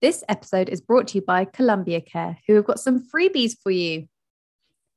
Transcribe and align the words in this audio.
This 0.00 0.24
episode 0.30 0.70
is 0.70 0.80
brought 0.80 1.08
to 1.08 1.18
you 1.18 1.22
by 1.22 1.44
Columbia 1.44 2.00
Care, 2.00 2.38
who 2.46 2.54
have 2.54 2.64
got 2.64 2.80
some 2.80 3.06
freebies 3.06 3.54
for 3.62 3.70
you. 3.70 4.08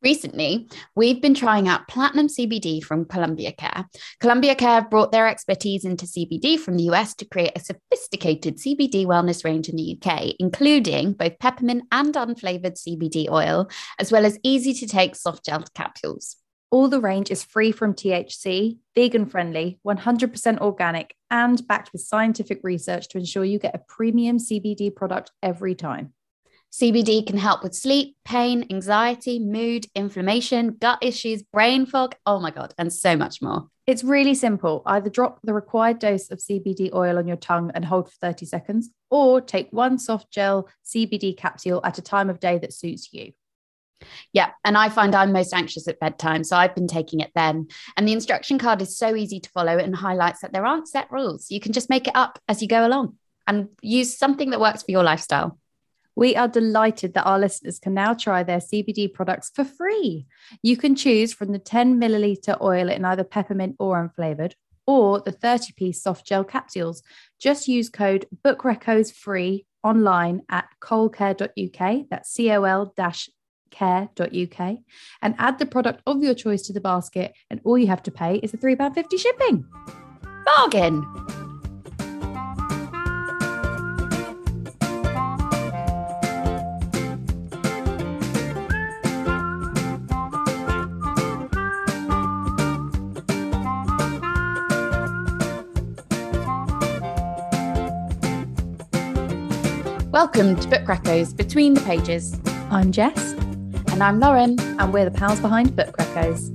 Recently, 0.02 0.70
we've 0.96 1.22
been 1.22 1.34
trying 1.34 1.68
out 1.68 1.90
Platinum 1.90 2.28
CBD 2.28 2.82
from 2.82 3.04
Columbia 3.04 3.52
Care. 3.52 3.86
Columbia 4.22 4.56
Care 4.56 4.76
have 4.76 4.90
brought 4.90 5.12
their 5.12 5.28
expertise 5.28 5.84
into 5.84 6.06
CBD 6.06 6.58
from 6.58 6.78
the 6.78 6.84
US 6.84 7.14
to 7.16 7.26
create 7.26 7.52
a 7.54 7.60
sophisticated 7.60 8.60
CBD 8.60 9.06
wellness 9.06 9.44
range 9.44 9.68
in 9.68 9.76
the 9.76 9.98
UK, 9.98 10.36
including 10.40 11.12
both 11.12 11.38
peppermint 11.38 11.84
and 11.92 12.14
unflavored 12.14 12.82
CBD 12.82 13.30
oil, 13.30 13.70
as 14.00 14.10
well 14.10 14.26
as 14.26 14.40
easy 14.42 14.74
to 14.74 14.88
take 14.88 15.18
soft 15.18 15.46
gel 15.46 15.66
capsules. 15.76 16.38
All 16.74 16.88
the 16.88 17.00
range 17.00 17.30
is 17.30 17.44
free 17.44 17.72
from 17.72 17.94
THC, 17.94 18.80
vegan 18.96 19.28
friendly, 19.28 19.78
100% 19.86 20.58
organic, 20.58 21.16
and 21.30 21.68
backed 21.68 21.94
with 21.94 22.02
scientific 22.02 22.62
research 22.64 23.10
to 23.10 23.20
ensure 23.20 23.46
you 23.46 23.60
get 23.60 23.76
a 23.76 23.84
premium 23.88 24.40
CBD 24.40 24.90
product 24.96 25.30
every 25.44 25.76
time. 25.76 26.14
CBD 26.72 27.28
can 27.28 27.38
help 27.38 27.62
with 27.62 27.76
sleep, 27.76 28.16
pain, 28.26 28.66
anxiety, 28.72 29.38
mood, 29.38 29.86
inflammation, 29.94 30.76
gut 30.82 30.98
issues, 31.04 31.44
brain 31.44 31.86
fog, 31.86 32.16
oh 32.26 32.40
my 32.40 32.50
God, 32.50 32.74
and 32.80 32.92
so 32.92 33.16
much 33.16 33.40
more. 33.40 33.68
It's 33.86 34.04
really 34.04 34.34
simple. 34.34 34.82
Either 34.88 35.12
drop 35.12 35.42
the 35.44 35.54
required 35.54 36.00
dose 36.00 36.32
of 36.32 36.40
CBD 36.40 36.92
oil 36.92 37.20
on 37.20 37.28
your 37.28 37.38
tongue 37.38 37.70
and 37.76 37.86
hold 37.86 38.10
for 38.10 38.16
30 38.20 38.48
seconds, 38.48 38.90
or 39.12 39.42
take 39.42 39.68
one 39.70 40.00
soft 40.00 40.32
gel 40.32 40.68
CBD 40.84 41.38
capsule 41.38 41.82
at 41.84 42.00
a 42.00 42.02
time 42.02 42.32
of 42.32 42.40
day 42.40 42.58
that 42.58 42.74
suits 42.74 43.14
you. 43.14 43.34
Yeah. 44.32 44.52
And 44.64 44.78
I 44.78 44.90
find 44.90 45.16
I'm 45.16 45.32
most 45.32 45.54
anxious 45.54 45.88
at 45.88 46.00
bedtime. 46.00 46.44
So 46.44 46.56
I've 46.56 46.76
been 46.76 46.88
taking 46.88 47.20
it 47.20 47.32
then. 47.36 47.68
And 47.98 48.08
the 48.08 48.14
instruction 48.14 48.58
card 48.58 48.82
is 48.82 48.98
so 48.98 49.16
easy 49.16 49.40
to 49.40 49.50
follow 49.50 49.78
and 49.78 49.96
highlights 49.96 50.42
that 50.42 50.54
there 50.54 50.66
aren't 50.66 50.88
set 50.88 51.12
rules. 51.12 51.50
You 51.50 51.60
can 51.60 51.74
just 51.74 51.90
make 51.90 52.08
it 52.08 52.16
up 52.16 52.40
as 52.48 52.62
you 52.62 52.68
go 52.68 52.86
along 52.86 53.18
and 53.48 53.70
use 53.82 54.18
something 54.18 54.52
that 54.52 54.60
works 54.60 54.84
for 54.84 54.92
your 54.92 55.04
lifestyle. 55.04 55.60
We 56.16 56.36
are 56.36 56.48
delighted 56.48 57.16
that 57.16 57.26
our 57.26 57.40
listeners 57.40 57.80
can 57.80 57.94
now 57.94 58.14
try 58.14 58.44
their 58.44 58.60
CBD 58.60 59.12
products 59.12 59.52
for 59.54 59.64
free. 59.64 60.28
You 60.62 60.78
can 60.78 60.96
choose 60.96 61.34
from 61.34 61.52
the 61.52 61.60
10 61.60 62.00
milliliter 62.00 62.60
oil 62.62 62.90
in 62.90 63.04
either 63.04 63.24
peppermint 63.24 63.78
or 63.80 63.98
unflavored, 63.98 64.54
or 64.86 65.22
the 65.22 65.32
30 65.32 65.74
piece 65.74 66.04
soft 66.04 66.26
gel 66.26 66.44
capsules. 66.44 67.02
Just 67.40 67.68
use 67.68 67.90
code 67.90 68.28
BookReccos 68.46 69.12
free 69.12 69.66
online 69.84 70.42
at 70.50 70.68
colcare.uk. 70.82 72.06
That's 72.10 72.30
C 72.32 72.52
O 72.52 72.64
L 72.64 72.94
care.uk 73.74 74.78
and 75.22 75.36
add 75.38 75.60
the 75.60 75.66
product 75.66 76.02
of 76.08 76.24
your 76.24 76.34
choice 76.34 76.62
to 76.64 76.74
the 76.74 76.80
basket. 76.80 77.34
And 77.50 77.60
all 77.66 77.78
you 77.78 77.88
have 77.88 78.04
to 78.04 78.12
pay 78.12 78.38
is 78.38 78.52
the 78.52 78.58
£3.50 78.58 79.20
shipping. 79.20 79.66
Bargain. 80.46 81.04
Welcome 100.12 100.56
to 100.58 100.68
Book 100.68 100.84
Reccos 100.84 101.36
Between 101.36 101.74
the 101.74 101.82
Pages. 101.82 102.40
I'm 102.70 102.92
Jess. 102.92 103.34
And 103.94 104.02
I'm 104.02 104.20
Lauren. 104.20 104.60
And 104.80 104.92
we're 104.92 105.06
the 105.06 105.12
pals 105.12 105.40
behind 105.40 105.76
Book 105.76 105.96
Reccos. 105.98 106.50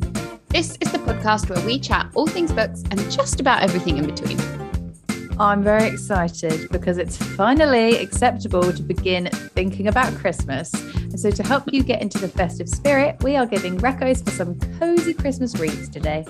This 0.48 0.76
is 0.80 0.90
the 0.90 0.98
podcast 0.98 1.48
where 1.48 1.64
we 1.64 1.78
chat 1.78 2.10
all 2.16 2.26
things 2.26 2.50
books 2.50 2.82
and 2.90 2.98
just 3.12 3.38
about 3.38 3.62
everything 3.62 3.96
in 3.96 4.06
between. 4.06 4.40
I'm 5.38 5.62
very 5.62 5.86
excited 5.86 6.68
because 6.70 6.98
it's 6.98 7.16
finally 7.16 7.98
acceptable 7.98 8.72
to 8.72 8.82
begin 8.82 9.26
thinking 9.54 9.86
about 9.86 10.12
Christmas. 10.16 10.74
And 10.74 11.20
so, 11.20 11.30
to 11.30 11.44
help 11.44 11.72
you 11.72 11.84
get 11.84 12.02
into 12.02 12.18
the 12.18 12.26
festive 12.26 12.68
spirit, 12.68 13.22
we 13.22 13.36
are 13.36 13.46
giving 13.46 13.78
recos 13.78 14.24
for 14.24 14.32
some 14.32 14.58
cozy 14.80 15.14
Christmas 15.14 15.54
reads 15.60 15.88
today. 15.88 16.26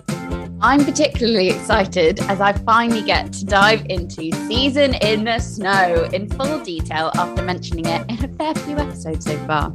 I'm 0.61 0.85
particularly 0.85 1.49
excited 1.49 2.21
as 2.25 2.43
I 2.43 2.53
finally 2.53 3.03
get 3.03 3.33
to 3.33 3.47
dive 3.47 3.87
into 3.89 4.31
Season 4.47 4.93
in 4.97 5.25
the 5.25 5.39
Snow 5.39 6.07
in 6.13 6.29
full 6.29 6.63
detail 6.63 7.13
after 7.15 7.43
mentioning 7.43 7.87
it 7.87 8.05
in 8.11 8.23
a 8.23 8.29
fair 8.37 8.55
few 8.57 8.77
episodes 8.77 9.25
so 9.25 9.39
far. 9.47 9.73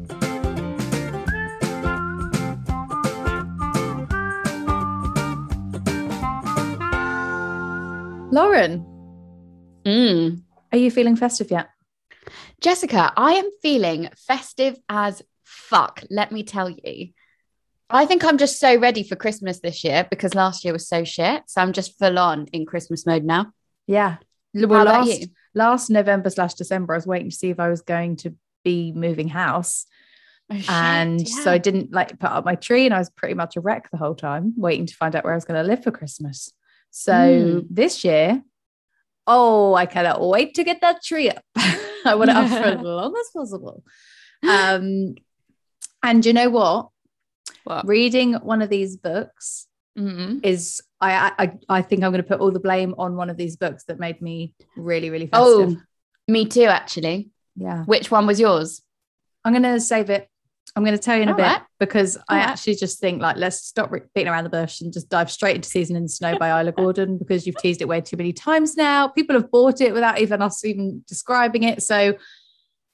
Lauren, 8.33 8.83
mm. 9.85 10.41
are 10.71 10.77
you 10.79 10.89
feeling 10.89 11.15
festive 11.15 11.51
yet? 11.51 11.69
Jessica, 12.61 13.13
I 13.15 13.33
am 13.33 13.47
feeling 13.61 14.09
festive 14.17 14.75
as 14.89 15.21
fuck, 15.43 16.01
let 16.09 16.31
me 16.31 16.41
tell 16.41 16.67
you. 16.67 17.09
I 17.91 18.07
think 18.07 18.23
I'm 18.23 18.39
just 18.39 18.59
so 18.59 18.75
ready 18.79 19.03
for 19.03 19.15
Christmas 19.15 19.59
this 19.59 19.83
year 19.83 20.07
because 20.09 20.33
last 20.33 20.63
year 20.63 20.73
was 20.73 20.87
so 20.87 21.03
shit. 21.03 21.43
So 21.45 21.61
I'm 21.61 21.73
just 21.73 21.99
full 21.99 22.17
on 22.17 22.47
in 22.47 22.65
Christmas 22.65 23.05
mode 23.05 23.23
now. 23.23 23.51
Yeah. 23.85 24.17
Well, 24.55 24.85
last, 24.85 25.27
last 25.53 25.89
November 25.91 26.31
slash 26.31 26.55
December, 26.55 26.95
I 26.95 26.97
was 26.97 27.05
waiting 27.05 27.29
to 27.29 27.35
see 27.35 27.51
if 27.51 27.59
I 27.59 27.69
was 27.69 27.83
going 27.83 28.15
to 28.15 28.33
be 28.63 28.93
moving 28.93 29.27
house. 29.27 29.85
Oh, 30.49 30.57
shit, 30.57 30.71
and 30.71 31.21
yeah. 31.21 31.43
so 31.43 31.51
I 31.51 31.59
didn't 31.59 31.93
like 31.93 32.17
put 32.17 32.31
up 32.31 32.45
my 32.45 32.55
tree 32.55 32.85
and 32.85 32.95
I 32.95 32.97
was 32.97 33.11
pretty 33.11 33.35
much 33.35 33.57
a 33.57 33.61
wreck 33.61 33.91
the 33.91 33.97
whole 33.97 34.15
time, 34.15 34.55
waiting 34.57 34.87
to 34.87 34.95
find 34.95 35.15
out 35.15 35.23
where 35.23 35.33
I 35.33 35.37
was 35.37 35.45
going 35.45 35.61
to 35.61 35.69
live 35.69 35.83
for 35.83 35.91
Christmas. 35.91 36.51
So 36.95 37.11
mm. 37.11 37.65
this 37.71 38.03
year, 38.03 38.43
oh, 39.25 39.73
I 39.73 39.87
cannot 39.87 40.21
wait 40.21 40.53
to 40.55 40.63
get 40.63 40.81
that 40.81 41.03
tree 41.03 41.27
up. 41.27 41.43
I 42.05 42.13
want 42.13 42.29
it 42.29 42.35
up 42.35 42.49
for 42.49 42.55
as 42.55 42.81
long 42.81 43.15
as 43.19 43.29
possible. 43.35 43.83
Um, 44.47 45.15
and 46.03 46.23
you 46.23 46.33
know 46.33 46.51
what? 46.51 46.89
What? 47.63 47.87
Reading 47.87 48.33
one 48.35 48.61
of 48.61 48.69
these 48.69 48.95
books 48.95 49.67
mm-hmm. 49.97 50.39
is 50.43 50.81
I, 51.01 51.31
I 51.39 51.77
I 51.77 51.81
think 51.81 52.03
I'm 52.03 52.11
going 52.11 52.21
to 52.21 52.27
put 52.27 52.41
all 52.41 52.51
the 52.51 52.59
blame 52.59 52.93
on 52.99 53.15
one 53.15 53.31
of 53.31 53.37
these 53.37 53.55
books 53.55 53.85
that 53.85 53.99
made 53.99 54.21
me 54.21 54.53
really 54.77 55.09
really 55.09 55.27
festive. 55.27 55.77
Oh, 55.77 55.81
me 56.27 56.45
too, 56.45 56.65
actually. 56.65 57.31
Yeah. 57.55 57.85
Which 57.85 58.11
one 58.11 58.27
was 58.27 58.39
yours? 58.39 58.83
I'm 59.43 59.53
going 59.53 59.63
to 59.63 59.79
save 59.79 60.11
it. 60.11 60.29
I'm 60.75 60.83
going 60.83 60.97
to 60.97 61.01
tell 61.01 61.15
you 61.15 61.23
in 61.23 61.29
all 61.29 61.35
a 61.35 61.37
bit 61.37 61.43
right. 61.43 61.61
because 61.79 62.17
all 62.17 62.23
I 62.29 62.37
right. 62.37 62.47
actually 62.47 62.75
just 62.75 62.99
think 62.99 63.21
like 63.21 63.37
let's 63.37 63.63
stop 63.63 63.91
beating 64.15 64.27
around 64.27 64.43
the 64.43 64.49
bush 64.49 64.81
and 64.81 64.91
just 64.91 65.09
dive 65.09 65.31
straight 65.31 65.55
into 65.55 65.69
Season 65.69 65.95
in 65.95 66.03
the 66.03 66.09
Snow 66.09 66.37
by 66.37 66.59
Isla 66.59 66.71
Gordon 66.71 67.17
because 67.19 67.45
you've 67.45 67.57
teased 67.57 67.81
it 67.81 67.87
way 67.87 68.01
too 68.01 68.17
many 68.17 68.33
times 68.33 68.75
now. 68.75 69.07
People 69.07 69.35
have 69.35 69.51
bought 69.51 69.81
it 69.81 69.93
without 69.93 70.19
even 70.19 70.41
us 70.41 70.65
even 70.65 71.03
describing 71.07 71.63
it. 71.63 71.83
So, 71.83 72.15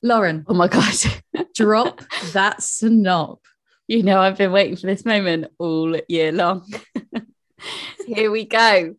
Lauren, 0.03 0.45
oh 0.47 0.53
my 0.53 0.67
god, 0.67 0.93
drop 1.55 2.01
that 2.33 2.61
snop. 2.61 3.39
You 3.87 4.03
know, 4.03 4.19
I've 4.19 4.37
been 4.37 4.51
waiting 4.51 4.75
for 4.75 4.87
this 4.87 5.05
moment 5.05 5.47
all 5.57 5.97
year 6.07 6.31
long. 6.31 6.71
Here 8.05 8.29
we 8.29 8.45
go. 8.45 8.95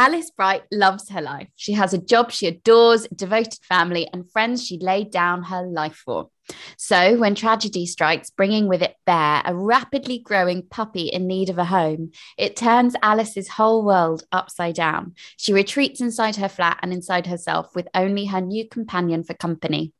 Alice 0.00 0.30
Bright 0.30 0.62
loves 0.72 1.10
her 1.10 1.20
life. 1.20 1.48
She 1.56 1.74
has 1.74 1.92
a 1.92 1.98
job 1.98 2.30
she 2.30 2.46
adores, 2.46 3.06
devoted 3.14 3.62
family, 3.62 4.08
and 4.10 4.32
friends 4.32 4.64
she 4.64 4.78
laid 4.78 5.10
down 5.10 5.42
her 5.42 5.62
life 5.62 5.94
for. 5.94 6.30
So, 6.78 7.18
when 7.18 7.34
tragedy 7.34 7.84
strikes, 7.84 8.30
bringing 8.30 8.66
with 8.66 8.80
it 8.80 8.96
Bear, 9.04 9.42
a 9.44 9.54
rapidly 9.54 10.18
growing 10.18 10.62
puppy 10.62 11.08
in 11.08 11.26
need 11.26 11.50
of 11.50 11.58
a 11.58 11.66
home, 11.66 12.12
it 12.38 12.56
turns 12.56 12.96
Alice's 13.02 13.48
whole 13.48 13.84
world 13.84 14.24
upside 14.32 14.76
down. 14.76 15.16
She 15.36 15.52
retreats 15.52 16.00
inside 16.00 16.36
her 16.36 16.48
flat 16.48 16.78
and 16.80 16.94
inside 16.94 17.26
herself 17.26 17.74
with 17.74 17.86
only 17.94 18.24
her 18.24 18.40
new 18.40 18.66
companion 18.66 19.22
for 19.22 19.34
company. 19.34 19.92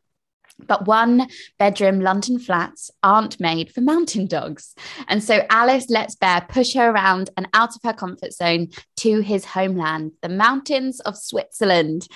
But 0.58 0.86
one 0.86 1.28
bedroom 1.58 2.00
London 2.00 2.38
flats 2.38 2.90
aren't 3.02 3.40
made 3.40 3.72
for 3.72 3.80
mountain 3.80 4.26
dogs. 4.26 4.74
And 5.08 5.22
so 5.22 5.46
Alice 5.50 5.88
lets 5.88 6.14
Bear 6.14 6.46
push 6.48 6.74
her 6.74 6.90
around 6.90 7.30
and 7.36 7.48
out 7.54 7.74
of 7.76 7.82
her 7.84 7.92
comfort 7.92 8.32
zone 8.32 8.68
to 8.98 9.20
his 9.20 9.44
homeland, 9.44 10.12
the 10.22 10.28
mountains 10.28 11.00
of 11.00 11.16
Switzerland. 11.16 12.06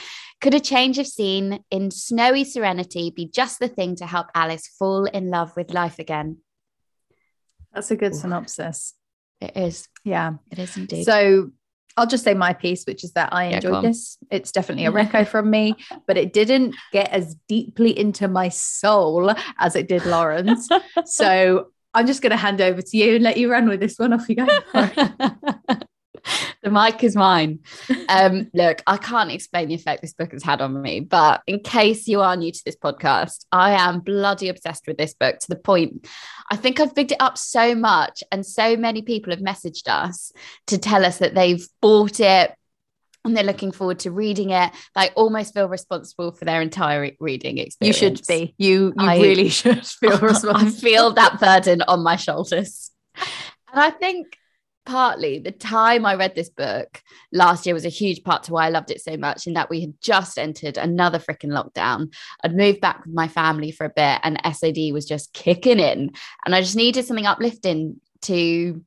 Could 0.41 0.55
a 0.55 0.61
change 0.61 0.99
of 0.99 1.07
scene 1.07 1.65
in 1.71 1.91
snowy 1.91 2.45
serenity 2.45 3.11
be 3.11 3.27
just 3.27 3.61
the 3.61 3.69
thing 3.69 3.97
to 3.97 4.07
help 4.07 4.27
Alice 4.35 4.69
fall 4.79 5.07
in 5.07 5.31
love 5.31 5.57
with 5.57 5.73
life 5.73 5.99
again? 5.99 6.39
That's 7.73 7.91
a 7.91 7.97
good 7.97 8.15
synopsis. 8.15 8.95
It 9.41 9.57
is. 9.57 9.89
Yeah, 10.05 10.35
it 10.51 10.59
is 10.59 10.77
indeed. 10.77 11.05
So 11.05 11.51
I'll 11.97 12.07
just 12.07 12.25
say 12.25 12.35
my 12.35 12.53
piece, 12.53 12.85
which 12.85 13.05
is 13.05 13.13
that 13.13 13.33
I 13.33 13.45
enjoyed 13.45 13.75
yeah, 13.75 13.89
this. 13.89 14.19
It's 14.31 14.51
definitely 14.51 14.87
a 14.87 14.93
mm-hmm. 14.93 15.17
reco 15.17 15.27
from 15.27 15.51
me, 15.51 15.77
but 16.07 16.17
it 16.17 16.33
didn't 16.33 16.75
get 16.93 17.11
as 17.11 17.37
deeply 17.49 17.97
into 17.97 18.27
my 18.27 18.49
soul 18.49 19.33
as 19.59 19.77
it 19.77 19.89
did 19.89 20.05
Lauren's. 20.05 20.69
so 21.05 21.69
I'm 21.95 22.07
just 22.07 22.21
going 22.21 22.33
to 22.33 22.37
hand 22.37 22.61
over 22.61 22.83
to 22.83 22.97
you 22.97 23.15
and 23.15 23.25
let 23.25 23.37
you 23.37 23.51
run 23.51 23.69
with 23.69 23.81
this 23.81 23.99
one. 23.99 24.13
Off 24.13 24.29
you 24.29 24.37
go. 24.37 24.47
the 26.65 26.71
mic 26.71 27.05
is 27.05 27.15
mine. 27.15 27.61
Um, 28.09 28.51
look, 28.55 28.83
I 28.87 28.97
can't 28.97 29.31
explain 29.31 29.69
the 29.69 29.75
effect 29.75 30.01
this 30.01 30.15
book 30.15 30.33
has 30.33 30.43
had 30.43 30.61
on 30.61 30.81
me, 30.81 31.01
but 31.01 31.43
in 31.47 31.61
case 31.61 32.09
you 32.09 32.23
are 32.23 32.35
new 32.37 32.51
to 32.51 32.63
this 32.65 32.77
podcast, 32.77 33.45
I 33.53 33.73
am 33.73 34.01
bloody 34.01 34.49
obsessed 34.49 34.87
with 34.87 34.97
this 34.97 35.15
book 35.15 35.39
to 35.41 35.49
the 35.49 35.57
point 35.57 36.07
I 36.51 36.57
think 36.57 36.81
I've 36.81 36.95
picked 36.95 37.13
it 37.13 37.21
up 37.21 37.39
so 37.39 37.75
much, 37.75 38.23
and 38.31 38.45
so 38.45 38.77
many 38.77 39.03
people 39.03 39.33
have 39.33 39.41
messaged 39.41 39.89
us 39.89 40.33
to 40.67 40.79
tell 40.79 41.05
us 41.05 41.19
that 41.19 41.35
they've 41.35 41.67
bought 41.81 42.21
it, 42.21 42.55
and 43.25 43.37
they're 43.37 43.45
looking 43.45 43.73
forward 43.73 44.01
to 44.01 44.11
reading 44.11 44.51
it. 44.51 44.71
They 44.95 45.09
almost 45.11 45.55
feel 45.55 45.69
responsible 45.69 46.33
for 46.33 46.45
their 46.45 46.61
entire 46.61 47.11
reading 47.21 47.59
experience. 47.59 47.81
You 47.81 47.93
should 47.93 48.27
be. 48.27 48.55
You 48.59 48.93
you 48.97 49.07
I, 49.07 49.17
really 49.19 49.49
should 49.61 49.87
feel 49.87 50.19
responsible. 50.19 50.57
I 50.57 50.71
feel 50.71 51.13
that 51.13 51.41
burden 51.41 51.83
on 51.83 52.03
my 52.03 52.17
shoulders. 52.17 52.91
And 53.17 53.81
I 53.81 53.91
think 53.91 54.37
partly 54.85 55.39
the 55.39 55.51
time 55.51 56.07
I 56.07 56.15
read 56.15 56.35
this 56.35 56.51
book 56.51 57.03
last 57.33 57.67
year 57.67 57.75
was 57.75 57.85
a 57.85 57.91
huge 57.91 58.25
part 58.25 58.45
to 58.45 58.53
why 58.53 58.67
I 58.67 58.71
loved 58.71 58.91
it 58.91 59.01
so 59.01 59.17
much, 59.17 59.47
in 59.47 59.55
that 59.55 59.71
we 59.71 59.81
had 59.81 59.95
just 60.01 60.39
entered 60.39 60.77
another 60.77 61.19
freaking 61.19 61.51
lockdown. 61.51 62.13
I'd 62.43 62.57
moved 62.57 62.81
back 62.81 63.05
with 63.05 63.15
my 63.15 63.29
family 63.29 63.71
for 63.71 63.87
a 63.87 63.91
bit 63.91 64.21
and 64.23 64.41
SAD 64.45 64.93
was 64.93 65.07
just 65.07 65.33
kicking 65.33 65.81
in. 65.81 66.13
And 66.45 66.55
I 66.55 66.61
just 66.61 66.77
needed 66.77 67.05
something 67.05 67.27
uplifting 67.27 68.01
to 68.23 68.83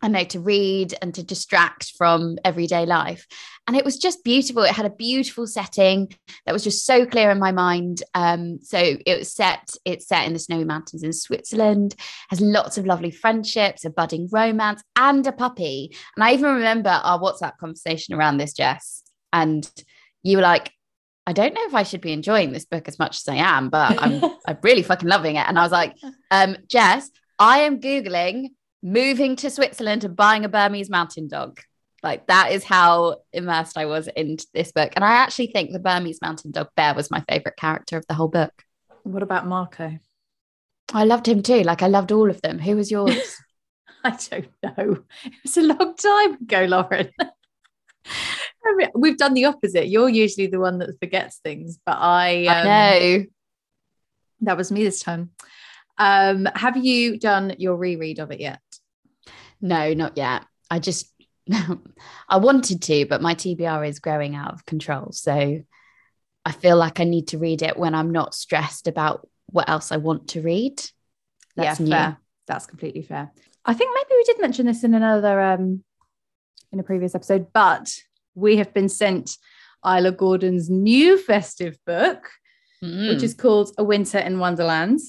I 0.00 0.08
know 0.08 0.24
to 0.24 0.40
read 0.40 0.94
and 1.02 1.14
to 1.14 1.22
distract 1.22 1.92
from 1.96 2.38
everyday 2.44 2.86
life. 2.86 3.26
And 3.66 3.76
it 3.76 3.84
was 3.84 3.98
just 3.98 4.24
beautiful. 4.24 4.62
It 4.62 4.74
had 4.74 4.86
a 4.86 4.90
beautiful 4.90 5.46
setting 5.46 6.12
that 6.46 6.52
was 6.52 6.64
just 6.64 6.86
so 6.86 7.04
clear 7.04 7.30
in 7.30 7.38
my 7.38 7.52
mind. 7.52 8.02
Um, 8.14 8.60
so 8.62 8.78
it 8.78 9.18
was 9.18 9.32
set, 9.32 9.74
it's 9.84 10.06
set 10.06 10.26
in 10.26 10.32
the 10.32 10.38
snowy 10.38 10.64
mountains 10.64 11.02
in 11.02 11.12
Switzerland, 11.12 11.94
has 12.30 12.40
lots 12.40 12.78
of 12.78 12.86
lovely 12.86 13.10
friendships, 13.10 13.84
a 13.84 13.90
budding 13.90 14.28
romance, 14.30 14.82
and 14.96 15.26
a 15.26 15.32
puppy. 15.32 15.94
And 16.16 16.24
I 16.24 16.32
even 16.32 16.54
remember 16.54 16.90
our 16.90 17.18
WhatsApp 17.18 17.58
conversation 17.58 18.14
around 18.14 18.38
this, 18.38 18.52
Jess. 18.52 19.02
And 19.32 19.70
you 20.22 20.38
were 20.38 20.42
like, 20.42 20.72
I 21.26 21.32
don't 21.32 21.52
know 21.52 21.66
if 21.66 21.74
I 21.74 21.82
should 21.82 22.00
be 22.00 22.12
enjoying 22.12 22.52
this 22.52 22.64
book 22.64 22.88
as 22.88 22.98
much 22.98 23.18
as 23.18 23.28
I 23.28 23.36
am, 23.36 23.68
but 23.68 24.02
I'm 24.02 24.24
I'm 24.46 24.58
really 24.62 24.82
fucking 24.82 25.08
loving 25.08 25.36
it. 25.36 25.46
And 25.46 25.58
I 25.58 25.62
was 25.62 25.72
like, 25.72 25.94
um, 26.30 26.56
Jess, 26.68 27.10
I 27.38 27.60
am 27.60 27.80
Googling 27.80 28.52
moving 28.82 29.36
to 29.36 29.50
Switzerland 29.50 30.04
and 30.04 30.16
buying 30.16 30.44
a 30.44 30.48
Bernese 30.48 30.90
mountain 30.90 31.28
dog. 31.28 31.60
Like 32.02 32.26
that 32.28 32.52
is 32.52 32.62
how 32.62 33.18
immersed 33.32 33.76
I 33.76 33.86
was 33.86 34.08
in 34.08 34.36
this 34.54 34.72
book. 34.72 34.92
And 34.94 35.04
I 35.04 35.12
actually 35.14 35.48
think 35.48 35.72
the 35.72 35.80
Bernese 35.80 36.20
mountain 36.22 36.52
dog 36.52 36.68
bear 36.76 36.94
was 36.94 37.10
my 37.10 37.24
favorite 37.28 37.56
character 37.56 37.96
of 37.96 38.06
the 38.06 38.14
whole 38.14 38.28
book. 38.28 38.52
What 39.02 39.22
about 39.22 39.46
Marco? 39.46 39.98
I 40.92 41.04
loved 41.04 41.26
him 41.26 41.42
too. 41.42 41.62
Like 41.62 41.82
I 41.82 41.88
loved 41.88 42.12
all 42.12 42.30
of 42.30 42.40
them. 42.40 42.58
Who 42.58 42.76
was 42.76 42.90
yours? 42.90 43.36
I 44.04 44.16
don't 44.30 44.48
know. 44.62 45.04
It 45.24 45.34
was 45.42 45.56
a 45.56 45.62
long 45.62 45.96
time 45.96 46.34
ago, 46.34 46.64
Lauren. 46.64 47.10
I 47.20 48.74
mean, 48.74 48.88
we've 48.94 49.18
done 49.18 49.34
the 49.34 49.46
opposite. 49.46 49.88
You're 49.88 50.08
usually 50.08 50.46
the 50.46 50.60
one 50.60 50.78
that 50.78 50.98
forgets 51.00 51.38
things, 51.38 51.78
but 51.84 51.96
I, 51.98 52.46
um, 52.46 52.56
I 52.56 52.64
know 52.64 53.24
that 54.42 54.56
was 54.56 54.70
me 54.70 54.84
this 54.84 55.00
time. 55.00 55.30
Um, 55.98 56.46
have 56.54 56.76
you 56.76 57.18
done 57.18 57.54
your 57.58 57.76
reread 57.76 58.18
of 58.20 58.30
it 58.30 58.40
yet? 58.40 58.60
No, 59.60 59.94
not 59.94 60.16
yet. 60.16 60.44
I 60.70 60.78
just 60.78 61.12
I 62.28 62.36
wanted 62.36 62.82
to, 62.82 63.06
but 63.06 63.22
my 63.22 63.34
TBR 63.34 63.88
is 63.88 64.00
growing 64.00 64.34
out 64.34 64.52
of 64.52 64.66
control. 64.66 65.12
So 65.12 65.62
I 66.44 66.52
feel 66.52 66.76
like 66.76 67.00
I 67.00 67.04
need 67.04 67.28
to 67.28 67.38
read 67.38 67.62
it 67.62 67.76
when 67.76 67.94
I'm 67.94 68.10
not 68.10 68.34
stressed 68.34 68.86
about 68.86 69.26
what 69.46 69.68
else 69.68 69.92
I 69.92 69.96
want 69.96 70.28
to 70.28 70.42
read. 70.42 70.82
That's 71.56 71.80
yeah, 71.80 71.84
new. 71.84 71.90
fair. 71.90 72.18
That's 72.46 72.66
completely 72.66 73.02
fair. 73.02 73.30
I 73.64 73.74
think 73.74 73.90
maybe 73.94 74.16
we 74.16 74.24
did 74.24 74.40
mention 74.40 74.66
this 74.66 74.84
in 74.84 74.94
another 74.94 75.40
um 75.40 75.84
in 76.72 76.80
a 76.80 76.84
previous 76.84 77.14
episode, 77.14 77.48
but 77.52 77.90
we 78.34 78.56
have 78.58 78.72
been 78.74 78.88
sent 78.88 79.36
Isla 79.84 80.12
Gordon's 80.12 80.68
new 80.68 81.18
festive 81.18 81.78
book, 81.86 82.30
mm. 82.82 83.08
which 83.08 83.22
is 83.22 83.34
called 83.34 83.72
A 83.78 83.84
Winter 83.84 84.18
in 84.18 84.38
Wonderland. 84.38 85.00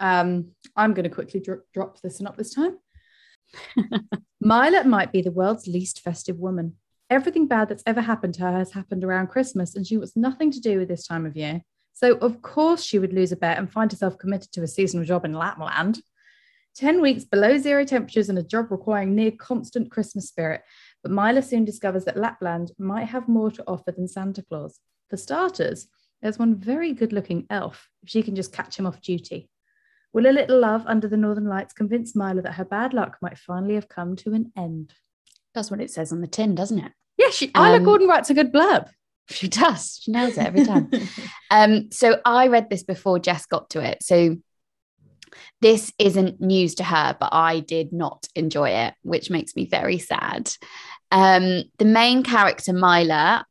Um, 0.00 0.52
I'm 0.76 0.94
going 0.94 1.04
to 1.04 1.14
quickly 1.14 1.40
dro- 1.40 1.62
drop 1.74 2.00
this 2.00 2.20
one 2.20 2.28
up 2.28 2.36
this 2.36 2.54
time. 2.54 2.78
Mila 4.40 4.84
might 4.84 5.12
be 5.12 5.22
the 5.22 5.30
world's 5.30 5.66
least 5.66 6.00
festive 6.00 6.38
woman. 6.38 6.74
Everything 7.10 7.46
bad 7.46 7.68
that's 7.68 7.82
ever 7.86 8.00
happened 8.00 8.34
to 8.34 8.42
her 8.42 8.52
has 8.52 8.72
happened 8.72 9.02
around 9.02 9.28
Christmas, 9.28 9.74
and 9.74 9.86
she 9.86 9.96
wants 9.96 10.16
nothing 10.16 10.50
to 10.50 10.60
do 10.60 10.78
with 10.78 10.88
this 10.88 11.06
time 11.06 11.24
of 11.26 11.36
year. 11.36 11.62
So, 11.94 12.16
of 12.18 12.42
course, 12.42 12.84
she 12.84 12.98
would 12.98 13.12
lose 13.12 13.32
a 13.32 13.36
bet 13.36 13.58
and 13.58 13.70
find 13.70 13.90
herself 13.90 14.18
committed 14.18 14.52
to 14.52 14.62
a 14.62 14.68
seasonal 14.68 15.04
job 15.04 15.24
in 15.24 15.32
Lapland. 15.32 16.00
10 16.76 17.00
weeks 17.00 17.24
below 17.24 17.58
zero 17.58 17.84
temperatures 17.84 18.28
and 18.28 18.38
a 18.38 18.42
job 18.42 18.70
requiring 18.70 19.14
near 19.14 19.32
constant 19.32 19.90
Christmas 19.90 20.28
spirit. 20.28 20.62
But 21.02 21.10
Mila 21.10 21.42
soon 21.42 21.64
discovers 21.64 22.04
that 22.04 22.16
Lapland 22.16 22.70
might 22.78 23.06
have 23.06 23.26
more 23.26 23.50
to 23.50 23.64
offer 23.66 23.90
than 23.90 24.06
Santa 24.06 24.44
Claus. 24.44 24.78
For 25.10 25.16
starters, 25.16 25.88
there's 26.22 26.38
one 26.38 26.54
very 26.54 26.92
good 26.92 27.12
looking 27.12 27.46
elf 27.50 27.88
if 28.02 28.10
she 28.10 28.22
can 28.22 28.36
just 28.36 28.52
catch 28.52 28.78
him 28.78 28.86
off 28.86 29.00
duty. 29.00 29.50
Will 30.12 30.26
a 30.26 30.32
little 30.32 30.58
love 30.58 30.84
under 30.86 31.08
the 31.08 31.16
northern 31.16 31.46
lights 31.46 31.74
convince 31.74 32.16
Mila 32.16 32.42
that 32.42 32.54
her 32.54 32.64
bad 32.64 32.94
luck 32.94 33.18
might 33.20 33.38
finally 33.38 33.74
have 33.74 33.88
come 33.88 34.16
to 34.16 34.32
an 34.32 34.52
end? 34.56 34.94
That's 35.54 35.70
what 35.70 35.80
it 35.80 35.90
says 35.90 36.12
on 36.12 36.20
the 36.20 36.26
tin, 36.26 36.54
doesn't 36.54 36.78
it? 36.78 36.92
Yeah, 37.16 37.30
she, 37.30 37.50
um, 37.54 37.66
Isla 37.66 37.80
Gordon 37.80 38.08
writes 38.08 38.30
a 38.30 38.34
good 38.34 38.52
blurb. 38.52 38.88
She 39.30 39.48
does. 39.48 40.00
She 40.02 40.10
nails 40.10 40.38
it 40.38 40.46
every 40.46 40.64
time. 40.64 40.90
um, 41.50 41.90
so 41.90 42.20
I 42.24 42.46
read 42.46 42.70
this 42.70 42.82
before 42.82 43.18
Jess 43.18 43.44
got 43.44 43.70
to 43.70 43.80
it. 43.80 44.02
So 44.02 44.36
this 45.60 45.92
isn't 45.98 46.40
news 46.40 46.76
to 46.76 46.84
her, 46.84 47.16
but 47.18 47.30
I 47.32 47.60
did 47.60 47.92
not 47.92 48.26
enjoy 48.34 48.70
it, 48.70 48.94
which 49.02 49.30
makes 49.30 49.54
me 49.54 49.66
very 49.66 49.98
sad. 49.98 50.50
Um, 51.10 51.64
the 51.78 51.84
main 51.84 52.22
character, 52.22 52.72
Mila, 52.72 53.44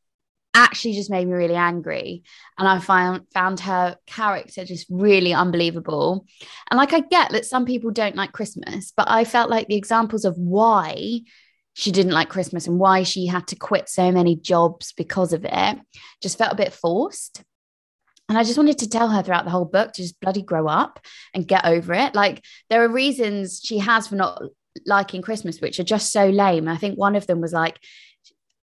actually 0.58 0.94
just 0.94 1.12
made 1.12 1.28
me 1.28 1.34
really 1.34 1.56
angry. 1.56 2.24
And 2.58 2.68
I 2.68 2.80
found 2.80 3.28
found 3.34 3.60
her 3.62 3.96
character 4.08 4.66
just 4.66 4.88
really 4.90 5.34
unbelievable. 5.34 6.26
And 6.70 6.78
like 6.78 6.94
I 6.94 7.02
get 7.02 7.32
that 7.32 7.46
some 7.46 7.66
people 7.66 7.92
don't 7.92 8.16
like 8.16 8.34
Christmas, 8.34 8.92
but 8.98 9.10
I 9.10 9.24
felt 9.24 9.52
like 9.52 9.68
the 9.68 9.78
examples 9.78 10.26
of 10.26 10.36
why 10.38 11.22
she 11.74 11.92
didn't 11.92 12.12
like 12.12 12.30
Christmas 12.30 12.66
and 12.66 12.80
why 12.80 13.04
she 13.04 13.28
had 13.28 13.46
to 13.48 13.56
quit 13.56 13.88
so 13.88 14.12
many 14.12 14.36
jobs 14.36 14.94
because 14.94 15.32
of 15.32 15.46
it 15.46 15.78
just 16.24 16.40
felt 16.40 16.54
a 16.54 16.58
bit 16.58 16.74
forced. 16.74 17.44
And 18.28 18.38
I 18.38 18.44
just 18.44 18.58
wanted 18.58 18.80
to 18.80 18.90
tell 18.90 19.10
her 19.10 19.22
throughout 19.22 19.46
the 19.46 19.52
whole 19.52 19.64
book 19.64 19.94
to 19.94 20.02
just 20.02 20.20
bloody 20.20 20.42
grow 20.42 20.68
up 20.68 21.00
and 21.36 21.48
get 21.48 21.66
over 21.66 21.94
it. 21.94 22.16
Like 22.16 22.44
there 22.70 22.84
are 22.84 22.90
reasons 22.90 23.62
she 23.64 23.78
has 23.78 24.08
for 24.08 24.16
not 24.16 24.42
liking 24.86 25.22
Christmas, 25.22 25.62
which 25.62 25.80
are 25.80 25.84
just 25.84 26.12
so 26.12 26.28
lame. 26.30 26.68
I 26.68 26.78
think 26.78 26.98
one 26.98 27.16
of 27.16 27.28
them 27.28 27.42
was 27.42 27.54
like 27.54 27.80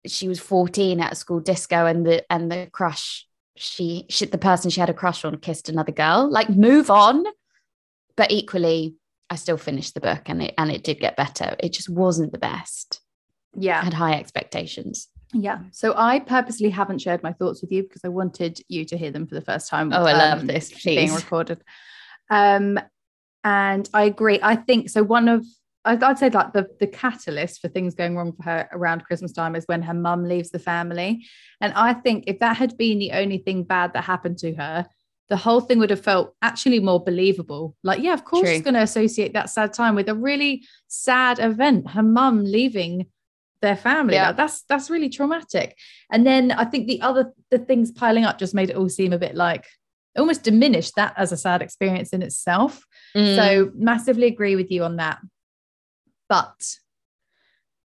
she 0.05 0.27
was 0.27 0.39
14 0.39 0.99
at 0.99 1.11
a 1.11 1.15
school 1.15 1.39
disco 1.39 1.85
and 1.85 2.05
the 2.05 2.23
and 2.31 2.51
the 2.51 2.69
crush 2.71 3.27
she, 3.59 4.05
she 4.09 4.25
the 4.25 4.37
person 4.37 4.71
she 4.71 4.79
had 4.79 4.89
a 4.89 4.93
crush 4.93 5.25
on 5.25 5.37
kissed 5.37 5.67
another 5.67 5.91
girl. 5.91 6.29
Like 6.31 6.49
move 6.49 6.89
on. 6.89 7.25
But 8.15 8.31
equally 8.31 8.95
i 9.29 9.35
still 9.35 9.57
finished 9.57 9.93
the 9.93 10.01
book 10.01 10.23
and 10.25 10.41
it 10.41 10.53
and 10.57 10.71
it 10.71 10.83
did 10.83 10.99
get 10.99 11.17
better. 11.17 11.55
It 11.59 11.73
just 11.73 11.89
wasn't 11.89 12.31
the 12.31 12.39
best. 12.39 13.01
Yeah. 13.53 13.81
I 13.81 13.83
had 13.83 13.93
high 13.93 14.13
expectations. 14.13 15.09
Yeah. 15.33 15.59
So 15.71 15.93
i 15.95 16.19
purposely 16.19 16.69
haven't 16.69 16.99
shared 16.99 17.21
my 17.21 17.33
thoughts 17.33 17.61
with 17.61 17.71
you 17.71 17.83
because 17.83 18.01
i 18.05 18.09
wanted 18.09 18.61
you 18.69 18.85
to 18.85 18.97
hear 18.97 19.11
them 19.11 19.27
for 19.27 19.35
the 19.35 19.41
first 19.41 19.69
time 19.69 19.91
oh 19.93 20.05
i 20.05 20.13
um, 20.13 20.17
love 20.17 20.47
this 20.47 20.69
please. 20.69 20.95
being 20.95 21.13
recorded. 21.13 21.61
Um 22.29 22.79
and 23.43 23.89
i 23.93 24.03
agree. 24.03 24.39
I 24.41 24.55
think 24.55 24.89
so 24.89 25.03
one 25.03 25.27
of 25.27 25.45
I'd 25.89 26.19
say 26.19 26.29
like 26.29 26.53
the 26.53 26.67
the 26.79 26.87
catalyst 26.87 27.61
for 27.61 27.67
things 27.67 27.95
going 27.95 28.15
wrong 28.15 28.33
for 28.33 28.43
her 28.43 28.69
around 28.71 29.05
Christmas 29.05 29.31
time 29.31 29.55
is 29.55 29.65
when 29.65 29.81
her 29.81 29.93
mum 29.93 30.23
leaves 30.23 30.49
the 30.49 30.59
family. 30.59 31.25
And 31.61 31.73
I 31.73 31.93
think 31.93 32.25
if 32.27 32.39
that 32.39 32.57
had 32.57 32.77
been 32.77 32.99
the 32.99 33.11
only 33.13 33.39
thing 33.39 33.63
bad 33.63 33.93
that 33.93 34.03
happened 34.03 34.37
to 34.39 34.53
her, 34.55 34.87
the 35.29 35.37
whole 35.37 35.61
thing 35.61 35.79
would 35.79 35.89
have 35.91 36.03
felt 36.03 36.35
actually 36.41 36.79
more 36.79 37.03
believable. 37.03 37.75
Like, 37.83 38.01
yeah, 38.01 38.13
of 38.13 38.25
course, 38.25 38.43
True. 38.43 38.53
she's 38.53 38.63
going 38.63 38.73
to 38.73 38.81
associate 38.81 39.33
that 39.33 39.49
sad 39.49 39.73
time 39.73 39.95
with 39.95 40.09
a 40.09 40.15
really 40.15 40.65
sad 40.87 41.39
event. 41.39 41.91
Her 41.91 42.03
mum 42.03 42.43
leaving 42.43 43.07
their 43.61 43.75
family. 43.75 44.15
Yeah. 44.15 44.27
Like, 44.27 44.37
that's 44.37 44.63
that's 44.63 44.89
really 44.89 45.09
traumatic. 45.09 45.77
And 46.11 46.25
then 46.25 46.51
I 46.51 46.65
think 46.65 46.87
the 46.87 47.01
other 47.01 47.33
the 47.51 47.59
things 47.59 47.91
piling 47.91 48.25
up 48.25 48.39
just 48.39 48.55
made 48.55 48.69
it 48.69 48.75
all 48.75 48.89
seem 48.89 49.13
a 49.13 49.19
bit 49.19 49.35
like 49.35 49.65
almost 50.17 50.43
diminished 50.43 50.95
that 50.95 51.13
as 51.17 51.31
a 51.31 51.37
sad 51.37 51.61
experience 51.61 52.09
in 52.09 52.21
itself. 52.21 52.83
Mm. 53.15 53.35
So 53.35 53.71
massively 53.75 54.27
agree 54.27 54.55
with 54.55 54.71
you 54.71 54.83
on 54.83 54.97
that. 54.97 55.19
But 56.29 56.77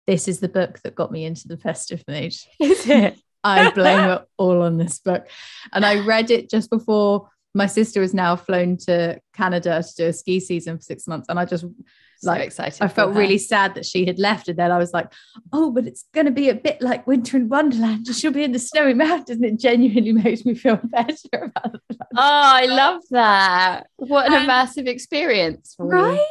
this 0.07 0.29
is 0.29 0.41
the 0.41 0.49
book 0.49 0.81
that 0.85 0.95
got 0.95 1.11
me 1.11 1.25
into 1.25 1.49
the 1.49 1.57
festive 1.57 2.05
mood. 2.07 2.35
Is 2.61 2.89
it? 2.89 3.19
I 3.47 3.71
blame 3.73 4.09
it 4.09 4.23
all 4.39 4.63
on 4.63 4.79
this 4.79 4.99
book. 5.01 5.29
And 5.73 5.85
I 5.85 6.05
read 6.07 6.31
it 6.31 6.49
just 6.49 6.71
before 6.71 7.29
my 7.55 7.67
sister 7.67 8.03
is 8.03 8.15
now 8.15 8.37
flown 8.37 8.77
to 8.79 9.21
Canada 9.35 9.83
to 9.83 9.95
do 9.97 10.07
a 10.07 10.13
ski 10.13 10.41
season 10.41 10.79
for 10.79 10.83
six 10.83 11.07
months. 11.07 11.27
And 11.29 11.39
I 11.39 11.45
just 11.45 11.63
so 11.63 12.31
like 12.31 12.43
excited. 12.43 12.83
I 12.83 12.89
felt 12.89 13.15
really 13.15 13.39
sad 13.39 13.75
that 13.75 13.85
she 13.85 14.07
had 14.07 14.19
left. 14.19 14.49
And 14.49 14.59
then 14.59 14.73
I 14.73 14.79
was 14.79 14.93
like, 14.93 15.13
oh, 15.53 15.71
but 15.71 15.87
it's 15.87 16.05
going 16.13 16.27
to 16.27 16.33
be 16.33 16.49
a 16.49 16.55
bit 16.55 16.81
like 16.81 17.07
Winter 17.07 17.37
in 17.37 17.49
Wonderland. 17.49 18.07
She'll 18.09 18.33
be 18.33 18.45
in 18.45 18.53
the 18.53 18.59
snowy 18.59 18.95
mountains. 18.95 19.31
And 19.31 19.45
it 19.45 19.61
genuinely 19.61 20.13
makes 20.25 20.45
me 20.45 20.55
feel 20.55 20.81
better 20.83 21.17
about 21.33 21.75
it. 21.75 21.99
Oh, 22.01 22.17
I 22.17 22.67
love 22.67 23.03
that. 23.11 23.87
What 23.97 24.27
an 24.27 24.33
and, 24.33 24.49
immersive 24.49 24.89
experience. 24.89 25.77
right. 25.79 26.25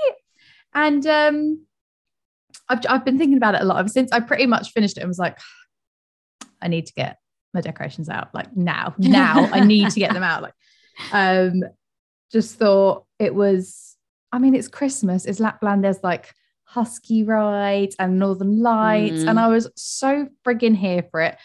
And 0.74 1.06
um, 1.06 1.66
I've, 2.70 2.80
I've 2.88 3.06
been 3.06 3.18
thinking 3.18 3.38
about 3.38 3.56
it 3.56 3.62
a 3.62 3.66
lot 3.66 3.80
ever 3.80 3.90
since 3.90 4.12
I 4.12 4.20
pretty 4.20 4.46
much 4.46 4.72
finished 4.72 4.98
it. 4.98 5.02
and 5.02 5.10
was 5.10 5.20
like, 5.20 5.38
I 6.62 6.68
need 6.68 6.86
to 6.88 6.94
get 6.94 7.18
my 7.54 7.62
decorations 7.62 8.10
out. 8.10 8.34
Like 8.34 8.56
now, 8.56 8.94
now 8.98 9.50
I 9.52 9.62
need 9.62 9.90
to 9.92 10.00
get 10.00 10.14
them 10.14 10.24
out. 10.24 10.44
Like, 10.44 10.54
um, 11.12 11.64
just 12.32 12.58
thought 12.58 13.06
it 13.20 13.34
was. 13.34 13.98
I 14.32 14.40
mean, 14.40 14.56
it's 14.56 14.68
Christmas. 14.68 15.26
It's 15.26 15.40
Lapland. 15.40 15.84
There's 15.84 16.04
like 16.04 16.34
husky 16.64 17.24
rides 17.24 17.96
and 18.00 18.18
Northern 18.18 18.62
Lights, 18.62 19.24
mm. 19.24 19.30
and 19.30 19.40
I 19.40 19.48
was 19.48 19.70
so 19.76 20.28
friggin' 20.46 20.76
here 20.76 21.04
for 21.12 21.22
it. 21.22 21.38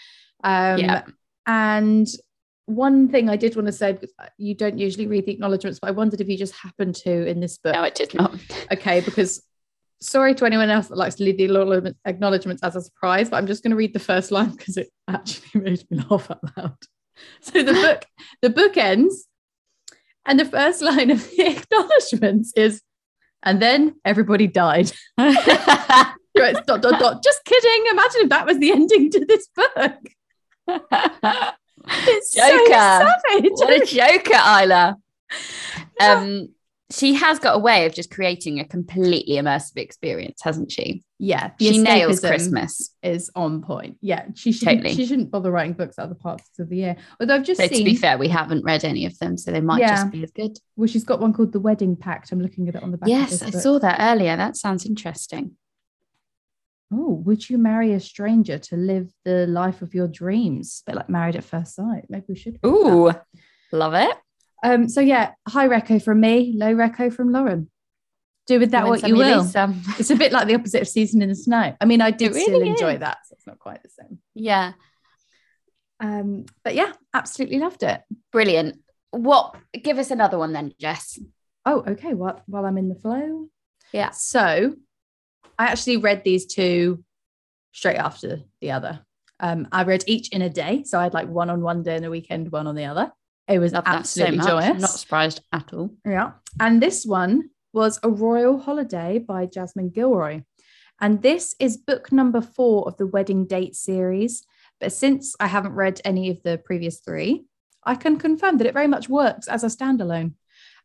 Um, 0.42 0.78
Yeah. 0.78 1.02
And 1.46 2.06
one 2.66 3.08
thing 3.08 3.30
I 3.30 3.37
did 3.37 3.56
want 3.56 3.66
to 3.66 3.72
say, 3.72 3.92
because 3.92 4.12
you 4.37 4.54
don't 4.54 4.78
usually 4.78 5.06
read 5.06 5.25
the 5.25 5.32
acknowledgements, 5.32 5.78
but 5.80 5.88
I 5.88 5.92
wondered 5.92 6.20
if 6.20 6.28
you 6.28 6.37
just 6.37 6.54
happened 6.54 6.94
to 6.96 7.26
in 7.26 7.40
this 7.40 7.56
book. 7.56 7.75
No, 7.75 7.82
it 7.82 7.94
did 7.94 8.12
not. 8.12 8.34
Okay, 8.70 9.00
because 9.00 9.42
sorry 10.00 10.34
to 10.36 10.44
anyone 10.44 10.70
else 10.70 10.88
that 10.88 10.96
likes 10.98 11.16
to 11.16 11.24
leave 11.24 11.36
the 11.38 11.44
acknowledge- 11.44 11.94
acknowledgements 12.04 12.62
as 12.62 12.76
a 12.76 12.80
surprise, 12.82 13.28
but 13.30 13.36
I'm 13.36 13.46
just 13.46 13.62
going 13.62 13.70
to 13.70 13.76
read 13.76 13.92
the 13.92 13.98
first 13.98 14.30
line 14.30 14.50
because 14.50 14.76
it 14.76 14.88
actually 15.08 15.60
made 15.60 15.84
me 15.90 16.00
laugh 16.08 16.30
out 16.30 16.40
loud. 16.56 16.76
So 17.40 17.62
the 17.62 17.72
book, 17.84 18.04
the 18.42 18.50
book 18.50 18.76
ends, 18.76 19.26
and 20.24 20.38
the 20.38 20.44
first 20.44 20.82
line 20.82 21.10
of 21.10 21.28
the 21.30 21.46
acknowledgements 21.56 22.52
is, 22.56 22.82
and 23.42 23.60
then 23.62 23.96
everybody 24.04 24.46
died. 24.46 24.92
Right, 25.18 26.54
dot 26.66 26.82
dot 26.82 27.00
dot. 27.00 27.24
Just 27.24 27.44
kidding. 27.44 27.86
Imagine 27.90 28.20
if 28.22 28.28
that 28.28 28.46
was 28.46 28.58
the 28.58 28.70
ending 28.70 29.10
to 29.10 29.24
this 29.24 29.48
book. 29.56 29.98
It's 31.90 32.32
so 32.32 32.48
Joker. 32.48 33.10
savage. 33.28 33.52
what 33.54 33.82
a 33.82 33.86
joker, 33.86 34.34
Isla. 34.34 34.96
Um, 36.00 36.48
she 36.90 37.12
has 37.14 37.38
got 37.38 37.54
a 37.54 37.59
way 37.59 37.85
of 37.85 37.95
just 37.95 38.11
creating 38.11 38.61
a 38.61 38.64
completely 38.64 39.35
immersive 39.37 39.76
experience, 39.76 40.40
hasn't 40.42 40.73
she? 40.73 41.04
yeah, 41.18 41.50
She 41.61 41.76
nails 41.78 42.21
Christmas. 42.21 42.95
is 43.02 43.30
on 43.35 43.61
point. 43.61 43.99
Yeah, 44.00 44.26
she 44.35 44.52
shouldn't, 44.52 44.78
Totally. 44.83 44.95
she 44.95 45.04
shouldn't 45.04 45.30
bother 45.30 45.50
writing 45.50 45.75
books 45.75 45.99
at 45.99 46.04
other 46.04 46.14
parts 46.14 46.49
of 46.59 46.68
the 46.71 46.76
year. 46.76 46.97
Although 47.21 47.35
I've 47.35 47.45
just 47.45 47.61
But 47.61 47.71
seen, 47.71 47.78
to 47.80 47.85
be 47.85 47.97
fair, 47.97 48.16
we 48.16 48.28
haven't 48.28 48.64
read 48.64 48.85
any 48.85 49.04
of 49.04 49.18
them, 49.18 49.37
so 49.37 49.50
they 49.50 49.61
might 49.61 49.80
Yeah. 49.80 49.97
just 49.97 50.11
be 50.12 50.23
as 50.23 50.30
good. 50.30 50.57
well, 50.76 50.87
she's 50.87 51.04
got 51.04 51.21
one 51.21 51.33
called 51.35 51.52
The 51.52 51.61
Wedding 51.61 51.97
Pact. 51.97 52.33
I'm 52.33 52.40
looking 52.40 52.68
at 52.68 52.75
it 52.76 52.83
on 52.83 52.90
the 52.92 52.97
back. 52.99 53.07
of 53.07 53.11
Yes, 53.11 53.42
I 53.42 53.50
book. 53.50 53.61
saw 53.61 53.78
that 53.80 53.99
earlier. 54.00 54.37
That 54.37 54.57
sounds 54.57 54.87
interesting. 54.87 55.57
Oh, 56.90 57.12
would 57.26 57.50
you 57.50 57.59
marry 57.59 57.92
a 57.92 58.00
stranger 58.00 58.57
to 58.59 58.76
live 58.76 59.12
the 59.26 59.47
life 59.47 59.83
of 59.83 59.92
your 59.92 60.09
dreams? 60.09 60.83
But 60.87 60.95
like 60.95 61.11
married 61.11 61.37
at 61.37 61.45
first 61.45 61.75
sight. 61.75 62.07
Maybe 62.09 62.25
we 62.30 62.35
should. 62.35 62.54
read 62.54 62.62
that. 62.62 62.68
Ooh, 62.71 63.12
love 63.76 63.92
it. 63.95 64.16
Um. 64.62 64.88
So 64.88 65.00
yeah, 65.00 65.32
high 65.46 65.68
reco 65.68 66.02
from 66.02 66.20
me, 66.20 66.52
low 66.56 66.74
reco 66.74 67.12
from 67.12 67.32
Lauren. 67.32 67.70
Do 68.46 68.58
with 68.58 68.70
that 68.70 68.86
what 68.86 69.06
you 69.06 69.14
will. 69.14 69.44
some. 69.44 69.82
It's 69.98 70.10
a 70.10 70.16
bit 70.16 70.32
like 70.32 70.46
the 70.48 70.54
opposite 70.54 70.80
of 70.82 70.88
season 70.88 71.20
in 71.20 71.28
the 71.28 71.34
snow. 71.34 71.76
I 71.80 71.84
mean, 71.84 72.00
I 72.00 72.10
did 72.10 72.34
It 72.34 72.42
still 72.42 72.58
really 72.60 72.70
enjoy 72.70 72.94
is. 72.94 73.00
that, 73.00 73.18
so 73.26 73.34
it's 73.36 73.46
not 73.46 73.58
quite 73.58 73.82
the 73.82 73.90
same. 73.90 74.18
Yeah, 74.34 74.72
Um, 76.00 76.46
but 76.64 76.74
yeah, 76.74 76.92
absolutely 77.12 77.58
loved 77.58 77.82
it. 77.82 78.00
brilliant. 78.32 78.80
What? 79.10 79.54
Give 79.82 79.98
us 79.98 80.10
another 80.10 80.38
one 80.38 80.52
then, 80.52 80.72
Jess. 80.80 81.18
Oh, 81.66 81.82
okay. 81.86 82.14
Well, 82.14 82.40
while 82.46 82.64
I'm 82.64 82.78
in 82.78 82.88
the 82.88 82.94
flow. 82.94 83.48
Yeah. 83.92 84.10
So 84.10 84.74
I 85.58 85.66
actually 85.66 85.96
read 85.98 86.24
these 86.24 86.46
two 86.46 87.04
straight 87.72 87.96
after 87.96 88.40
the 88.60 88.70
other. 88.70 89.00
Um, 89.40 89.68
I 89.72 89.82
read 89.84 90.04
each 90.06 90.30
in 90.30 90.42
a 90.42 90.48
day. 90.50 90.84
So 90.84 90.98
I 90.98 91.04
had 91.04 91.14
like 91.14 91.28
one 91.28 91.50
on 91.50 91.60
one 91.62 91.82
day 91.82 91.96
and 91.96 92.04
the 92.04 92.10
weekend, 92.10 92.50
one 92.50 92.66
on 92.66 92.74
the 92.74 92.84
other. 92.86 93.12
It 93.48 93.58
was 93.58 93.72
that 93.72 93.86
so 93.86 93.92
absolutely 93.92 94.38
joyous. 94.38 94.80
Not 94.80 94.90
surprised 94.90 95.40
at 95.52 95.72
all. 95.72 95.90
Yeah. 96.04 96.32
And 96.60 96.82
this 96.82 97.06
one 97.06 97.50
was 97.72 97.98
A 98.02 98.10
Royal 98.10 98.58
Holiday 98.58 99.18
by 99.18 99.46
Jasmine 99.46 99.90
Gilroy. 99.90 100.42
And 101.00 101.22
this 101.22 101.54
is 101.58 101.76
book 101.76 102.12
number 102.12 102.40
four 102.40 102.86
of 102.88 102.96
the 102.96 103.06
Wedding 103.06 103.46
Date 103.46 103.74
series. 103.74 104.44
But 104.80 104.92
since 104.92 105.34
I 105.40 105.46
haven't 105.46 105.74
read 105.74 106.00
any 106.04 106.30
of 106.30 106.42
the 106.42 106.58
previous 106.58 107.00
three, 107.00 107.44
I 107.84 107.94
can 107.94 108.18
confirm 108.18 108.58
that 108.58 108.66
it 108.66 108.74
very 108.74 108.86
much 108.86 109.08
works 109.08 109.48
as 109.48 109.64
a 109.64 109.68
standalone. 109.68 110.34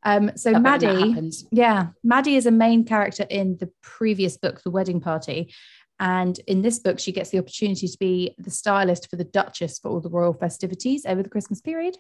Um, 0.04 0.32
so 0.36 0.52
that 0.52 0.62
Maddie, 0.62 1.32
yeah, 1.52 1.88
Maddie 2.04 2.36
is 2.36 2.46
a 2.46 2.52
main 2.52 2.86
character 2.86 3.26
in 3.30 3.58
the 3.60 3.72
previous 3.82 4.38
book, 4.38 4.62
The 4.62 4.72
Wedding 4.72 5.00
Party. 5.00 5.54
And 6.00 6.38
in 6.48 6.62
this 6.62 6.80
book, 6.80 7.00
she 7.00 7.12
gets 7.12 7.30
the 7.30 7.40
opportunity 7.40 7.88
to 7.88 7.98
be 7.98 8.36
the 8.38 8.52
stylist 8.52 9.10
for 9.10 9.16
the 9.16 9.24
Duchess 9.24 9.80
for 9.80 9.90
all 9.90 10.02
the 10.02 10.10
royal 10.10 10.34
festivities 10.34 11.06
over 11.06 11.24
the 11.24 11.30
Christmas 11.30 11.62
period. 11.62 11.96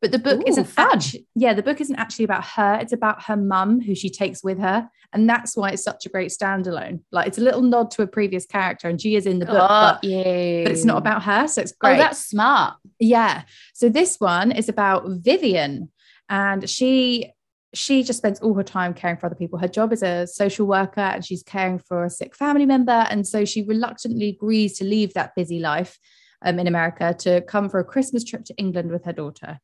But 0.00 0.12
the 0.12 0.18
book 0.18 0.40
Ooh, 0.40 0.48
isn't 0.48 0.64
fun. 0.64 0.88
actually, 0.92 1.26
yeah, 1.34 1.52
the 1.52 1.62
book 1.62 1.80
isn't 1.80 1.96
actually 1.96 2.24
about 2.24 2.44
her. 2.44 2.78
It's 2.80 2.92
about 2.92 3.24
her 3.24 3.36
mum, 3.36 3.80
who 3.80 3.94
she 3.94 4.08
takes 4.08 4.42
with 4.42 4.58
her. 4.58 4.88
And 5.12 5.28
that's 5.28 5.56
why 5.56 5.70
it's 5.70 5.82
such 5.82 6.06
a 6.06 6.08
great 6.08 6.30
standalone. 6.30 7.00
Like 7.12 7.26
it's 7.26 7.38
a 7.38 7.42
little 7.42 7.62
nod 7.62 7.90
to 7.92 8.02
a 8.02 8.06
previous 8.06 8.46
character, 8.46 8.88
and 8.88 9.00
she 9.00 9.16
is 9.16 9.26
in 9.26 9.40
the 9.40 9.46
book, 9.46 9.56
Got 9.58 10.00
but, 10.00 10.04
you. 10.08 10.62
but 10.64 10.72
it's 10.72 10.84
not 10.84 10.98
about 10.98 11.22
her. 11.24 11.48
So 11.48 11.60
it's 11.60 11.72
great. 11.72 11.96
Oh, 11.96 11.98
that's 11.98 12.24
smart. 12.24 12.74
Yeah. 12.98 13.42
So 13.74 13.88
this 13.88 14.18
one 14.18 14.52
is 14.52 14.68
about 14.68 15.04
Vivian 15.06 15.90
and 16.30 16.70
she 16.70 17.32
she 17.72 18.02
just 18.02 18.18
spends 18.18 18.40
all 18.40 18.54
her 18.54 18.64
time 18.64 18.94
caring 18.94 19.16
for 19.16 19.26
other 19.26 19.36
people. 19.36 19.58
Her 19.58 19.68
job 19.68 19.92
is 19.92 20.02
a 20.02 20.26
social 20.26 20.66
worker 20.66 21.00
and 21.00 21.24
she's 21.24 21.42
caring 21.44 21.78
for 21.78 22.04
a 22.04 22.10
sick 22.10 22.34
family 22.34 22.66
member 22.66 23.06
and 23.10 23.26
so 23.26 23.44
she 23.44 23.62
reluctantly 23.62 24.30
agrees 24.30 24.76
to 24.78 24.84
leave 24.84 25.14
that 25.14 25.36
busy 25.36 25.60
life 25.60 25.96
um, 26.42 26.58
in 26.58 26.66
America 26.66 27.14
to 27.20 27.42
come 27.42 27.68
for 27.68 27.78
a 27.78 27.84
Christmas 27.84 28.24
trip 28.24 28.44
to 28.46 28.56
England 28.56 28.90
with 28.90 29.04
her 29.04 29.12
daughter. 29.12 29.60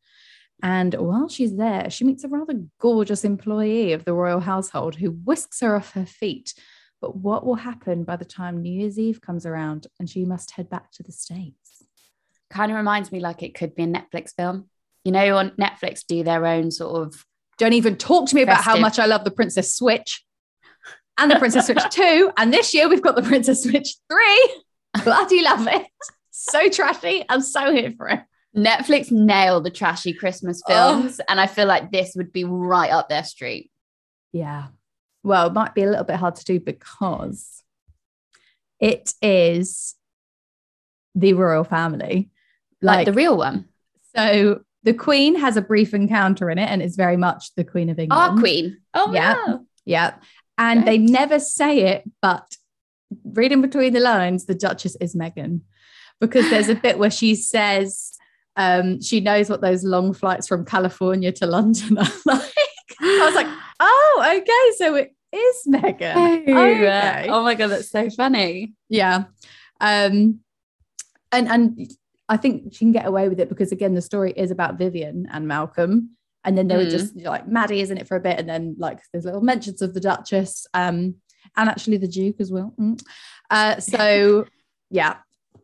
And 0.63 0.95
while 0.95 1.29
she's 1.29 1.57
there, 1.57 1.91
she 1.91 2.05
meets 2.05 2.25
a 2.25 2.29
rather 2.29 2.63
gorgeous 2.81 3.25
employee 3.25 3.93
of 3.93 4.05
the 4.05 4.15
royal 4.15 4.41
household 4.41 4.97
who 4.97 5.11
whisks 5.11 5.61
her 5.61 5.77
off 5.77 5.93
her 5.93 6.07
feet. 6.07 6.55
But 7.01 7.17
what 7.17 7.45
will 7.45 7.57
happen 7.57 8.05
by 8.05 8.17
the 8.17 8.25
time 8.25 8.63
New 8.63 8.81
Year's 8.81 8.99
Eve 8.99 9.21
comes 9.21 9.45
around 9.45 9.87
and 9.99 10.09
she 10.09 10.25
must 10.25 10.53
head 10.53 10.71
back 10.71 10.91
to 10.93 11.03
the 11.03 11.13
States? 11.13 11.85
Kind 12.49 12.73
of 12.73 12.77
reminds 12.77 13.13
me 13.13 13.21
like 13.21 13.43
it 13.43 13.55
could 13.55 13.75
be 13.75 13.83
a 13.83 13.87
Netflix 13.87 14.33
film. 14.35 14.71
You 15.05 15.13
know, 15.13 15.37
on 15.37 15.51
Netflix 15.51 16.05
do 16.07 16.25
their 16.25 16.47
own 16.47 16.71
sort 16.71 17.07
of 17.07 17.25
Don't 17.59 17.75
even 17.75 17.97
talk 17.97 18.29
to 18.31 18.35
me 18.35 18.43
about 18.43 18.63
how 18.63 18.77
much 18.77 18.99
I 18.99 19.07
love 19.07 19.25
the 19.25 19.31
Princess 19.31 19.75
Switch 19.75 20.25
and 21.19 21.31
the 21.31 21.39
Princess 21.39 21.67
Switch 21.67 21.85
2. 21.91 22.33
And 22.37 22.53
this 22.53 22.73
year 22.75 22.89
we've 22.89 23.03
got 23.03 23.15
the 23.15 23.23
Princess 23.23 23.63
Switch 23.63 23.95
3. 24.11 24.51
Bloody 25.05 25.43
love 25.43 25.67
it. 25.67 25.87
So 26.31 26.69
trashy. 26.71 27.25
I'm 27.29 27.43
so 27.43 27.73
here 27.73 27.93
for 27.97 28.09
it. 28.09 28.21
Netflix 28.57 29.11
nail 29.13 29.61
the 29.61 29.71
trashy 29.71 30.13
Christmas 30.13 30.63
Oh. 30.69 30.73
films, 30.73 31.21
and 31.29 31.39
I 31.41 31.47
feel 31.47 31.67
like 31.67 31.91
this 31.93 32.15
would 32.17 32.33
be 32.33 32.45
right 32.45 32.91
up 32.91 33.09
their 33.09 33.25
street. 33.25 33.71
Yeah. 34.33 34.69
Well, 35.23 35.49
it 35.49 35.53
might 35.53 35.75
be 35.75 35.83
a 35.83 35.91
little 35.91 36.05
bit 36.05 36.17
hard 36.17 36.37
to 36.37 36.45
do 36.45 36.61
because 36.61 37.63
it 38.81 39.13
is 39.23 39.95
the 41.15 41.33
royal 41.35 41.65
family. 41.65 42.31
Like, 42.83 42.99
Like, 42.99 43.07
the 43.07 43.13
real 43.13 43.37
one. 43.37 43.67
so 44.15 44.61
the 44.83 44.95
Queen 44.95 45.35
has 45.37 45.57
a 45.57 45.63
brief 45.63 45.95
encounter 45.95 46.49
in 46.51 46.59
it 46.59 46.69
and 46.71 46.81
it's 46.83 46.97
very 46.97 47.17
much 47.17 47.55
the 47.57 47.65
Queen 47.65 47.89
of 47.91 47.99
England. 47.99 48.23
Our 48.23 48.39
queen. 48.39 48.79
Oh 48.95 49.13
Yeah. 49.13 49.35
yeah. 49.47 49.57
Yeah. 49.85 50.15
And 50.59 50.87
they 50.87 50.97
never 50.99 51.39
say 51.39 51.81
it, 51.81 52.05
but 52.23 52.57
reading 53.25 53.61
between 53.63 53.93
the 53.95 54.01
lines, 54.01 54.45
the 54.47 54.55
Duchess 54.55 54.97
is 55.01 55.15
Meghan 55.15 55.61
because 56.21 56.49
there's 56.51 56.69
a 56.69 56.75
bit 56.75 56.99
where 56.99 57.11
she 57.11 57.35
says 57.35 58.16
um, 58.57 59.01
she 59.03 59.21
knows 59.21 59.49
what 59.51 59.61
those 59.61 59.85
long 59.85 60.13
flights 60.15 60.49
from 60.49 60.65
California 60.65 61.33
to 61.33 61.47
London 61.47 61.99
are 61.99 62.07
like. 62.25 62.53
I 63.01 63.25
was 63.27 63.35
like, 63.35 63.47
oh, 63.81 64.25
okay. 64.39 64.77
So 64.79 64.95
it 64.95 65.15
is 65.33 65.57
Meghan. 65.69 66.43
Okay. 66.49 67.27
Oh 67.29 67.43
my 67.43 67.55
god, 67.55 67.69
that's 67.69 67.91
so 67.91 68.09
funny. 68.11 68.73
Yeah. 68.89 69.25
Um, 69.81 70.41
and 71.33 71.49
and 71.49 71.91
I 72.29 72.37
think 72.39 72.73
she 72.73 72.79
can 72.79 72.93
get 72.93 73.07
away 73.07 73.29
with 73.29 73.39
it 73.41 73.49
because 73.49 73.73
again, 73.73 73.95
the 73.95 74.03
story 74.03 74.33
is 74.37 74.51
about 74.51 74.79
Vivian 74.79 75.29
and 75.31 75.47
Malcolm. 75.47 76.11
And 76.45 76.57
then 76.57 76.69
they 76.69 76.77
were 76.77 76.85
Mm. 76.85 76.91
just 76.91 77.17
like 77.17 77.49
Maddie 77.49 77.81
isn't 77.81 77.99
it 77.99 78.07
for 78.07 78.17
a 78.17 78.21
bit, 78.21 78.39
and 78.39 78.49
then 78.49 78.77
like 78.79 79.01
there's 79.13 79.25
little 79.25 79.41
mentions 79.41 79.83
of 79.83 79.95
the 79.95 80.01
Duchess, 80.01 80.67
um, 80.75 81.17
and 81.57 81.69
actually 81.69 81.97
the 81.97 82.07
Duke 82.07 82.37
as 82.41 82.53
well. 82.53 82.73
Mm. 82.81 83.03
Uh, 83.51 83.81
so 83.81 84.47
yeah, 84.91 85.17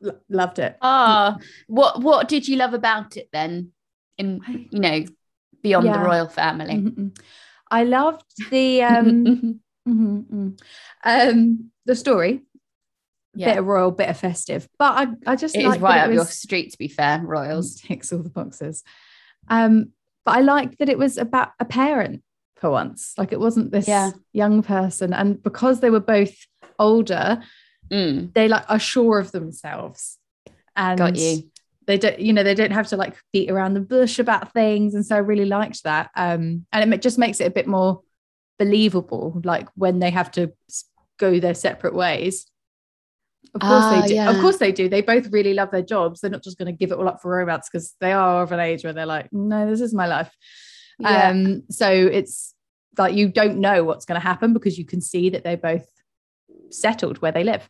lo- 0.02 0.18
loved 0.28 0.58
it. 0.58 0.76
Oh, 0.82 1.36
what 1.66 2.02
what 2.02 2.28
did 2.28 2.46
you 2.48 2.56
love 2.56 2.74
about 2.74 3.16
it 3.16 3.28
then? 3.32 3.72
In 4.18 4.40
you 4.70 4.80
know, 4.80 5.04
beyond 5.62 5.86
the 5.86 5.98
royal 5.98 6.28
family. 6.28 6.74
Mhm. 6.74 7.18
I 7.70 7.84
loved 7.84 8.24
the 8.50 8.82
um, 8.82 9.60
mhm, 9.88 10.24
mhm. 10.26 10.60
um 11.04 11.70
the 11.86 11.94
story, 11.94 12.32
bit 12.34 12.42
yeah, 13.34 13.58
of 13.58 13.64
royal, 13.66 13.90
bit 13.90 14.10
of 14.10 14.18
festive, 14.18 14.68
but 14.78 14.92
I 15.08 15.32
I 15.32 15.36
just 15.36 15.56
it 15.56 15.64
is 15.64 15.78
right 15.80 16.02
it 16.02 16.08
up 16.08 16.12
your 16.12 16.26
street. 16.26 16.72
To 16.72 16.78
be 16.78 16.88
fair, 16.88 17.20
royals. 17.24 17.76
ticks 17.80 18.12
all 18.12 18.22
the 18.22 18.28
boxes. 18.30 18.82
Um, 19.48 19.92
but 20.24 20.36
I 20.36 20.40
liked 20.40 20.78
that 20.78 20.88
it 20.88 20.98
was 20.98 21.18
about 21.18 21.50
a 21.58 21.64
parent 21.64 22.22
for 22.56 22.70
once. 22.70 23.14
Like 23.18 23.32
it 23.32 23.40
wasn't 23.40 23.72
this 23.72 23.88
Yeah. 23.88 24.12
young 24.32 24.62
person, 24.62 25.12
and 25.14 25.42
because 25.42 25.80
they 25.80 25.90
were 25.90 26.00
both 26.00 26.34
older, 26.78 27.42
Mm, 27.92 28.32
they 28.34 28.48
like 28.48 28.64
are 28.68 28.78
sure 28.78 29.18
of 29.18 29.32
themselves. 29.32 30.18
And 30.74 30.98
got 30.98 31.16
you. 31.16 31.50
they 31.86 31.98
don't, 31.98 32.18
you 32.18 32.32
know, 32.32 32.42
they 32.42 32.54
don't 32.54 32.70
have 32.70 32.88
to 32.88 32.96
like 32.96 33.14
beat 33.32 33.50
around 33.50 33.74
the 33.74 33.80
bush 33.80 34.18
about 34.18 34.52
things. 34.52 34.94
And 34.94 35.04
so 35.04 35.16
I 35.16 35.18
really 35.18 35.44
liked 35.44 35.84
that. 35.84 36.10
Um, 36.16 36.64
and 36.72 36.94
it 36.94 37.02
just 37.02 37.18
makes 37.18 37.40
it 37.40 37.46
a 37.46 37.50
bit 37.50 37.66
more 37.66 38.00
believable, 38.58 39.40
like 39.44 39.68
when 39.74 39.98
they 39.98 40.10
have 40.10 40.30
to 40.32 40.52
go 41.18 41.38
their 41.38 41.54
separate 41.54 41.94
ways. 41.94 42.46
Of 43.54 43.60
course 43.60 43.84
Ah, 43.84 44.00
they 44.00 44.14
do. 44.14 44.20
Of 44.20 44.40
course 44.40 44.56
they 44.56 44.72
do. 44.72 44.88
They 44.88 45.02
both 45.02 45.30
really 45.30 45.52
love 45.52 45.70
their 45.70 45.82
jobs. 45.82 46.20
They're 46.20 46.30
not 46.30 46.42
just 46.42 46.56
going 46.56 46.72
to 46.72 46.78
give 46.78 46.90
it 46.90 46.98
all 46.98 47.08
up 47.08 47.20
for 47.20 47.36
romance 47.36 47.68
because 47.70 47.94
they 48.00 48.12
are 48.12 48.42
of 48.42 48.52
an 48.52 48.60
age 48.60 48.84
where 48.84 48.94
they're 48.94 49.04
like, 49.04 49.30
no, 49.30 49.68
this 49.68 49.82
is 49.82 49.92
my 49.92 50.06
life. 50.06 50.34
Yeah. 50.98 51.28
Um, 51.28 51.64
so 51.68 51.90
it's 51.90 52.54
like 52.96 53.14
you 53.14 53.28
don't 53.28 53.58
know 53.58 53.84
what's 53.84 54.06
going 54.06 54.18
to 54.18 54.26
happen 54.26 54.54
because 54.54 54.78
you 54.78 54.86
can 54.86 55.02
see 55.02 55.28
that 55.30 55.44
they're 55.44 55.56
both 55.58 55.86
settled 56.70 57.18
where 57.18 57.32
they 57.32 57.44
live. 57.44 57.68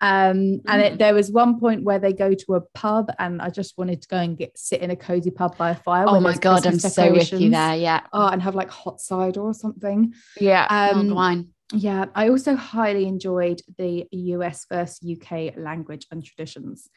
Um, 0.00 0.60
and 0.66 0.82
it, 0.82 0.98
there 0.98 1.14
was 1.14 1.30
one 1.30 1.60
point 1.60 1.84
where 1.84 2.00
they 2.00 2.12
go 2.12 2.34
to 2.34 2.54
a 2.56 2.60
pub, 2.60 3.12
and 3.20 3.40
I 3.40 3.50
just 3.50 3.78
wanted 3.78 4.02
to 4.02 4.08
go 4.08 4.16
and 4.16 4.36
get 4.36 4.58
sit 4.58 4.80
in 4.80 4.90
a 4.90 4.96
cozy 4.96 5.30
pub 5.30 5.56
by 5.56 5.70
a 5.70 5.76
fire. 5.76 6.06
Oh 6.08 6.18
my 6.18 6.36
god, 6.36 6.66
I'm 6.66 6.80
so 6.80 7.12
with 7.12 7.32
you 7.32 7.50
there. 7.50 7.76
Yeah. 7.76 8.00
Oh, 8.12 8.26
and 8.26 8.42
have 8.42 8.56
like 8.56 8.68
hot 8.68 9.00
cider 9.00 9.40
or 9.40 9.54
something. 9.54 10.12
Yeah. 10.40 10.66
Um, 10.68 11.14
wine. 11.14 11.50
Yeah, 11.72 12.06
I 12.14 12.28
also 12.28 12.56
highly 12.56 13.06
enjoyed 13.06 13.62
the 13.78 14.06
US 14.10 14.66
versus 14.68 14.98
UK 15.08 15.56
language 15.56 16.06
and 16.10 16.22
traditions 16.22 16.90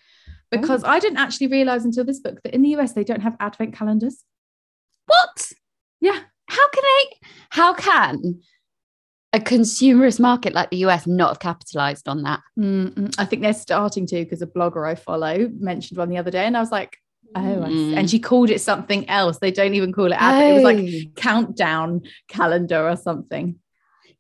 because 0.52 0.84
I 0.84 1.00
didn't 1.00 1.20
actually 1.20 1.48
realize 1.48 1.86
until 1.86 2.04
this 2.04 2.20
book 2.20 2.42
that 2.44 2.54
in 2.54 2.62
the 2.62 2.76
US 2.76 2.94
they 2.94 3.04
don't 3.04 3.22
have 3.22 3.38
advent 3.40 3.74
calendars. 3.74 4.24
What? 5.06 5.52
Yeah, 6.02 6.20
How 6.48 6.70
can 6.70 6.84
they? 6.84 7.28
How 7.50 7.74
can 7.74 8.42
a 9.36 9.40
consumerist 9.40 10.20
market 10.20 10.54
like 10.54 10.70
the 10.70 10.78
US 10.86 11.06
not 11.06 11.30
have 11.30 11.40
capitalized 11.40 12.08
on 12.08 12.24
that? 12.24 12.42
Mm-mm. 12.58 13.14
I 13.18 13.26
think 13.26 13.42
they're 13.42 13.54
starting 13.54 14.06
to 14.08 14.16
because 14.24 14.42
a 14.42 14.48
blogger 14.48 14.88
I 14.90 14.96
follow 14.96 15.50
mentioned 15.60 15.98
one 15.98 16.10
the 16.10 16.18
other 16.18 16.32
day, 16.32 16.46
and 16.46 16.56
I 16.56 16.60
was 16.62 16.72
like, 16.72 16.98
oh, 17.36 17.42
see. 17.66 17.72
Mm. 17.74 17.98
and 17.98 18.10
she 18.10 18.20
called 18.20 18.50
it 18.50 18.62
something 18.62 19.08
else. 19.10 19.40
They 19.40 19.52
don't 19.52 19.74
even 19.74 19.92
call 19.94 20.12
it 20.12 20.22
advent. 20.22 20.52
It 20.52 20.54
was 20.54 20.64
like 20.64 20.78
Oh. 20.78 21.12
countdown 21.22 22.02
calendar 22.28 22.90
or 22.90 22.96
something. 22.96 23.60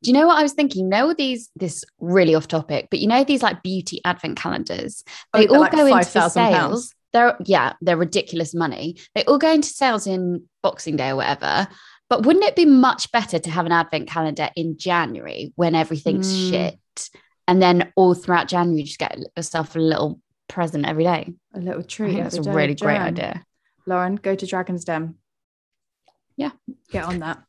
Do 0.03 0.12
you 0.12 0.13
know 0.13 0.27
what 0.27 0.38
I 0.38 0.43
was 0.43 0.53
thinking? 0.53 0.89
Know 0.89 1.13
these 1.13 1.50
this 1.55 1.84
really 2.00 2.36
off 2.36 2.48
topic, 2.48 2.89
but 2.91 3.00
you 3.00 3.07
know 3.07 3.24
these 3.24 3.41
like 3.41 3.63
beauty 3.63 4.01
advent 4.05 4.38
calendars. 4.38 5.03
Oh, 5.34 5.39
They 5.39 5.48
they're 5.48 5.55
all 5.55 5.62
like 5.62 5.72
go 5.72 5.86
into 5.86 5.98
£5,000 5.98 6.31
sales. 6.31 6.93
They're 7.13 7.38
yeah, 7.45 7.74
they're 7.81 7.98
ridiculous 7.98 8.53
money. 8.53 8.98
They 9.15 9.24
all 9.24 9.38
go 9.38 9.51
into 9.51 9.69
sales 9.69 10.05
in 10.05 10.43
Boxing 10.62 10.98
Day 10.98 11.10
or 11.10 11.15
whatever. 11.15 11.67
But 12.09 12.25
wouldn't 12.25 12.45
it 12.45 12.55
be 12.55 12.65
much 12.65 13.12
better 13.12 13.39
to 13.39 13.50
have 13.50 13.65
an 13.65 13.71
advent 13.71 14.07
calendar 14.07 14.50
in 14.55 14.77
January 14.77 15.51
when 15.55 15.74
everything's 15.75 16.31
Mm. 16.31 16.50
shit, 16.50 17.09
and 17.47 17.62
then 17.62 17.91
all 17.95 18.13
throughout 18.13 18.47
January 18.47 18.81
you 18.81 18.85
just 18.85 19.00
get 19.00 19.17
yourself 19.35 19.75
a 19.75 19.79
little 19.79 20.19
present 20.47 20.85
every 20.85 21.03
day? 21.03 21.33
A 21.53 21.59
little 21.59 21.81
treat. 21.83 22.15
that's 22.17 22.38
a 22.38 22.43
really 22.43 22.74
of 22.74 22.79
great 22.79 23.00
idea. 23.00 23.43
Lauren, 23.88 24.15
go 24.15 24.35
to 24.35 24.45
Dragon's 24.45 24.85
Den. 24.85 25.15
Yeah. 26.38 26.51
Get 26.91 27.05
on 27.05 27.19
that. 27.19 27.43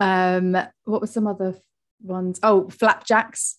Um, 0.00 0.52
what 0.84 1.00
were 1.00 1.06
some 1.06 1.26
other 1.26 1.54
ones? 2.02 2.38
Oh, 2.42 2.68
flapjacks. 2.68 3.58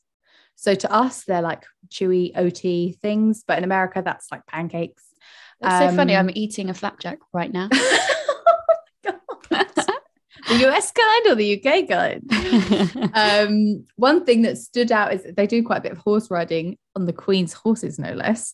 So 0.55 0.73
to 0.75 0.91
us, 0.91 1.23
they're 1.25 1.41
like 1.41 1.63
chewy 1.89 2.31
OT 2.35 2.93
things, 3.01 3.43
but 3.45 3.57
in 3.57 3.63
America, 3.63 4.01
that's 4.05 4.31
like 4.31 4.45
pancakes. 4.45 5.03
That's 5.61 5.91
so 5.91 5.95
funny. 5.95 6.15
Um, 6.15 6.27
I'm 6.27 6.35
eating 6.35 6.69
a 6.69 6.73
flapjack 6.73 7.19
right 7.33 7.51
now. 7.51 7.69
the 10.47 10.67
US 10.67 10.91
kind 10.91 11.27
or 11.27 11.35
the 11.35 11.59
UK 11.59 11.87
kind? 11.87 13.11
um, 13.13 13.85
one 13.95 14.25
thing 14.25 14.43
that 14.43 14.57
stood 14.57 14.91
out 14.91 15.13
is 15.13 15.25
they 15.35 15.47
do 15.47 15.63
quite 15.63 15.77
a 15.77 15.81
bit 15.81 15.91
of 15.91 15.97
horse 15.99 16.29
riding 16.29 16.77
on 16.95 17.05
the 17.05 17.13
Queen's 17.13 17.53
horses, 17.53 17.99
no 17.99 18.13
less. 18.13 18.53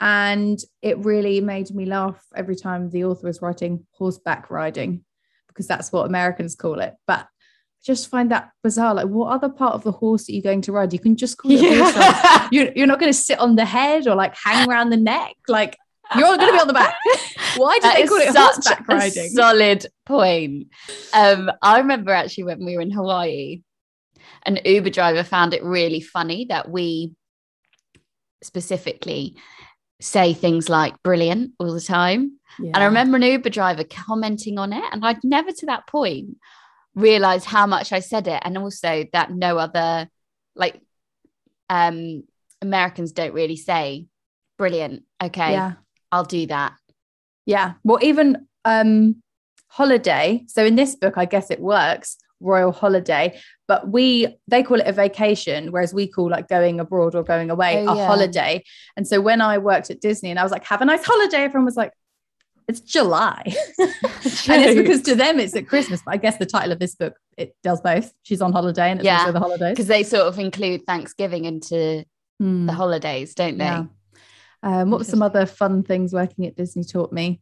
And 0.00 0.58
it 0.80 0.98
really 0.98 1.40
made 1.40 1.70
me 1.74 1.84
laugh 1.84 2.24
every 2.34 2.56
time 2.56 2.90
the 2.90 3.04
author 3.04 3.26
was 3.26 3.42
writing 3.42 3.86
horseback 3.92 4.50
riding, 4.50 5.04
because 5.48 5.66
that's 5.66 5.92
what 5.92 6.06
Americans 6.06 6.54
call 6.54 6.80
it. 6.80 6.94
But 7.06 7.20
I 7.20 7.84
just 7.84 8.08
find 8.08 8.30
that 8.30 8.50
bizarre. 8.62 8.94
Like, 8.94 9.08
what 9.08 9.32
other 9.32 9.48
part 9.48 9.74
of 9.74 9.82
the 9.82 9.92
horse 9.92 10.28
are 10.28 10.32
you 10.32 10.42
going 10.42 10.62
to 10.62 10.72
ride? 10.72 10.92
You 10.92 10.98
can 10.98 11.16
just 11.16 11.38
call 11.38 11.50
it 11.52 11.78
horse 11.78 11.96
riding. 11.96 12.48
You're, 12.52 12.72
you're 12.74 12.86
not 12.86 13.00
going 13.00 13.12
to 13.12 13.18
sit 13.18 13.38
on 13.38 13.56
the 13.56 13.64
head 13.64 14.06
or 14.06 14.14
like 14.14 14.34
hang 14.36 14.68
around 14.68 14.90
the 14.90 14.96
neck. 14.96 15.36
Like, 15.48 15.76
you're 16.16 16.36
going 16.36 16.48
to 16.48 16.52
be 16.52 16.58
on 16.60 16.66
the 16.66 16.72
back. 16.72 16.94
Why 17.56 17.74
did 17.74 17.82
That 17.84 17.96
they 17.96 18.06
call 18.06 18.18
it 18.18 18.36
horseback 18.36 18.88
riding? 18.88 19.30
solid 19.30 19.86
point. 20.06 20.68
Um, 21.12 21.50
I 21.62 21.78
remember 21.78 22.12
actually 22.12 22.44
when 22.44 22.64
we 22.64 22.76
were 22.76 22.82
in 22.82 22.90
Hawaii, 22.90 23.62
an 24.44 24.58
Uber 24.64 24.90
driver 24.90 25.22
found 25.22 25.54
it 25.54 25.62
really 25.62 26.00
funny 26.00 26.46
that 26.46 26.68
we 26.70 27.12
specifically 28.42 29.36
say 30.00 30.32
things 30.34 30.68
like 30.68 31.00
brilliant 31.02 31.52
all 31.58 31.72
the 31.72 31.80
time. 31.80 32.38
And 32.58 32.76
I 32.76 32.84
remember 32.86 33.16
an 33.16 33.22
Uber 33.22 33.50
driver 33.50 33.84
commenting 33.84 34.58
on 34.58 34.72
it, 34.72 34.84
and 34.92 35.04
I'd 35.04 35.22
never 35.24 35.52
to 35.52 35.66
that 35.66 35.86
point 35.86 36.36
realized 36.94 37.46
how 37.46 37.66
much 37.66 37.92
I 37.92 38.00
said 38.00 38.28
it, 38.28 38.42
and 38.44 38.58
also 38.58 39.06
that 39.12 39.30
no 39.30 39.56
other 39.58 40.08
like 40.54 40.80
um 41.70 42.24
Americans 42.60 43.12
don't 43.12 43.32
really 43.32 43.56
say 43.56 44.06
brilliant. 44.58 45.04
Okay, 45.22 45.52
Yeah. 45.52 45.72
I'll 46.12 46.24
do 46.24 46.46
that. 46.46 46.74
Yeah. 47.46 47.72
Well, 47.82 47.98
even 48.02 48.46
um 48.64 49.16
holiday. 49.68 50.44
So 50.48 50.64
in 50.64 50.76
this 50.76 50.94
book, 50.94 51.14
I 51.16 51.24
guess 51.24 51.50
it 51.50 51.58
works, 51.60 52.16
royal 52.40 52.72
holiday, 52.72 53.40
but 53.66 53.88
we 53.88 54.36
they 54.46 54.62
call 54.62 54.78
it 54.80 54.86
a 54.86 54.92
vacation, 54.92 55.72
whereas 55.72 55.94
we 55.94 56.06
call 56.06 56.28
like 56.30 56.46
going 56.48 56.78
abroad 56.78 57.14
or 57.14 57.22
going 57.24 57.50
away 57.50 57.84
Oh, 57.86 57.92
a 57.92 57.96
yeah. 57.96 58.06
holiday. 58.06 58.62
And 58.96 59.08
so 59.08 59.20
when 59.20 59.40
I 59.40 59.58
worked 59.58 59.90
at 59.90 60.00
Disney 60.00 60.30
and 60.30 60.38
I 60.38 60.42
was 60.42 60.52
like, 60.52 60.64
have 60.66 60.82
a 60.82 60.84
nice 60.84 61.04
holiday, 61.04 61.38
everyone 61.38 61.64
was 61.64 61.76
like, 61.76 61.92
it's 62.68 62.80
July. 62.80 63.42
and 63.78 63.90
it's 64.62 64.76
because 64.80 65.02
to 65.02 65.14
them 65.16 65.40
it's 65.40 65.56
at 65.56 65.66
Christmas. 65.66 66.00
But 66.04 66.14
I 66.14 66.16
guess 66.18 66.36
the 66.36 66.46
title 66.46 66.70
of 66.72 66.78
this 66.78 66.94
book, 66.94 67.14
it 67.36 67.56
does 67.64 67.80
both. 67.80 68.12
She's 68.22 68.40
on 68.42 68.52
holiday 68.52 68.90
and 68.90 69.00
it's 69.00 69.06
Yeah. 69.06 69.20
also 69.20 69.32
the 69.32 69.40
holidays. 69.40 69.70
because 69.70 69.88
they 69.88 70.02
sort 70.04 70.26
of 70.28 70.38
include 70.38 70.84
Thanksgiving 70.86 71.44
into 71.46 72.04
Hmm. 72.38 72.66
the 72.66 72.72
holidays, 72.72 73.34
don't 73.34 73.56
they? 73.58 73.64
Yeah. 73.64 73.84
Um, 74.62 74.90
what 74.90 74.98
were 74.98 75.04
some 75.04 75.22
other 75.22 75.46
fun 75.46 75.82
things 75.82 76.12
working 76.12 76.46
at 76.46 76.56
Disney 76.56 76.84
taught 76.84 77.12
me? 77.12 77.40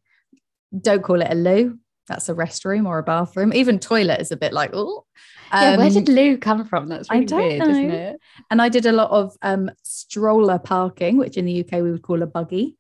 Don't 0.78 1.02
call 1.02 1.20
it 1.20 1.30
a 1.30 1.34
loo. 1.34 1.78
That's 2.06 2.28
a 2.28 2.34
restroom 2.34 2.86
or 2.86 2.98
a 2.98 3.02
bathroom. 3.02 3.52
Even 3.52 3.78
toilet 3.78 4.20
is 4.20 4.32
a 4.32 4.36
bit 4.36 4.52
like, 4.52 4.70
oh. 4.72 5.04
Yeah, 5.52 5.76
where 5.76 5.90
did 5.90 6.08
loo 6.08 6.38
come 6.38 6.64
from? 6.64 6.88
That's 6.88 7.10
I 7.10 7.14
really 7.14 7.26
don't 7.26 7.38
weird, 7.38 7.62
isn't 7.62 7.88
know. 7.88 7.94
it? 7.94 8.20
and 8.50 8.62
I 8.62 8.68
did 8.68 8.86
a 8.86 8.92
lot 8.92 9.10
of 9.10 9.36
um, 9.42 9.70
stroller 9.82 10.58
parking, 10.58 11.16
which 11.16 11.36
in 11.36 11.44
the 11.44 11.60
UK 11.60 11.82
we 11.82 11.90
would 11.90 12.02
call 12.02 12.22
a 12.22 12.26
buggy. 12.26 12.76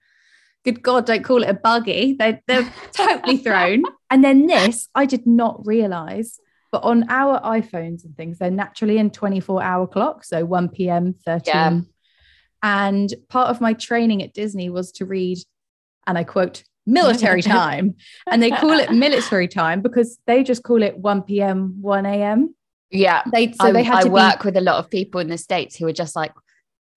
Good 0.64 0.82
God, 0.82 1.06
don't 1.06 1.24
call 1.24 1.42
it 1.42 1.48
a 1.48 1.54
buggy. 1.54 2.14
They, 2.18 2.40
they're 2.46 2.72
totally 2.92 3.38
thrown. 3.38 3.84
And 4.10 4.22
then 4.22 4.46
this, 4.46 4.88
I 4.94 5.06
did 5.06 5.26
not 5.26 5.66
realize, 5.66 6.38
but 6.70 6.84
on 6.84 7.06
our 7.08 7.40
iPhones 7.40 8.04
and 8.04 8.16
things, 8.16 8.38
they're 8.38 8.50
naturally 8.50 8.98
in 8.98 9.10
24 9.10 9.62
hour 9.62 9.86
clock. 9.86 10.24
So 10.24 10.44
1 10.44 10.68
p.m., 10.70 11.14
13. 11.24 11.42
Yeah. 11.46 11.80
And 12.62 13.12
part 13.28 13.48
of 13.48 13.60
my 13.60 13.72
training 13.72 14.22
at 14.22 14.34
Disney 14.34 14.68
was 14.70 14.92
to 14.92 15.06
read, 15.06 15.38
and 16.06 16.18
I 16.18 16.24
quote, 16.24 16.64
military 16.86 17.42
time. 17.58 17.94
and 18.30 18.42
they 18.42 18.50
call 18.50 18.78
it 18.78 18.92
military 18.92 19.48
time 19.48 19.80
because 19.80 20.18
they 20.26 20.42
just 20.42 20.62
call 20.62 20.82
it 20.82 20.96
1 20.98 21.22
p.m., 21.22 21.76
1 21.80 22.06
a.m. 22.06 22.54
Yeah. 22.90 23.22
They 23.32 23.52
so 23.52 23.66
I, 23.68 23.72
they 23.72 23.82
had 23.82 23.98
I 23.98 24.02
to 24.02 24.10
work 24.10 24.44
with 24.44 24.56
a 24.56 24.60
lot 24.60 24.78
of 24.78 24.90
people 24.90 25.20
in 25.20 25.28
the 25.28 25.38
States 25.38 25.76
who 25.76 25.86
are 25.86 25.92
just 25.92 26.16
like, 26.16 26.32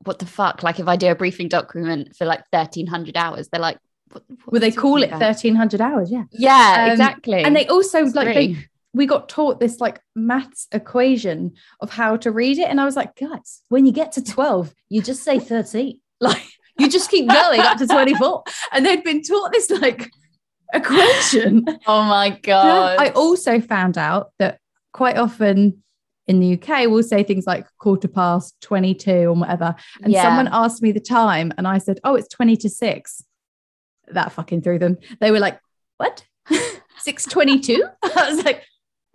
what 0.04 0.20
the 0.20 0.26
fuck? 0.26 0.64
Like 0.64 0.80
if 0.80 0.88
I 0.88 0.96
do 0.96 1.08
a 1.12 1.16
briefing 1.16 1.48
document 1.48 2.16
for 2.16 2.26
like 2.26 2.44
1300 2.50 3.16
hours, 3.16 3.48
they're 3.50 3.62
like, 3.62 3.78
what, 4.12 4.24
what 4.28 4.52
well, 4.54 4.62
they 4.62 4.72
call 4.72 5.02
it 5.02 5.08
about? 5.08 5.22
1300 5.22 5.82
hours. 5.82 6.12
Yeah. 6.12 6.24
Yeah, 6.32 6.86
Um, 6.86 6.92
exactly. 6.92 7.44
And 7.44 7.56
they 7.56 7.68
also 7.68 8.04
It's 8.06 8.16
like 8.16 8.34
they. 8.34 8.58
We 8.94 9.06
got 9.06 9.28
taught 9.30 9.60
this 9.60 9.80
like 9.80 10.00
maths 10.16 10.68
equation 10.72 11.54
of 11.80 11.90
how 11.90 12.16
to 12.18 12.32
read 12.32 12.60
it. 12.60 12.70
And 12.70 12.80
I 12.80 12.86
was 12.86 12.96
like, 12.96 13.16
guys, 13.16 13.62
when 13.70 13.86
you 13.86 13.92
get 13.92 14.12
to 14.14 14.24
12, 14.24 14.74
you 14.90 15.02
just 15.02 15.24
say 15.24 15.40
13. 15.40 16.00
Like 16.22 16.44
you 16.80 16.90
just 16.90 17.12
keep 17.12 17.28
going 17.28 17.60
up 17.60 17.78
to 17.80 17.86
24. 17.88 18.44
And 18.72 18.86
they'd 18.86 19.04
been 19.04 19.22
taught 19.24 19.52
this 19.52 19.70
like 19.70 20.10
equation. 20.74 21.66
oh 21.88 22.04
my 22.04 22.30
God. 22.42 22.98
I 23.00 23.10
also 23.10 23.60
found 23.60 23.98
out 23.98 24.32
that 24.40 24.60
quite 24.94 25.18
often 25.18 25.84
in 26.28 26.40
the 26.40 26.54
UK, 26.54 26.88
we'll 26.90 27.04
say 27.04 27.24
things 27.24 27.46
like 27.46 27.68
quarter 27.80 28.08
past 28.08 28.56
22 28.62 29.12
or 29.12 29.34
whatever. 29.34 29.76
And 30.02 30.14
Yeah. 30.14 30.22
someone 30.24 30.48
asked 30.52 30.82
me 30.82 30.92
the 30.94 31.02
time, 31.02 31.52
and 31.58 31.68
I 31.68 31.78
said, 31.80 32.00
Oh, 32.06 32.16
it's 32.16 32.30
20 32.30 32.56
to 32.58 32.70
6. 32.70 33.24
That 34.08 34.32
fucking 34.32 34.62
threw 34.62 34.80
them. 34.80 34.98
They 35.20 35.32
were 35.32 35.40
like, 35.40 35.60
What? 35.98 36.26
622? 37.00 37.84
I 38.04 38.30
was 38.34 38.46
like, 38.46 38.64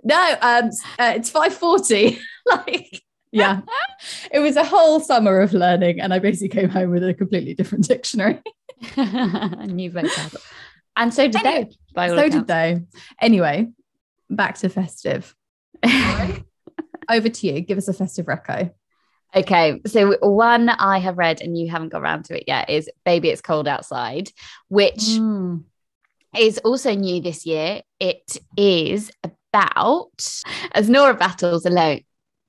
No, 0.05 0.35
um, 0.41 0.71
uh, 0.99 1.13
it's 1.17 1.31
540. 1.31 2.19
like, 2.47 3.03
yeah. 3.33 3.61
it 4.33 4.39
was 4.39 4.57
a 4.57 4.65
whole 4.65 5.01
summer 5.01 5.41
of 5.41 5.53
learning. 5.53 6.01
And 6.01 6.15
I 6.15 6.19
basically 6.19 6.61
came 6.61 6.69
home 6.69 6.91
with 6.91 7.05
a 7.05 7.15
completely 7.15 7.55
different 7.55 7.85
dictionary. 7.89 8.41
New 8.97 9.91
vocab. 9.91 10.37
And 10.97 11.13
so 11.13 11.29
did 11.29 11.45
Anyway, 11.45 11.65
they. 11.65 11.77
By 11.95 12.11
all 12.11 12.17
so 12.17 12.29
did 12.29 12.47
they. 12.47 12.81
Anyway, 13.21 13.69
back 14.31 14.57
to 14.59 14.69
festive. 14.69 15.35
Over 17.11 17.29
to 17.29 17.47
you. 17.47 17.61
Give 17.61 17.79
us 17.79 17.89
a 17.89 17.93
festive 17.93 18.27
reco. 18.27 18.73
Okay, 19.35 19.81
so 19.87 20.17
one 20.21 20.69
I 20.71 20.99
have 20.99 21.19
read 21.19 21.43
and 21.43 21.57
you 21.57 21.69
haven't 21.71 21.91
got 21.91 22.01
around 22.03 22.25
to 22.27 22.37
it 22.39 22.45
yet 22.47 22.71
is 22.71 22.89
Baby 23.05 23.29
It's 23.29 23.43
Cold 23.43 23.69
Outside, 23.69 24.31
which 24.69 24.95
Mm. 25.19 25.65
is 26.37 26.59
also 26.59 26.95
new 26.95 27.21
this 27.21 27.45
year. 27.45 27.83
It 28.01 28.39
is 28.57 29.11
about 29.53 30.43
as 30.73 30.89
Nora 30.89 31.15
battles 31.15 31.65
alone, 31.65 32.01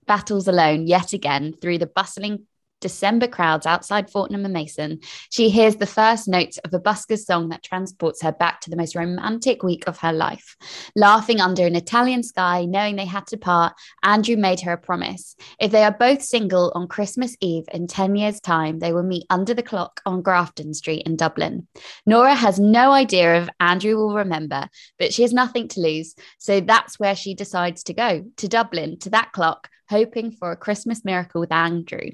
battles 0.05 0.47
alone 0.47 0.87
yet 0.87 1.13
again 1.13 1.53
through 1.53 1.77
the 1.77 1.87
bustling 1.87 2.45
December 2.81 3.27
crowds 3.27 3.65
outside 3.65 4.09
Fortnum 4.09 4.45
and 4.45 4.53
Mason, 4.53 4.99
she 5.29 5.49
hears 5.49 5.75
the 5.75 5.85
first 5.85 6.27
notes 6.27 6.57
of 6.59 6.73
a 6.73 6.79
busker's 6.79 7.25
song 7.25 7.49
that 7.49 7.63
transports 7.63 8.21
her 8.21 8.31
back 8.31 8.61
to 8.61 8.69
the 8.69 8.75
most 8.75 8.95
romantic 8.95 9.63
week 9.63 9.87
of 9.87 9.97
her 9.99 10.13
life. 10.13 10.55
Laughing 10.95 11.41
under 11.41 11.65
an 11.65 11.75
Italian 11.75 12.23
sky, 12.23 12.65
knowing 12.65 12.95
they 12.95 13.05
had 13.05 13.27
to 13.27 13.37
part, 13.37 13.73
Andrew 14.03 14.37
made 14.37 14.61
her 14.61 14.73
a 14.73 14.77
promise. 14.77 15.35
If 15.59 15.71
they 15.71 15.83
are 15.83 15.91
both 15.91 16.21
single 16.21 16.71
on 16.75 16.87
Christmas 16.87 17.35
Eve 17.41 17.65
in 17.73 17.87
10 17.87 18.15
years' 18.15 18.39
time, 18.39 18.79
they 18.79 18.93
will 18.93 19.03
meet 19.03 19.25
under 19.29 19.53
the 19.53 19.63
clock 19.63 20.01
on 20.05 20.21
Grafton 20.21 20.73
Street 20.73 21.03
in 21.05 21.15
Dublin. 21.15 21.67
Nora 22.05 22.35
has 22.35 22.59
no 22.59 22.91
idea 22.91 23.41
if 23.41 23.49
Andrew 23.59 23.97
will 23.97 24.15
remember, 24.15 24.67
but 24.97 25.13
she 25.13 25.21
has 25.23 25.33
nothing 25.33 25.67
to 25.69 25.81
lose. 25.81 26.15
So 26.37 26.59
that's 26.59 26.99
where 26.99 27.15
she 27.15 27.33
decides 27.33 27.83
to 27.83 27.93
go 27.93 28.25
to 28.37 28.47
Dublin, 28.47 28.99
to 28.99 29.09
that 29.11 29.31
clock, 29.31 29.69
hoping 29.89 30.31
for 30.31 30.51
a 30.51 30.57
Christmas 30.57 31.03
miracle 31.03 31.41
with 31.41 31.51
Andrew. 31.51 32.11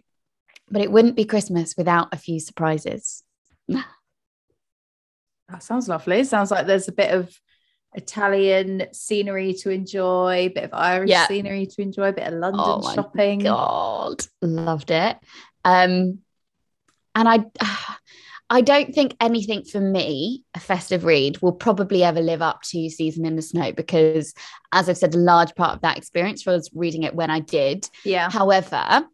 But 0.69 0.82
it 0.82 0.91
wouldn't 0.91 1.15
be 1.15 1.25
Christmas 1.25 1.75
without 1.78 2.10
a 2.13 2.17
few 2.17 2.39
surprises. 2.39 3.23
That 5.49 5.62
sounds 5.62 5.88
lovely. 5.88 6.23
Sounds 6.23 6.49
like 6.51 6.65
there's 6.65 6.88
a 6.88 6.91
bit 6.93 7.12
of 7.12 7.32
Italian 7.93 8.88
scenery 8.91 9.54
to 9.54 9.69
enjoy, 9.69 10.34
a 10.34 10.47
bit 10.49 10.63
of 10.63 10.73
Irish 10.73 11.10
Yeah. 11.12 11.28
scenery 11.28 11.67
to 11.67 11.82
enjoy, 11.82 12.10
a 12.10 12.13
bit 12.13 12.28
of 12.28 12.34
London 12.34 12.62
Oh 12.63 12.82
my 12.82 12.95
shopping. 12.95 13.39
God, 13.39 14.25
loved 14.41 14.91
it. 14.91 15.17
Um, 15.63 16.19
and 17.13 17.30
I, 17.30 17.45
I 18.49 18.62
don't 18.62 18.93
think 18.93 19.15
anything 19.21 19.63
for 19.63 19.80
me, 19.80 20.43
a 20.56 20.60
festive 20.60 21.04
read, 21.04 21.41
will 21.41 21.54
probably 21.54 22.04
ever 22.04 22.21
live 22.21 22.41
up 22.41 22.62
to 22.63 22.89
Season 22.89 23.25
in 23.25 23.36
the 23.36 23.41
Snow 23.41 23.71
because, 23.71 24.34
as 24.71 24.89
I've 24.89 24.97
said, 24.97 25.15
a 25.15 25.19
large 25.19 25.56
part 25.56 25.75
of 25.75 25.82
that 25.82 25.97
experience 25.97 26.45
was 26.45 26.69
reading 26.73 27.04
it 27.04 27.15
when 27.15 27.30
I 27.32 27.39
did. 27.39 27.89
Yeah. 28.04 28.30
However, 28.30 29.08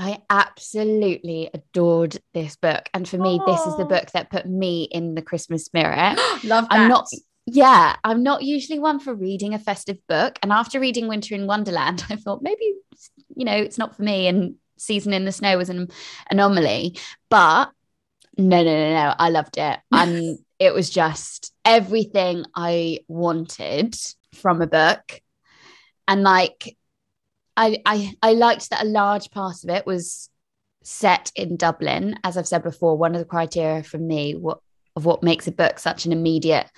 I 0.00 0.22
absolutely 0.30 1.50
adored 1.52 2.16
this 2.32 2.56
book, 2.56 2.88
and 2.94 3.06
for 3.06 3.18
me, 3.18 3.38
this 3.46 3.60
is 3.60 3.76
the 3.76 3.84
oh. 3.84 3.88
book 3.88 4.10
that 4.12 4.30
put 4.30 4.46
me 4.46 4.84
in 4.84 5.14
the 5.14 5.20
Christmas 5.20 5.66
spirit. 5.66 6.16
Love 6.44 6.68
that. 6.68 6.72
I'm 6.72 6.88
not. 6.88 7.06
Yeah, 7.44 7.96
I'm 8.02 8.22
not 8.22 8.42
usually 8.42 8.78
one 8.78 8.98
for 8.98 9.12
reading 9.12 9.52
a 9.52 9.58
festive 9.58 9.98
book. 10.08 10.38
And 10.42 10.52
after 10.52 10.80
reading 10.80 11.06
Winter 11.06 11.34
in 11.34 11.46
Wonderland, 11.46 12.04
I 12.10 12.16
thought 12.16 12.42
maybe, 12.42 12.72
you 13.36 13.44
know, 13.44 13.56
it's 13.56 13.76
not 13.76 13.94
for 13.94 14.02
me. 14.02 14.26
And 14.26 14.54
Season 14.78 15.12
in 15.12 15.26
the 15.26 15.32
Snow 15.32 15.58
was 15.58 15.68
an 15.68 15.88
anomaly. 16.30 16.98
But 17.28 17.70
no, 18.38 18.62
no, 18.62 18.64
no, 18.64 18.94
no. 18.94 19.14
I 19.18 19.28
loved 19.28 19.58
it. 19.58 19.80
And 19.92 20.38
it 20.58 20.72
was 20.72 20.88
just 20.88 21.52
everything 21.64 22.44
I 22.54 23.00
wanted 23.06 23.96
from 24.34 24.62
a 24.62 24.66
book. 24.66 25.20
And 26.08 26.22
like, 26.22 26.76
I, 27.56 28.14
I, 28.22 28.32
liked 28.32 28.70
that 28.70 28.84
a 28.84 28.88
large 28.88 29.30
part 29.30 29.64
of 29.64 29.70
it 29.70 29.86
was 29.86 30.28
set 30.82 31.30
in 31.34 31.56
Dublin. 31.56 32.18
As 32.24 32.36
I've 32.36 32.48
said 32.48 32.62
before, 32.62 32.96
one 32.96 33.14
of 33.14 33.18
the 33.18 33.26
criteria 33.26 33.82
for 33.82 33.98
me 33.98 34.34
what, 34.34 34.60
of 34.96 35.04
what 35.04 35.22
makes 35.22 35.46
a 35.46 35.52
book 35.52 35.78
such 35.78 36.06
an 36.06 36.12
immediate 36.12 36.70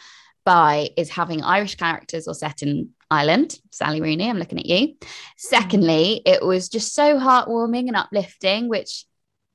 buy 0.44 0.90
is 0.96 1.10
having 1.10 1.42
Irish 1.42 1.76
characters 1.76 2.26
or 2.26 2.34
set 2.34 2.62
in 2.62 2.90
Ireland. 3.10 3.58
Sally 3.70 4.00
Rooney, 4.00 4.28
I'm 4.28 4.38
looking 4.38 4.58
at 4.58 4.66
you. 4.66 4.94
Secondly, 5.36 6.22
it 6.26 6.44
was 6.44 6.68
just 6.68 6.94
so 6.94 7.18
heartwarming 7.18 7.88
and 7.88 7.96
uplifting, 7.96 8.68
which 8.68 9.04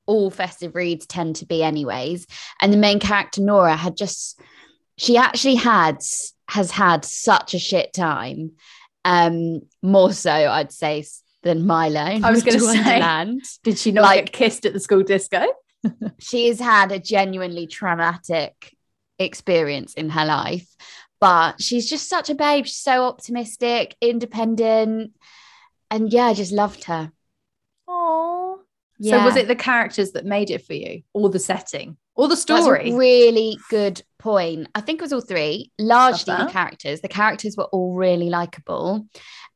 all 0.06 0.30
festive 0.30 0.76
reads 0.76 1.06
tend 1.06 1.38
to 1.38 1.46
be, 1.46 1.64
anyways. 1.64 2.28
And 2.62 2.72
the 2.72 2.78
main 2.78 3.00
character, 3.00 3.42
Nora, 3.42 3.76
had 3.76 3.98
just, 3.98 4.40
she 4.98 5.18
actually 5.18 5.56
had, 5.56 5.98
has 6.48 6.72
had 6.72 7.04
such 7.04 7.54
a 7.54 7.60
shit 7.60 7.94
time. 7.94 8.52
Um, 9.08 9.62
more 9.82 10.12
so, 10.12 10.32
I'd 10.32 10.72
say, 10.74 11.06
than 11.44 11.66
Milo. 11.66 12.00
I 12.02 12.30
was 12.32 12.44
gonna 12.44 12.58
Winter 12.64 12.84
say. 12.84 13.60
Did 13.64 13.78
she 13.78 13.92
not 13.92 14.02
Like- 14.04 14.26
get 14.26 14.34
kissed 14.34 14.66
at 14.66 14.74
the 14.74 14.80
school 14.82 15.04
disco? 15.04 15.46
she 16.20 16.48
has 16.50 16.60
had 16.60 16.92
a 16.92 17.00
genuinely 17.00 17.68
traumatic 17.68 18.76
experience 19.20 19.94
in 19.94 20.10
her 20.10 20.26
life 20.26 20.68
but 21.20 21.60
she's 21.62 21.90
just 21.90 22.08
such 22.08 22.30
a 22.30 22.36
babe 22.36 22.66
she's 22.66 22.78
so 22.78 23.06
optimistic 23.06 23.96
independent 24.02 25.12
and 25.90 26.12
yeah 26.14 26.26
i 26.26 26.34
just 26.36 26.52
loved 26.52 26.84
her 26.84 27.12
Oh. 27.88 28.27
Yeah 29.00 29.20
So 29.20 29.26
was 29.26 29.36
it 29.36 29.48
the 29.48 29.56
characters 29.56 30.12
that 30.12 30.26
made 30.26 30.50
it 30.50 30.66
for 30.66 30.74
you, 30.74 31.04
or 31.14 31.30
the 31.30 31.40
setting, 31.40 31.98
or 32.16 32.28
the 32.28 32.36
That's 32.36 32.42
story? 32.42 32.92
a 32.92 32.96
really 32.98 33.58
good 33.70 34.02
point 34.20 34.68
i 34.74 34.82
think 34.82 35.00
it 35.00 35.04
was 35.04 35.14
all 35.14 35.22
three 35.22 35.72
largely 35.78 36.36
the 36.36 36.50
characters 36.52 37.02
the 37.02 37.08
characters 37.08 37.56
were 37.56 37.66
all 37.66 37.94
really 37.94 38.30
likable 38.30 39.08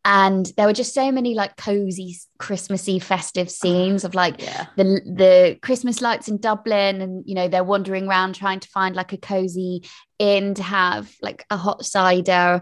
and 0.04 0.52
there 0.58 0.66
were 0.66 0.74
just 0.74 0.94
so 0.94 1.12
many 1.12 1.34
like 1.36 1.56
cozy 1.58 2.16
christmassy 2.40 3.00
festive 3.00 3.50
scenes 3.50 4.04
of 4.04 4.16
like 4.16 4.42
yeah. 4.42 4.66
the 4.76 4.84
the 4.84 5.60
Christmas 5.62 6.02
lights 6.02 6.28
in 6.28 6.40
Dublin, 6.40 7.02
and 7.02 7.24
you 7.28 7.36
know 7.36 7.48
they're 7.48 7.64
wandering 7.64 8.08
around 8.08 8.34
trying 8.34 8.60
to 8.60 8.70
find 8.70 8.96
like 8.96 9.14
a 9.14 9.18
cozy 9.18 9.84
inn 10.18 10.56
to 10.56 10.64
have 10.64 11.14
like 11.22 11.46
a 11.52 11.58
hot 11.58 11.86
cider 11.86 12.62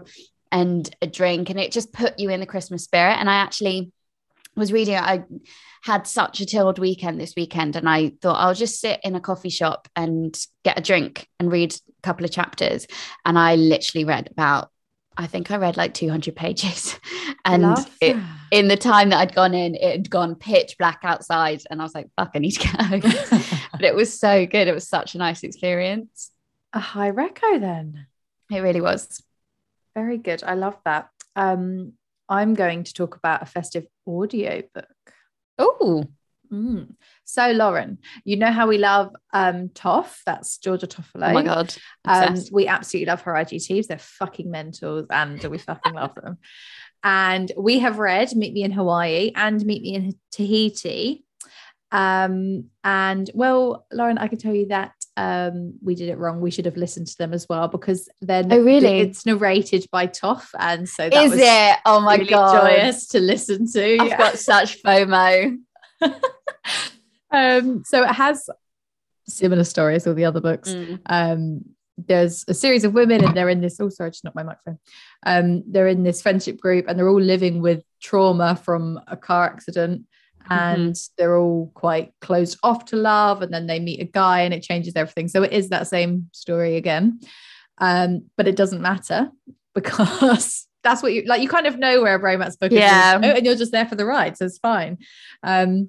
and 0.52 0.94
a 1.00 1.06
drink, 1.06 1.48
and 1.48 1.58
it 1.58 1.72
just 1.72 1.92
put 1.92 2.18
you 2.18 2.28
in 2.28 2.40
the 2.40 2.46
Christmas 2.46 2.84
spirit. 2.84 3.16
And 3.18 3.30
I 3.30 3.36
actually 3.36 3.90
was 4.60 4.72
reading. 4.72 4.94
I 4.94 5.24
had 5.82 6.06
such 6.06 6.40
a 6.40 6.46
chilled 6.46 6.78
weekend 6.78 7.20
this 7.20 7.34
weekend, 7.36 7.74
and 7.74 7.88
I 7.88 8.12
thought 8.22 8.38
I'll 8.38 8.54
just 8.54 8.80
sit 8.80 9.00
in 9.02 9.16
a 9.16 9.20
coffee 9.20 9.48
shop 9.48 9.88
and 9.96 10.38
get 10.64 10.78
a 10.78 10.82
drink 10.82 11.26
and 11.40 11.50
read 11.50 11.74
a 11.74 12.02
couple 12.02 12.24
of 12.24 12.30
chapters. 12.30 12.86
And 13.24 13.36
I 13.38 13.56
literally 13.56 14.04
read 14.04 14.28
about. 14.30 14.70
I 15.16 15.26
think 15.26 15.50
I 15.50 15.56
read 15.56 15.76
like 15.76 15.92
200 15.92 16.36
pages. 16.36 16.98
And 17.42 17.64
it, 18.02 18.16
in 18.50 18.68
the 18.68 18.76
time 18.76 19.10
that 19.10 19.18
I'd 19.18 19.34
gone 19.34 19.54
in, 19.54 19.74
it 19.74 19.92
had 19.92 20.10
gone 20.10 20.34
pitch 20.34 20.76
black 20.78 21.00
outside, 21.04 21.62
and 21.70 21.80
I 21.80 21.84
was 21.84 21.94
like, 21.94 22.08
"Fuck, 22.16 22.32
I 22.34 22.38
need 22.38 22.50
to 22.52 22.68
go." 22.68 23.00
but 23.72 23.82
it 23.82 23.94
was 23.94 24.18
so 24.18 24.44
good. 24.44 24.68
It 24.68 24.74
was 24.74 24.86
such 24.86 25.14
a 25.14 25.18
nice 25.18 25.42
experience. 25.42 26.30
a 26.74 26.80
high 26.80 27.10
reco 27.10 27.58
then. 27.58 28.06
It 28.50 28.60
really 28.60 28.82
was. 28.82 29.22
Very 29.94 30.18
good. 30.18 30.42
I 30.44 30.54
love 30.54 30.76
that. 30.84 31.08
Um, 31.34 31.94
I'm 32.30 32.54
going 32.54 32.84
to 32.84 32.94
talk 32.94 33.16
about 33.16 33.42
a 33.42 33.46
festive 33.46 33.86
audio 34.06 34.62
book. 34.72 34.86
Oh, 35.58 36.04
Mm. 36.52 36.94
So, 37.24 37.52
Lauren, 37.52 37.98
you 38.24 38.36
know 38.36 38.50
how 38.50 38.66
we 38.66 38.78
love 38.78 39.14
um, 39.32 39.68
Toff? 39.68 40.20
That's 40.26 40.58
Georgia 40.58 40.88
Toffolo. 40.88 41.30
oh 41.30 41.32
my 41.32 41.42
god! 41.44 41.74
Um, 42.04 42.34
we 42.50 42.66
absolutely 42.66 43.06
love 43.06 43.22
her 43.22 43.34
IGTs. 43.34 43.86
They're 43.86 43.98
fucking 43.98 44.50
mentals 44.50 45.06
and 45.10 45.42
we 45.44 45.58
fucking 45.58 45.94
love 45.94 46.14
them. 46.16 46.38
And 47.04 47.50
we 47.56 47.78
have 47.78 47.98
read 47.98 48.34
Meet 48.34 48.52
Me 48.52 48.64
in 48.64 48.72
Hawaii 48.72 49.32
and 49.34 49.64
Meet 49.64 49.82
Me 49.82 49.94
in 49.94 50.14
Tahiti. 50.32 51.24
Um, 51.92 52.70
and 52.84 53.30
well, 53.32 53.86
Lauren, 53.92 54.18
I 54.18 54.28
can 54.28 54.38
tell 54.38 54.54
you 54.54 54.68
that 54.68 54.92
um, 55.20 55.74
we 55.82 55.94
did 55.94 56.08
it 56.08 56.18
wrong. 56.18 56.40
We 56.40 56.50
should 56.50 56.64
have 56.64 56.76
listened 56.76 57.08
to 57.08 57.18
them 57.18 57.32
as 57.34 57.46
well 57.48 57.68
because 57.68 58.08
then 58.22 58.52
Oh, 58.52 58.60
really? 58.62 59.00
it's 59.00 59.26
narrated 59.26 59.84
by 59.92 60.06
Toff. 60.06 60.50
And 60.58 60.88
so 60.88 61.08
that 61.10 61.24
Is 61.24 61.30
was 61.32 61.40
it? 61.42 61.76
Oh 61.84 62.00
my 62.00 62.14
really 62.14 62.30
god! 62.30 62.52
joyous 62.62 63.06
to 63.08 63.20
listen 63.20 63.70
to. 63.72 63.98
I've 63.98 64.18
got 64.18 64.38
such 64.38 64.82
FOMO. 64.84 65.58
um, 67.30 67.82
so 67.84 68.02
it 68.02 68.12
has 68.12 68.48
similar 69.28 69.64
stories 69.64 70.06
all 70.06 70.14
the 70.14 70.24
other 70.24 70.40
books. 70.40 70.70
Mm. 70.70 71.00
um 71.06 71.64
there's 72.08 72.46
a 72.48 72.54
series 72.54 72.82
of 72.84 72.94
women 72.94 73.22
and 73.22 73.36
they're 73.36 73.50
in 73.50 73.60
this 73.60 73.78
oh 73.78 73.90
sorry 73.90 74.10
just 74.10 74.24
not 74.24 74.34
my 74.34 74.42
microphone 74.42 74.78
um 75.26 75.62
they're 75.70 75.86
in 75.86 76.02
this 76.02 76.22
friendship 76.22 76.58
group 76.58 76.86
and 76.88 76.98
they're 76.98 77.08
all 77.10 77.20
living 77.20 77.60
with 77.60 77.84
trauma 78.00 78.56
from 78.56 78.98
a 79.06 79.16
car 79.18 79.44
accident 79.44 80.06
and 80.48 80.96
they're 81.18 81.36
all 81.36 81.70
quite 81.74 82.12
closed 82.20 82.58
off 82.62 82.84
to 82.86 82.96
love 82.96 83.42
and 83.42 83.52
then 83.52 83.66
they 83.66 83.78
meet 83.80 84.00
a 84.00 84.04
guy 84.04 84.40
and 84.40 84.54
it 84.54 84.62
changes 84.62 84.94
everything 84.96 85.28
so 85.28 85.42
it 85.42 85.52
is 85.52 85.68
that 85.68 85.86
same 85.86 86.28
story 86.32 86.76
again 86.76 87.20
um 87.78 88.22
but 88.36 88.48
it 88.48 88.56
doesn't 88.56 88.80
matter 88.80 89.30
because 89.74 90.66
that's 90.82 91.02
what 91.02 91.12
you 91.12 91.22
like 91.26 91.42
you 91.42 91.48
kind 91.48 91.66
of 91.66 91.78
know 91.78 92.00
where 92.00 92.14
a 92.14 92.18
romance 92.18 92.56
book 92.56 92.72
Yeah. 92.72 93.18
is 93.18 93.24
and 93.36 93.44
you're 93.46 93.54
just 93.56 93.72
there 93.72 93.86
for 93.86 93.96
the 93.96 94.06
ride 94.06 94.36
so 94.36 94.46
it's 94.46 94.58
fine 94.58 94.98
um 95.42 95.88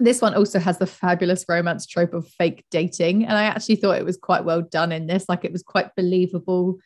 this 0.00 0.20
one 0.20 0.34
also 0.34 0.58
has 0.58 0.78
the 0.78 0.86
fabulous 0.88 1.44
romance 1.48 1.86
trope 1.86 2.14
of 2.14 2.26
fake 2.26 2.64
dating. 2.72 3.22
And 3.26 3.38
I 3.38 3.44
actually 3.44 3.76
thought 3.76 3.96
it 3.96 4.04
was 4.04 4.16
quite 4.16 4.44
well 4.44 4.60
done 4.60 4.90
in 4.90 5.06
this. 5.06 5.26
Like 5.28 5.44
it 5.44 5.52
was 5.52 5.62
quite 5.62 5.94
believable 5.94 6.78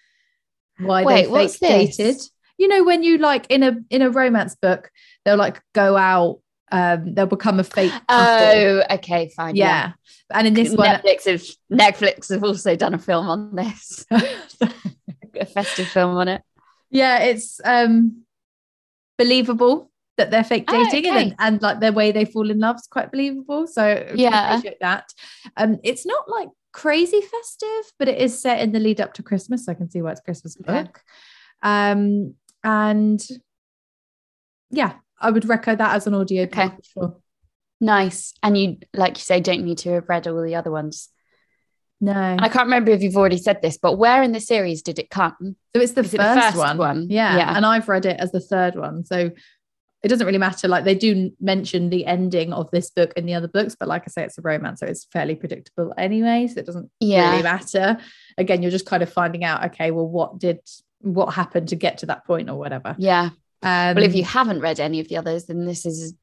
why 0.79 1.05
Wait, 1.05 1.15
they 1.15 1.23
fake 1.23 1.31
what's 1.31 1.59
this? 1.59 1.97
dated. 1.97 2.21
You 2.59 2.69
know, 2.69 2.85
when 2.85 3.03
you 3.03 3.17
like 3.17 3.47
in 3.49 3.63
a 3.63 3.77
in 3.89 4.03
a 4.03 4.11
romance 4.11 4.57
book, 4.61 4.91
they'll 5.25 5.39
like 5.39 5.59
go 5.75 5.97
out, 5.97 6.41
um, 6.71 7.15
they'll 7.15 7.27
become 7.27 7.61
a 7.61 7.65
fake 7.65 7.93
couple. 8.09 8.47
Oh, 8.47 8.83
okay, 8.91 9.31
fine. 9.37 9.57
yeah. 9.57 9.93
And 10.33 10.47
in 10.47 10.55
this 10.55 10.75
one, 10.75 10.97
Netflix 10.97 11.25
have 11.27 11.43
Netflix 11.73 12.31
have 12.31 12.45
also 12.45 12.77
done 12.77 12.95
a 12.95 12.99
film 12.99 13.29
on 13.29 13.55
this, 13.57 14.07
a 14.11 15.47
festive 15.47 15.89
film 15.91 16.17
on 16.17 16.29
it. 16.29 16.43
yeah, 16.91 17.21
it's 17.21 17.61
um 17.65 18.25
believable 19.17 19.91
that 20.17 20.31
they're 20.31 20.45
fake 20.45 20.67
Oh, 20.69 20.73
dating 20.73 21.07
okay. 21.11 21.23
and, 21.23 21.35
and 21.39 21.63
like 21.63 21.81
their 21.81 21.93
way 21.93 22.11
they 22.13 22.25
fall 22.25 22.51
in 22.51 22.59
love 22.59 22.77
is 22.77 22.89
quite 22.91 23.11
believable. 23.13 23.67
So 23.67 24.07
Yeah. 24.15 24.49
appreciate 24.49 24.81
that. 24.81 25.09
Um, 25.57 25.79
it's 25.85 26.05
not 26.05 26.29
like 26.29 26.49
crazy 26.73 27.21
festive, 27.21 27.93
but 27.99 28.09
it 28.09 28.19
is 28.19 28.41
set 28.41 28.61
in 28.61 28.73
the 28.73 28.81
lead 28.81 29.01
up 29.01 29.15
to 29.15 29.23
Christmas. 29.23 29.65
So 29.67 29.73
I 29.73 29.75
can 29.77 29.91
see 29.91 30.03
why 30.03 30.13
it's 30.13 30.21
Christmas 30.21 30.57
Okay. 30.61 30.83
book. 30.83 31.01
Um, 31.63 32.35
and 32.65 33.25
yeah, 34.71 34.95
I 35.21 35.31
would 35.31 35.49
record 35.49 35.79
that 35.79 35.95
as 35.97 36.07
an 36.07 36.15
audio 36.15 36.45
Okay. 36.45 36.69
for 36.69 36.83
sure. 36.83 37.17
Nice. 37.81 38.35
And 38.43 38.57
you, 38.59 38.79
like 38.95 39.17
you 39.17 39.23
say, 39.23 39.41
don't 39.41 39.65
need 39.65 39.79
to 39.79 39.91
have 39.91 40.09
read 40.09 40.27
all 40.27 40.43
the 40.43 40.55
other 40.57 40.71
ones. 40.71 41.09
No. 42.01 42.13
And 42.13 42.41
I 42.41 42.49
can't 42.49 42.67
remember 42.67 42.91
if 42.93 43.03
you've 43.03 43.17
already 43.17 43.39
said 43.39 43.61
this, 43.63 43.77
but 43.77 43.95
where 43.99 44.23
in 44.23 44.33
the 44.33 44.41
series 44.41 44.83
did 44.83 44.99
it 44.99 45.11
come? 45.11 45.57
So 45.75 45.83
it's 45.83 45.93
the 45.93 46.03
first, 46.05 46.15
it 46.15 46.19
the 46.19 46.41
first 46.41 46.57
one. 46.57 46.79
one? 46.79 47.07
Yeah. 47.11 47.37
Yeah. 47.37 47.57
And 47.57 47.67
I've 47.67 47.89
read 47.89 48.07
it 48.07 48.19
as 48.21 48.31
the 48.33 48.41
third 48.41 48.77
one. 48.77 49.05
So 49.05 49.31
it 50.05 50.09
doesn't 50.09 50.27
really 50.27 50.39
matter. 50.39 50.69
Like 50.69 50.85
they 50.85 50.95
do 50.95 51.33
mention 51.41 51.91
the 51.91 52.07
ending 52.07 52.53
of 52.53 52.71
this 52.71 52.91
book 52.91 53.13
in 53.17 53.27
the 53.27 53.35
other 53.35 53.49
books, 53.49 53.75
but 53.79 53.89
like 53.89 54.05
I 54.07 54.11
say, 54.11 54.23
it's 54.25 54.39
a 54.39 54.43
romance, 54.43 54.79
so 54.81 54.87
it's 54.87 55.05
fairly 55.13 55.35
predictable 55.35 55.93
anyway. 55.99 56.47
So 56.47 56.61
it 56.61 56.67
doesn't 56.67 56.89
Yeah. 57.01 57.31
really 57.33 57.43
matter. 57.43 57.99
Again, 58.37 58.63
you're 58.63 58.71
just 58.71 58.87
kind 58.87 59.03
of 59.03 59.13
finding 59.13 59.43
out, 59.43 59.65
okay, 59.67 59.91
well, 59.91 60.07
what 60.07 60.39
did 60.39 60.61
what 61.01 61.35
happened 61.35 61.69
to 61.69 61.77
get 61.77 61.99
to 61.99 62.07
that 62.07 62.25
point 62.27 62.49
or 62.51 62.57
whatever. 62.57 62.95
Yeah. 62.99 63.31
Um, 63.63 63.97
Well, 63.97 64.05
if 64.05 64.15
you 64.15 64.25
haven't 64.25 64.61
read 64.61 64.81
any 64.81 65.01
of 65.01 65.09
the 65.09 65.17
others, 65.17 65.47
then 65.47 65.65
this 65.65 65.85
is 65.85 66.13
a 66.13 66.17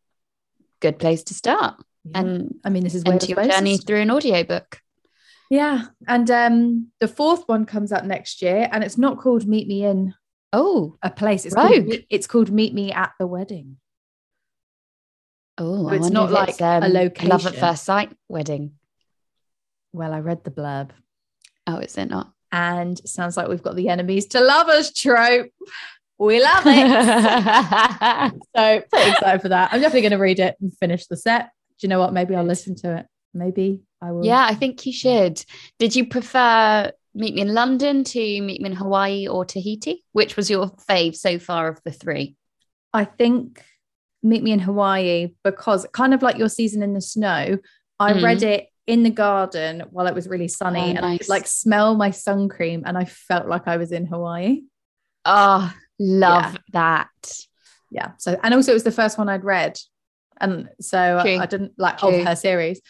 good 0.80 1.00
place 1.00 1.24
to 1.24 1.34
start 1.34 1.76
yeah. 2.06 2.20
and 2.22 2.56
I 2.64 2.70
mean, 2.70 2.84
this 2.84 2.96
is 2.96 3.04
where 3.04 3.18
your 3.22 3.44
journey 3.46 3.78
through 3.78 4.02
an 4.02 4.12
audiobook. 4.12 4.82
Yeah. 5.50 5.86
And 6.08 6.30
um 6.32 6.92
the 7.00 7.08
fourth 7.08 7.48
one 7.48 7.66
comes 7.66 7.92
out 7.92 8.06
next 8.06 8.42
year 8.42 8.68
and 8.72 8.84
it's 8.84 8.98
not 8.98 9.18
called 9.20 9.48
Meet 9.48 9.68
Me 9.68 9.84
in 9.84 10.14
Oh, 10.54 10.98
a 11.02 11.10
place. 11.10 11.46
It's 11.46 11.54
called, 11.56 11.72
Rogue. 11.72 12.02
It's 12.10 12.28
called 12.28 12.50
Meet 12.50 12.74
Me 12.74 12.92
at 12.92 13.12
the 13.20 13.28
Wedding. 13.28 13.78
oh, 15.58 15.90
So 15.90 15.96
it's 15.96 16.10
not 16.10 16.32
like 16.32 16.50
it's, 16.50 16.62
a 16.62 16.86
um, 16.86 16.94
love 17.28 17.46
at 17.46 17.56
first 17.56 17.84
sight 17.84 18.16
wedding. 18.30 18.74
Well, 19.92 20.14
I 20.14 20.20
read 20.20 20.44
the 20.44 20.52
blurb. 20.52 20.92
Oh, 21.68 21.80
is 21.80 21.98
it 21.98 22.10
not? 22.10 22.32
and 22.56 23.02
sounds 23.06 23.36
like 23.36 23.50
we've 23.50 23.62
got 23.62 23.76
the 23.76 23.90
enemies 23.90 24.28
to 24.28 24.40
lovers 24.40 24.94
trope. 24.94 25.52
We 26.18 26.42
love 26.42 26.64
it. 26.66 28.34
so 28.56 28.82
pretty 28.92 29.12
excited 29.12 29.42
for 29.42 29.50
that. 29.50 29.74
I'm 29.74 29.82
definitely 29.82 30.02
going 30.02 30.12
to 30.12 30.18
read 30.18 30.40
it 30.40 30.56
and 30.62 30.76
finish 30.78 31.08
the 31.08 31.18
set. 31.18 31.50
Do 31.80 31.86
you 31.86 31.90
know 31.90 32.00
what? 32.00 32.14
Maybe 32.14 32.36
I'll 32.36 32.44
listen 32.46 32.76
to 32.78 32.98
it. 32.98 33.06
Maybe 33.34 33.82
I 34.02 34.12
will. 34.12 34.26
yeah, 34.26 34.46
I 34.50 34.56
think 34.56 34.86
you 34.86 34.94
should. 34.94 35.44
Did 35.78 35.94
you 35.96 36.08
prefer 36.08 36.92
Meet 37.14 37.36
Me 37.36 37.42
in 37.42 37.54
London 37.54 38.04
to 38.06 38.20
Meet 38.20 38.62
Me 38.62 38.70
in 38.70 38.76
Hawaii 38.76 39.28
or 39.28 39.44
Tahiti? 39.44 40.06
Which 40.14 40.38
was 40.38 40.50
your 40.50 40.68
fave 40.90 41.16
so 41.18 41.38
far 41.38 41.68
of 41.68 41.82
the 41.84 41.92
three? 41.92 42.36
I 42.94 43.04
think 43.04 43.62
Meet 44.24 44.42
Me 44.44 44.52
in 44.54 44.60
Hawaii 44.60 45.34
because 45.44 45.86
kind 45.92 46.14
of 46.14 46.22
like 46.22 46.38
your 46.38 46.48
season 46.50 46.82
in 46.82 46.94
the 46.94 47.02
snow, 47.02 47.58
I 48.00 48.14
Mm. 48.14 48.24
read 48.24 48.44
it 48.44 48.68
in 48.88 49.04
the 49.04 49.10
garden 49.10 49.84
while 49.92 50.08
it 50.08 50.16
was 50.16 50.28
really 50.30 50.48
sunny 50.48 50.80
Oh, 50.94 50.96
and 50.98 51.06
I 51.06 51.18
could 51.18 51.28
like 51.28 51.48
smell 51.48 51.96
my 51.96 52.12
sun 52.12 52.48
cream 52.48 52.84
and 52.86 52.98
I 52.98 53.04
felt 53.06 53.48
like 53.48 53.68
I 53.68 53.76
was 53.78 53.92
in 53.92 54.06
Hawaii. 54.06 54.62
Oh, 55.26 55.74
love 56.00 56.54
Yeah. 56.54 56.60
that. 56.72 57.40
Yeah. 57.92 58.12
So 58.18 58.40
and 58.44 58.54
also 58.54 58.72
it 58.72 58.76
was 58.76 58.84
the 58.84 58.92
first 58.92 59.18
one 59.18 59.30
I'd 59.30 59.44
read. 59.44 59.78
And 60.42 60.70
so 60.82 61.20
True. 61.24 61.38
I 61.38 61.46
didn't 61.46 61.74
like 61.78 62.00
True. 62.00 62.10
of 62.10 62.26
her 62.28 62.36
series. 62.36 62.82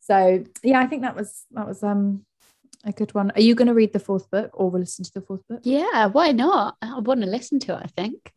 So 0.00 0.44
yeah, 0.62 0.80
I 0.80 0.86
think 0.86 1.02
that 1.02 1.16
was 1.16 1.44
that 1.52 1.66
was 1.66 1.82
um 1.82 2.24
a 2.84 2.92
good 2.92 3.12
one. 3.14 3.32
Are 3.32 3.40
you 3.40 3.54
going 3.56 3.66
to 3.66 3.74
read 3.74 3.92
the 3.92 3.98
fourth 3.98 4.30
book 4.30 4.50
or 4.54 4.70
listen 4.70 5.04
to 5.04 5.10
the 5.12 5.20
fourth 5.20 5.40
book? 5.48 5.60
Yeah, 5.64 6.06
why 6.06 6.30
not? 6.30 6.76
I 6.80 7.00
want 7.00 7.20
to 7.22 7.26
listen 7.26 7.58
to 7.60 7.74
it, 7.76 7.82
I 7.82 7.88
think. 7.88 8.32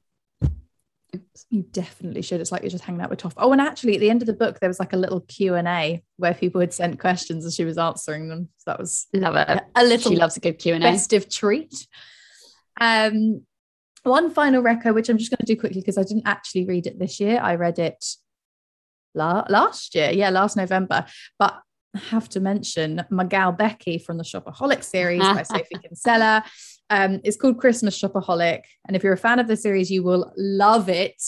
You 1.51 1.63
definitely 1.63 2.21
should. 2.21 2.41
It's 2.41 2.51
like 2.51 2.61
you're 2.63 2.69
just 2.69 2.83
hanging 2.83 3.01
out 3.01 3.09
with 3.09 3.19
Toff. 3.19 3.33
Oh, 3.37 3.51
and 3.51 3.61
actually, 3.61 3.95
at 3.95 3.99
the 3.99 4.09
end 4.09 4.21
of 4.21 4.27
the 4.27 4.33
book, 4.33 4.59
there 4.59 4.69
was 4.69 4.79
like 4.79 4.93
a 4.93 4.97
little 4.97 5.21
Q 5.21 5.55
and 5.55 5.67
A 5.67 6.03
where 6.17 6.33
people 6.33 6.61
had 6.61 6.73
sent 6.73 6.99
questions 6.99 7.45
and 7.45 7.53
she 7.53 7.65
was 7.65 7.77
answering 7.77 8.27
them. 8.27 8.49
So 8.57 8.63
that 8.71 8.79
was 8.79 9.07
Love 9.13 9.35
it. 9.35 9.61
a 9.75 9.83
little 9.83 10.11
She 10.11 10.17
loves 10.17 10.37
a 10.37 10.39
good 10.39 10.59
Q&A. 10.59 10.79
festive 10.79 11.29
treat. 11.29 11.87
Um, 12.79 13.43
one 14.03 14.31
final 14.31 14.61
record, 14.61 14.93
which 14.93 15.09
I'm 15.09 15.17
just 15.17 15.31
going 15.31 15.45
to 15.45 15.45
do 15.45 15.59
quickly 15.59 15.81
because 15.81 15.97
I 15.97 16.03
didn't 16.03 16.27
actually 16.27 16.65
read 16.65 16.87
it 16.87 16.99
this 16.99 17.19
year. 17.19 17.39
I 17.41 17.55
read 17.55 17.79
it 17.79 18.03
la- 19.13 19.45
last 19.49 19.95
year, 19.95 20.11
yeah, 20.11 20.29
last 20.29 20.57
November. 20.57 21.05
But 21.37 21.59
I 21.95 21.99
have 21.99 22.29
to 22.29 22.39
mention 22.39 23.03
my 23.09 23.23
gal 23.23 23.51
Becky 23.51 23.97
from 23.97 24.17
the 24.17 24.23
Shopaholic 24.23 24.83
series 24.83 25.21
by 25.21 25.43
Sophie 25.43 25.77
Kinsella. 25.81 26.43
Um, 26.89 27.19
it's 27.23 27.37
called 27.37 27.59
Christmas 27.59 27.99
Shopaholic, 27.99 28.61
and 28.87 28.95
if 28.95 29.03
you're 29.03 29.13
a 29.13 29.17
fan 29.17 29.39
of 29.39 29.47
the 29.47 29.57
series, 29.57 29.91
you 29.91 30.03
will 30.03 30.33
love 30.37 30.89
it. 30.89 31.21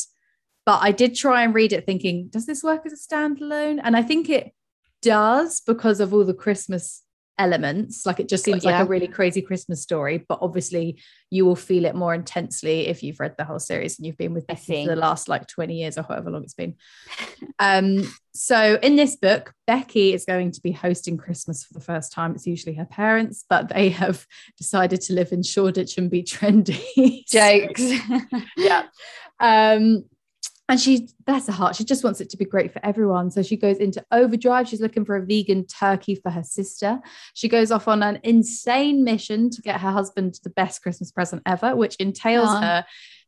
But 0.66 0.80
I 0.82 0.92
did 0.92 1.16
try 1.16 1.44
and 1.44 1.56
read 1.56 1.74
it, 1.74 1.86
thinking, 1.86 2.28
does 2.30 2.46
this 2.46 2.64
work 2.64 2.86
as 2.86 2.94
a 2.94 2.96
standalone? 2.96 3.80
And 3.84 3.98
I 3.98 4.04
think 4.04 4.30
it 4.30 4.54
does 5.02 5.60
because 5.60 6.00
of 6.00 6.14
all 6.14 6.24
the 6.24 6.34
Christmas 6.34 7.04
elements. 7.42 8.06
Like 8.06 8.20
it 8.20 8.30
just 8.30 8.44
seems 8.44 8.64
like 8.64 8.80
a 8.80 8.86
really 8.86 9.08
crazy 9.08 9.42
Christmas 9.42 9.82
story, 9.82 10.24
but 10.30 10.38
obviously 10.42 11.02
you 11.32 11.44
will 11.44 11.56
feel 11.56 11.86
it 11.86 11.96
more 11.96 12.14
intensely 12.14 12.88
if 12.88 13.02
you've 13.02 13.20
read 13.20 13.36
the 13.38 13.46
whole 13.46 13.60
series 13.60 13.98
and 13.98 14.06
you've 14.06 14.18
been 14.18 14.36
with 14.36 14.46
Becky 14.46 14.86
for 14.86 14.94
the 14.94 15.02
last 15.02 15.28
like 15.28 15.48
20 15.48 15.74
years 15.74 15.98
or 15.98 16.04
however 16.04 16.30
long 16.30 16.44
it's 16.44 16.54
been. 16.54 16.76
um, 17.58 18.04
so 18.34 18.78
in 18.84 18.96
this 18.96 19.16
book, 19.16 19.54
Becky 19.66 20.14
is 20.14 20.24
going 20.24 20.52
to 20.52 20.62
be 20.62 20.72
hosting 20.72 21.18
Christmas 21.18 21.64
for 21.64 21.74
the 21.74 21.82
first 21.82 22.14
time. 22.14 22.36
It's 22.36 22.46
usually 22.46 22.76
her 22.76 22.86
parents, 22.86 23.44
but 23.50 23.70
they 23.70 23.90
have 23.90 24.28
decided 24.56 25.02
to 25.02 25.14
live 25.14 25.32
in 25.32 25.42
Shoreditch 25.42 25.98
and 25.98 26.12
be 26.12 26.22
trendy. 26.22 27.26
Jokes. 27.28 27.82
yeah. 28.58 28.84
Um, 29.40 30.06
and 30.72 30.80
she, 30.80 31.10
bless 31.26 31.48
her 31.48 31.52
heart, 31.52 31.76
she 31.76 31.84
just 31.84 32.02
wants 32.02 32.22
it 32.22 32.30
to 32.30 32.38
be 32.38 32.46
great 32.46 32.72
for 32.72 32.80
everyone. 32.82 33.30
So 33.30 33.44
she 33.44 33.58
goes 33.58 33.76
into 33.76 34.02
overdrive. 34.10 34.70
She's 34.70 34.80
looking 34.80 35.04
for 35.04 35.18
a 35.18 35.26
vegan 35.26 35.66
turkey 35.68 36.16
for 36.16 36.30
her 36.30 36.44
sister. 36.44 37.02
She 37.34 37.50
goes 37.50 37.72
off 37.72 37.90
on 37.90 38.02
an 38.02 38.22
insane 38.24 39.04
mission 39.04 39.50
to 39.50 39.62
get 39.62 39.82
her 39.82 39.92
husband 39.92 40.40
the 40.46 40.50
best 40.50 40.82
Christmas 40.82 41.12
present 41.12 41.42
ever, 41.46 41.76
which 41.76 41.98
entails 41.98 42.50
her 42.52 42.86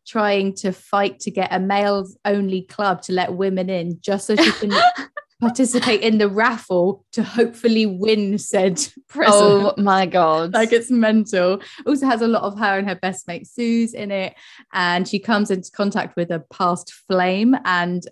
trying 0.08 0.56
to 0.56 0.72
fight 0.72 1.20
to 1.20 1.32
get 1.32 1.52
a 1.52 1.60
males 1.60 2.18
only 2.24 2.62
club 2.62 3.02
to 3.02 3.12
let 3.12 3.34
women 3.34 3.70
in 3.70 4.00
just 4.00 4.26
so 4.26 4.38
she 4.38 4.52
can 4.54 4.72
participate 5.44 6.02
in 6.02 6.18
the 6.18 6.28
raffle 6.30 7.06
to 7.12 7.24
hopefully 7.24 7.86
win 7.86 8.38
said 8.38 8.76
present. 9.08 9.34
oh 9.36 9.74
my 9.78 10.06
God. 10.06 10.54
Like 10.54 10.74
it's 10.74 10.90
mental. 10.92 11.62
Also 11.86 12.06
has 12.06 12.22
a 12.22 12.28
lot 12.28 12.44
of 12.44 12.58
her 12.58 12.78
and 12.78 12.88
her 12.88 12.96
best 12.96 13.28
mate 13.28 13.48
Suze 13.48 13.94
in 13.94 14.12
it. 14.12 14.34
And 14.74 15.08
she 15.08 15.20
comes 15.20 15.52
into 15.52 15.72
contact 15.72 16.16
with 16.16 16.32
a 16.32 16.40
past 16.52 16.92
flame. 17.08 17.56
And 17.66 18.04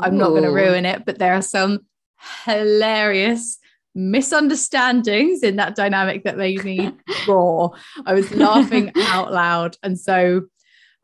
I'm 0.00 0.16
not 0.16 0.30
going 0.30 0.42
to 0.42 0.50
ruin 0.50 0.84
it, 0.84 1.04
but 1.04 1.18
there 1.18 1.34
are 1.34 1.42
some 1.42 1.86
hilarious 2.44 3.58
misunderstandings 3.94 5.42
in 5.42 5.56
that 5.56 5.74
dynamic 5.74 6.24
that 6.24 6.36
made 6.36 6.64
me 6.64 6.92
raw. 7.28 7.68
I 8.04 8.14
was 8.14 8.30
laughing 8.32 8.92
out 8.96 9.32
loud. 9.32 9.76
And 9.82 9.98
so 9.98 10.42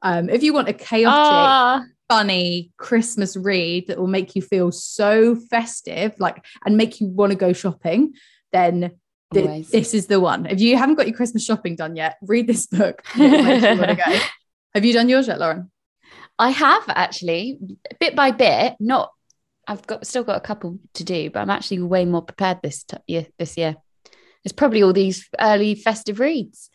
um, 0.03 0.29
if 0.29 0.42
you 0.42 0.53
want 0.53 0.68
a 0.68 0.72
chaotic, 0.72 1.07
Ah, 1.14 1.85
funny 2.12 2.70
Christmas 2.77 3.38
read 3.38 3.87
that 3.87 3.98
will 3.98 4.07
make 4.07 4.37
you 4.37 4.42
feel 4.42 4.70
so 4.70 5.35
festive, 5.35 6.14
like 6.18 6.44
and 6.66 6.77
make 6.77 7.01
you 7.01 7.07
want 7.07 7.31
to 7.31 7.37
go 7.37 7.55
shopping, 7.55 8.12
then 8.53 8.92
th- 9.33 9.68
this 9.68 9.94
is 9.94 10.09
the 10.09 10.20
one. 10.20 10.44
If 10.44 10.61
you 10.61 10.77
haven't 10.77 10.96
got 10.96 11.07
your 11.07 11.16
Christmas 11.16 11.42
shopping 11.42 11.75
done 11.75 11.96
yet, 11.96 12.18
read 12.20 12.46
this 12.46 12.66
book. 12.66 13.03
and 13.14 13.33
it'll 13.64 13.77
make 13.77 14.07
you. 14.07 14.20
Have 14.75 14.85
you 14.85 14.92
done 14.92 15.09
yours 15.09 15.27
yet, 15.27 15.40
Lauren? 15.40 15.70
I 16.38 16.51
have 16.51 16.85
actually, 16.88 17.59
bit 17.98 18.14
by 18.14 18.31
bit. 18.31 18.75
Not, 18.79 19.11
I've 19.66 19.87
got 19.87 20.07
still 20.07 20.25
got 20.25 20.37
a 20.37 20.40
couple 20.40 20.81
to 20.94 21.05
do, 21.05 21.31
but 21.31 21.40
I'm 21.40 21.51
actually 21.51 21.81
way 21.81 22.05
more 22.05 22.22
prepared 22.22 22.61
this 22.62 22.85
t- 22.85 22.98
year. 23.07 23.27
This 23.38 23.57
year, 23.57 23.77
it's 24.44 24.53
probably 24.53 24.83
all 24.83 24.92
these 24.92 25.29
early 25.40 25.75
festive 25.77 26.20
reads. 26.20 26.68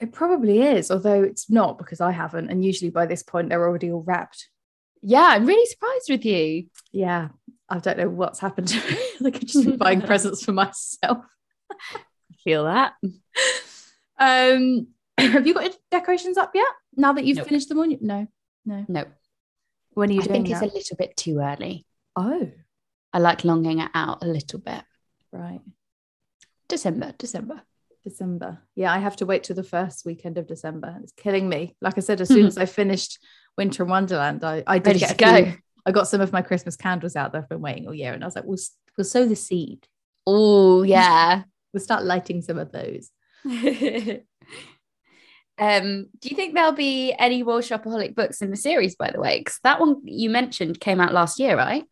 It 0.00 0.12
probably 0.12 0.62
is, 0.62 0.90
although 0.90 1.22
it's 1.22 1.50
not 1.50 1.76
because 1.76 2.00
I 2.00 2.12
haven't. 2.12 2.48
And 2.50 2.64
usually 2.64 2.90
by 2.90 3.04
this 3.04 3.22
point, 3.22 3.50
they're 3.50 3.66
already 3.68 3.90
all 3.90 4.02
wrapped. 4.02 4.48
Yeah, 5.02 5.26
I'm 5.30 5.46
really 5.46 5.66
surprised 5.66 6.06
with 6.10 6.24
you. 6.24 6.66
Yeah, 6.92 7.28
I 7.68 7.78
don't 7.78 7.98
know 7.98 8.08
what's 8.08 8.38
happened 8.40 8.68
to 8.68 8.76
me. 8.90 8.98
like 9.20 9.34
I've 9.36 9.46
just 9.46 9.64
been 9.64 9.76
buying 9.78 10.00
presents 10.02 10.44
for 10.44 10.52
myself. 10.52 11.18
Feel 12.44 12.64
that? 12.64 12.92
Um, 14.18 14.88
have 15.18 15.46
you 15.46 15.54
got 15.54 15.64
your 15.64 15.72
decorations 15.90 16.36
up 16.38 16.52
yet? 16.54 16.66
Now 16.96 17.12
that 17.14 17.24
you've 17.24 17.38
Nope. 17.38 17.48
finished 17.48 17.68
them 17.68 17.78
on? 17.80 17.96
No, 18.00 18.26
no. 18.64 18.84
No, 18.88 19.04
When 19.94 20.10
are 20.10 20.12
you 20.12 20.22
doing? 20.22 20.30
I 20.30 20.34
think 20.34 20.50
it's 20.50 20.60
a 20.60 20.74
little 20.74 20.96
bit 20.96 21.16
too 21.16 21.38
early. 21.40 21.86
oh, 22.16 22.50
I 23.12 23.18
like 23.18 23.44
longing 23.44 23.80
it 23.80 23.90
out 23.94 24.22
a 24.22 24.26
little 24.26 24.58
bit. 24.58 24.82
right. 25.32 25.60
December, 26.68 27.12
December. 27.18 27.60
December. 28.02 28.62
Yeah, 28.74 28.90
I 28.92 28.98
have 28.98 29.16
to 29.16 29.26
wait 29.26 29.44
till 29.44 29.54
the 29.54 29.62
first 29.62 30.06
weekend 30.06 30.38
of 30.38 30.46
December. 30.46 30.98
It's 31.02 31.12
killing 31.12 31.48
me. 31.48 31.76
Like 31.82 31.98
I 31.98 32.00
said, 32.00 32.20
as 32.22 32.28
soon 32.34 32.46
as 32.46 32.56
I 32.56 32.64
finished 32.66 33.18
Winter 33.58 33.84
Wonderland, 33.84 34.44
I, 34.44 34.62
I 34.66 34.78
did 34.78 34.98
get 34.98 35.18
to 35.18 35.26
a 35.26 35.36
few- 35.36 35.52
go. 35.52 35.56
I 35.84 35.90
got 35.90 36.06
some 36.08 36.20
of 36.20 36.32
my 36.32 36.42
Christmas 36.42 36.76
candles 36.76 37.16
out 37.16 37.32
that 37.32 37.38
I've 37.38 37.48
been 37.48 37.60
waiting 37.60 37.86
all 37.86 37.94
year, 37.94 38.12
and 38.12 38.22
I 38.22 38.26
was 38.26 38.36
like, 38.36 38.44
we'll 38.44 38.58
we'll 38.96 39.04
sow 39.04 39.26
the 39.26 39.36
seed. 39.36 39.86
Oh 40.26 40.82
yeah. 40.84 41.42
We'll 41.72 41.82
start 41.82 42.04
lighting 42.04 42.42
some 42.42 42.58
of 42.58 42.70
those. 42.70 43.10
um, 43.44 43.52
do 45.58 46.28
you 46.28 46.36
think 46.36 46.54
there'll 46.54 46.72
be 46.72 47.14
any 47.18 47.42
more 47.42 47.60
shopaholic 47.60 48.14
books 48.14 48.42
in 48.42 48.50
the 48.50 48.56
series, 48.56 48.94
by 48.94 49.10
the 49.10 49.20
way? 49.20 49.38
Because 49.38 49.58
that 49.64 49.80
one 49.80 50.02
you 50.04 50.28
mentioned 50.28 50.80
came 50.80 51.00
out 51.00 51.14
last 51.14 51.40
year, 51.40 51.56
right? 51.56 51.84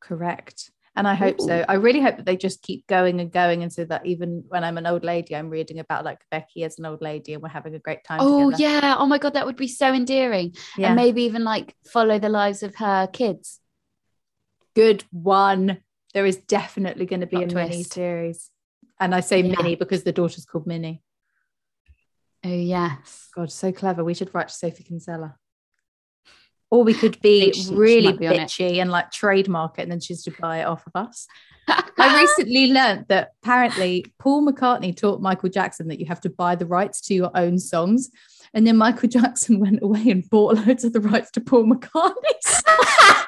Correct. 0.00 0.70
And 0.98 1.06
I 1.06 1.14
hope 1.14 1.40
so. 1.40 1.64
I 1.68 1.74
really 1.74 2.00
hope 2.00 2.16
that 2.16 2.26
they 2.26 2.36
just 2.36 2.60
keep 2.60 2.84
going 2.88 3.20
and 3.20 3.30
going, 3.30 3.62
and 3.62 3.72
so 3.72 3.84
that 3.84 4.04
even 4.04 4.42
when 4.48 4.64
I'm 4.64 4.78
an 4.78 4.86
old 4.86 5.04
lady, 5.04 5.36
I'm 5.36 5.48
reading 5.48 5.78
about 5.78 6.04
like 6.04 6.18
Becky 6.28 6.64
as 6.64 6.76
an 6.80 6.86
old 6.86 7.00
lady, 7.00 7.34
and 7.34 7.42
we're 7.42 7.48
having 7.50 7.74
a 7.76 7.78
great 7.78 8.02
time. 8.02 8.18
Oh 8.20 8.50
together. 8.50 8.62
yeah. 8.86 8.96
Oh 8.98 9.06
my 9.06 9.18
god, 9.18 9.34
that 9.34 9.46
would 9.46 9.56
be 9.56 9.68
so 9.68 9.92
endearing. 9.94 10.56
yeah. 10.76 10.88
And 10.88 10.96
maybe 10.96 11.22
even 11.22 11.44
like 11.44 11.76
follow 11.86 12.18
the 12.18 12.28
lives 12.28 12.64
of 12.64 12.74
her 12.76 13.06
kids. 13.06 13.60
Good 14.74 15.04
one. 15.12 15.78
There 16.14 16.26
is 16.26 16.36
definitely 16.38 17.06
going 17.06 17.20
to 17.20 17.26
be 17.26 17.44
a 17.44 17.46
twist. 17.46 17.70
mini 17.70 17.82
series. 17.84 18.50
And 18.98 19.14
I 19.14 19.20
say 19.20 19.40
Yeah. 19.42 19.54
mini 19.56 19.76
because 19.76 20.02
the 20.02 20.10
daughter's 20.12 20.46
called 20.46 20.66
Minnie. 20.66 21.00
Oh 22.44 22.48
yes. 22.48 23.28
God, 23.34 23.52
so 23.52 23.70
clever. 23.70 24.02
We 24.02 24.14
should 24.14 24.34
write 24.34 24.48
to 24.48 24.54
Sophie 24.54 24.82
Kinsella. 24.82 25.36
Or 26.70 26.84
we 26.84 26.92
could 26.94 27.20
be 27.22 27.52
she- 27.52 27.62
she 27.62 27.74
really 27.74 28.02
might 28.12 28.18
be 28.18 28.26
bitchy 28.26 28.76
and 28.76 28.90
like 28.90 29.10
trademark 29.10 29.78
it 29.78 29.82
and 29.82 29.90
then 29.92 30.00
she's 30.00 30.22
to 30.24 30.30
buy 30.32 30.58
it 30.60 30.64
off 30.66 30.86
of 30.86 30.92
us. 30.94 31.26
I 31.68 32.20
recently 32.20 32.72
learnt 32.72 33.08
that 33.08 33.32
apparently 33.42 34.04
Paul 34.18 34.46
McCartney 34.46 34.96
taught 34.96 35.20
Michael 35.20 35.48
Jackson 35.50 35.88
that 35.88 35.98
you 36.00 36.06
have 36.06 36.20
to 36.22 36.30
buy 36.30 36.54
the 36.56 36.66
rights 36.66 37.00
to 37.02 37.14
your 37.14 37.30
own 37.34 37.58
songs. 37.58 38.10
And 38.54 38.66
then 38.66 38.76
Michael 38.76 39.08
Jackson 39.18 39.60
went 39.60 39.82
away 39.82 40.10
and 40.10 40.28
bought 40.28 40.56
loads 40.66 40.84
of 40.84 40.92
the 40.92 41.00
rights 41.00 41.30
to 41.32 41.40
Paul 41.40 41.64
McCartney's. 41.64 42.62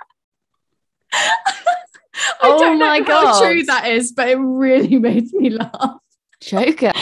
I 1.13 2.39
Oh 2.43 2.59
don't 2.59 2.79
know 2.79 2.87
my 2.87 3.03
how 3.07 3.41
true 3.43 3.63
that 3.65 3.87
is, 3.89 4.13
but 4.13 4.29
it 4.29 4.37
really 4.37 4.99
made 4.99 5.33
me 5.33 5.51
laugh. 5.51 5.97
Joker. 6.41 6.93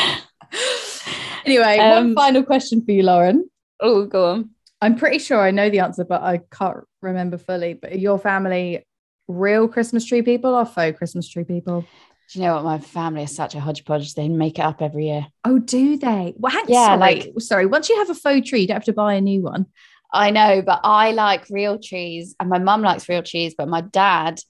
Anyway, 1.45 1.79
Um, 1.79 2.07
one 2.07 2.15
final 2.15 2.43
question 2.43 2.85
for 2.85 2.93
you, 2.93 3.03
Lauren. 3.03 3.49
Oh, 3.81 4.05
go 4.07 4.25
on. 4.27 4.51
I'm 4.81 4.97
pretty 4.97 5.19
sure 5.19 5.41
I 5.41 5.51
know 5.51 5.71
the 5.71 5.81
answer, 5.81 6.05
but 6.05 6.23
I 6.23 6.41
can't 6.51 6.79
remember 7.03 7.39
fully. 7.39 7.75
But 7.75 7.99
your 7.99 8.19
family 8.19 8.85
real 9.27 9.69
Christmas 9.69 10.05
tree 10.05 10.23
people 10.23 10.55
or 10.55 10.65
faux 10.65 10.97
Christmas 10.97 11.29
tree 11.29 11.45
people? 11.45 11.85
Do 12.33 12.39
you 12.39 12.45
know 12.45 12.55
what? 12.55 12.65
My 12.65 12.79
family 12.79 13.23
is 13.23 13.35
such 13.35 13.55
a 13.55 13.61
hodgepodge. 13.61 14.15
They 14.15 14.29
make 14.29 14.59
it 14.59 14.63
up 14.63 14.83
every 14.83 15.07
year. 15.09 15.27
Oh, 15.45 15.59
do 15.59 15.97
they? 15.97 16.35
Well, 16.37 16.53
hang, 16.53 16.65
Yeah, 16.69 16.87
sorry, 16.87 16.99
like- 16.99 17.33
sorry. 17.39 17.67
Once 17.67 17.89
you 17.89 17.97
have 17.99 18.11
a 18.11 18.15
faux 18.15 18.49
tree, 18.49 18.61
you 18.61 18.67
don't 18.67 18.77
have 18.77 18.85
to 18.85 18.93
buy 18.93 19.15
a 19.15 19.21
new 19.21 19.43
one. 19.43 19.67
I 20.13 20.31
know, 20.31 20.63
but 20.63 20.81
I 20.85 21.13
like 21.13 21.47
real 21.51 21.79
trees, 21.79 22.35
and 22.41 22.49
my 22.49 22.59
mum 22.59 22.83
likes 22.83 23.09
real 23.09 23.23
trees, 23.23 23.55
but 23.57 23.69
my 23.69 23.83
dad 23.83 24.41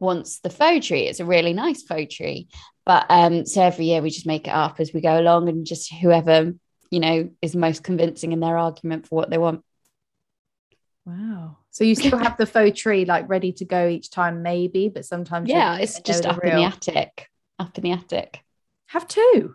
wants 0.00 0.40
the 0.40 0.50
faux 0.50 0.86
tree. 0.86 1.02
It's 1.02 1.20
a 1.20 1.24
really 1.24 1.54
nice 1.54 1.82
faux 1.82 2.14
tree. 2.14 2.48
But 2.84 3.06
um, 3.08 3.46
so 3.46 3.62
every 3.62 3.86
year 3.86 4.02
we 4.02 4.10
just 4.10 4.26
make 4.26 4.46
it 4.46 4.54
up 4.54 4.80
as 4.80 4.92
we 4.92 5.00
go 5.00 5.18
along, 5.18 5.48
and 5.48 5.66
just 5.66 5.92
whoever 5.92 6.52
you 6.90 7.00
know 7.00 7.30
is 7.42 7.54
most 7.54 7.82
convincing 7.82 8.32
in 8.32 8.40
their 8.40 8.56
argument 8.58 9.06
for 9.06 9.16
what 9.16 9.30
they 9.30 9.38
want. 9.38 9.62
Wow. 11.08 11.56
So 11.70 11.84
you 11.84 11.94
still 11.94 12.18
have 12.18 12.36
the 12.38 12.44
faux 12.46 12.78
tree 12.78 13.04
like 13.06 13.28
ready 13.28 13.52
to 13.54 13.64
go 13.64 13.88
each 13.88 14.10
time, 14.10 14.42
maybe, 14.42 14.88
but 14.88 15.04
sometimes 15.06 15.48
Yeah, 15.48 15.78
it's 15.78 16.00
just 16.00 16.26
up 16.26 16.42
in 16.44 16.54
the 16.56 16.64
attic. 16.64 17.28
Up 17.58 17.76
in 17.78 17.82
the 17.84 17.92
attic. 17.92 18.42
have 18.88 19.08
two, 19.08 19.54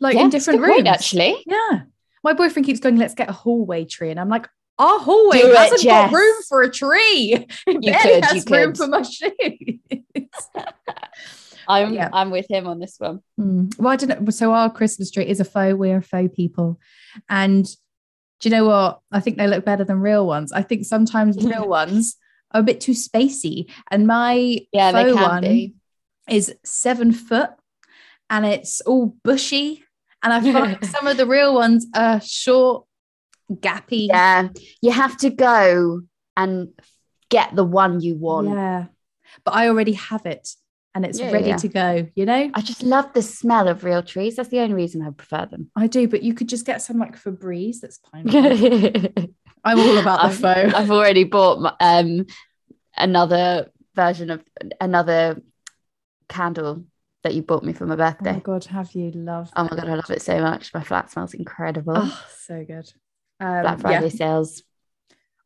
like 0.00 0.14
yeah, 0.14 0.22
in 0.22 0.30
different 0.30 0.60
rooms. 0.60 0.74
point, 0.74 0.86
actually. 0.86 1.42
Yeah. 1.46 1.80
My 2.22 2.32
boyfriend 2.34 2.66
keeps 2.66 2.80
going, 2.80 2.96
let's 2.96 3.14
get 3.14 3.28
a 3.28 3.32
hallway 3.32 3.84
tree. 3.84 4.10
And 4.10 4.20
I'm 4.20 4.28
like, 4.28 4.48
our 4.78 4.98
hallway 4.98 5.40
Do 5.42 5.52
hasn't 5.52 5.82
got 5.84 6.10
Jess. 6.10 6.12
room 6.14 6.36
for 6.48 6.62
a 6.62 6.70
tree. 6.70 7.46
It 7.66 7.82
You 7.84 7.92
could, 7.92 8.24
has 8.24 8.46
you 8.46 8.56
room 8.56 8.72
could. 8.72 8.76
for 8.78 8.86
my 8.88 9.02
shoes. 9.02 9.78
I'm 11.68 11.94
Yeah. 11.94 12.10
I'm 12.12 12.30
with 12.30 12.46
him 12.48 12.66
on 12.66 12.78
this 12.78 12.96
one. 12.98 13.20
Hmm. 13.36 13.66
Well, 13.78 13.92
I 13.92 13.96
don't 13.96 14.22
know. 14.24 14.30
So 14.30 14.52
our 14.52 14.70
Christmas 14.70 15.10
tree 15.10 15.26
is 15.26 15.40
a 15.40 15.44
faux. 15.44 15.74
We're 15.74 16.00
faux 16.02 16.34
people. 16.34 16.78
And 17.28 17.66
do 18.40 18.48
you 18.48 18.54
know 18.54 18.64
what? 18.66 19.00
I 19.10 19.20
think 19.20 19.36
they 19.38 19.46
look 19.46 19.64
better 19.64 19.84
than 19.84 20.00
real 20.00 20.26
ones. 20.26 20.52
I 20.52 20.62
think 20.62 20.84
sometimes 20.84 21.36
real 21.44 21.68
ones 21.68 22.16
are 22.52 22.60
a 22.60 22.64
bit 22.64 22.80
too 22.80 22.92
spacey. 22.92 23.70
And 23.90 24.06
my 24.06 24.58
Yeah, 24.72 24.92
faux 24.92 25.14
one 25.14 25.42
be. 25.42 25.74
is 26.28 26.54
seven 26.64 27.12
foot 27.12 27.50
and 28.28 28.44
it's 28.44 28.80
all 28.82 29.16
bushy. 29.24 29.84
And 30.22 30.32
I 30.32 30.40
find 30.52 30.84
some 30.94 31.06
of 31.06 31.16
the 31.16 31.26
real 31.26 31.54
ones 31.54 31.86
are 31.94 32.20
short, 32.20 32.86
gappy. 33.52 34.08
Yeah, 34.08 34.48
you 34.82 34.90
have 34.90 35.16
to 35.18 35.30
go 35.30 36.02
and 36.36 36.68
get 37.30 37.54
the 37.54 37.64
one 37.64 38.00
you 38.00 38.16
want. 38.16 38.48
Yeah. 38.48 38.86
But 39.44 39.54
I 39.54 39.68
already 39.68 39.92
have 39.92 40.26
it 40.26 40.48
and 40.96 41.04
it's 41.04 41.20
Yeah, 41.20 41.30
ready 41.30 41.48
yeah. 41.48 41.56
to 41.56 41.68
go, 41.68 42.08
you 42.14 42.24
know? 42.24 42.50
I 42.54 42.62
just 42.62 42.82
love 42.82 43.12
the 43.12 43.20
smell 43.20 43.68
of 43.68 43.84
real 43.84 44.02
trees. 44.02 44.36
That's 44.36 44.48
the 44.48 44.60
only 44.60 44.72
reason 44.74 45.02
I 45.02 45.10
prefer 45.10 45.44
them. 45.44 45.70
I 45.76 45.88
do, 45.88 46.08
but 46.08 46.22
you 46.22 46.32
could 46.32 46.48
just 46.48 46.64
get 46.64 46.80
some 46.80 46.98
like 46.98 47.22
Febreze 47.22 47.80
that's 47.82 47.98
pineapple. 48.12 49.26
I'm 49.62 49.78
all 49.78 49.98
about 49.98 50.22
the 50.22 50.28
I've, 50.28 50.38
faux. 50.38 50.74
I've 50.74 50.90
already 50.90 51.24
bought 51.24 51.60
my- 51.60 51.74
um 51.80 52.24
another 52.96 53.70
version 53.94 54.30
of 54.30 54.42
another 54.80 55.42
candle 56.30 56.84
that 57.24 57.34
you 57.34 57.42
bought 57.42 57.62
me 57.62 57.74
for 57.74 57.84
my 57.84 57.96
birthday. 57.96 58.30
Oh 58.30 58.34
my 58.34 58.40
god, 58.40 58.64
have 58.64 58.92
you 58.92 59.10
loved? 59.10 59.52
Oh 59.54 59.64
my 59.64 59.68
god, 59.76 59.88
I 59.90 59.94
love 59.96 60.10
it 60.10 60.22
so 60.22 60.40
much. 60.40 60.72
My 60.72 60.82
flat 60.82 61.10
smells 61.10 61.34
incredible. 61.34 61.92
Oh, 61.96 62.24
so 62.38 62.64
good. 62.66 62.90
Um, 63.38 63.60
Black 63.60 63.80
Friday 63.80 64.04
yeah. 64.04 64.08
sales. 64.16 64.62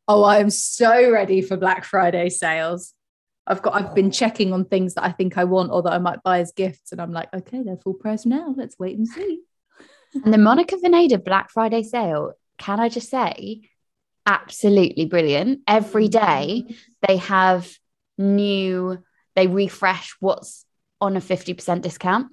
Oh, 0.07 0.23
I 0.23 0.39
am 0.39 0.49
so 0.49 1.11
ready 1.11 1.41
for 1.41 1.57
Black 1.57 1.83
Friday 1.83 2.29
sales. 2.29 2.93
I've 3.47 3.61
got. 3.61 3.75
I've 3.75 3.95
been 3.95 4.11
checking 4.11 4.53
on 4.53 4.65
things 4.65 4.93
that 4.95 5.03
I 5.03 5.11
think 5.11 5.37
I 5.37 5.45
want 5.45 5.71
or 5.71 5.81
that 5.83 5.93
I 5.93 5.97
might 5.97 6.23
buy 6.23 6.39
as 6.39 6.51
gifts, 6.51 6.91
and 6.91 7.01
I'm 7.01 7.11
like, 7.11 7.33
okay, 7.33 7.63
they're 7.63 7.77
full 7.77 7.93
price 7.93 8.25
now. 8.25 8.53
Let's 8.55 8.77
wait 8.77 8.97
and 8.97 9.07
see. 9.07 9.41
And 10.13 10.33
the 10.33 10.37
Monica 10.37 10.75
Vinader 10.75 11.23
Black 11.23 11.49
Friday 11.49 11.83
sale, 11.83 12.33
can 12.57 12.79
I 12.79 12.89
just 12.89 13.09
say, 13.09 13.61
absolutely 14.25 15.05
brilliant. 15.05 15.61
Every 15.67 16.09
mm-hmm. 16.09 16.65
day 16.67 16.75
they 17.07 17.17
have 17.17 17.69
new, 18.17 19.03
they 19.35 19.47
refresh 19.47 20.15
what's 20.19 20.65
on 20.99 21.17
a 21.17 21.21
50% 21.21 21.81
discount. 21.81 22.27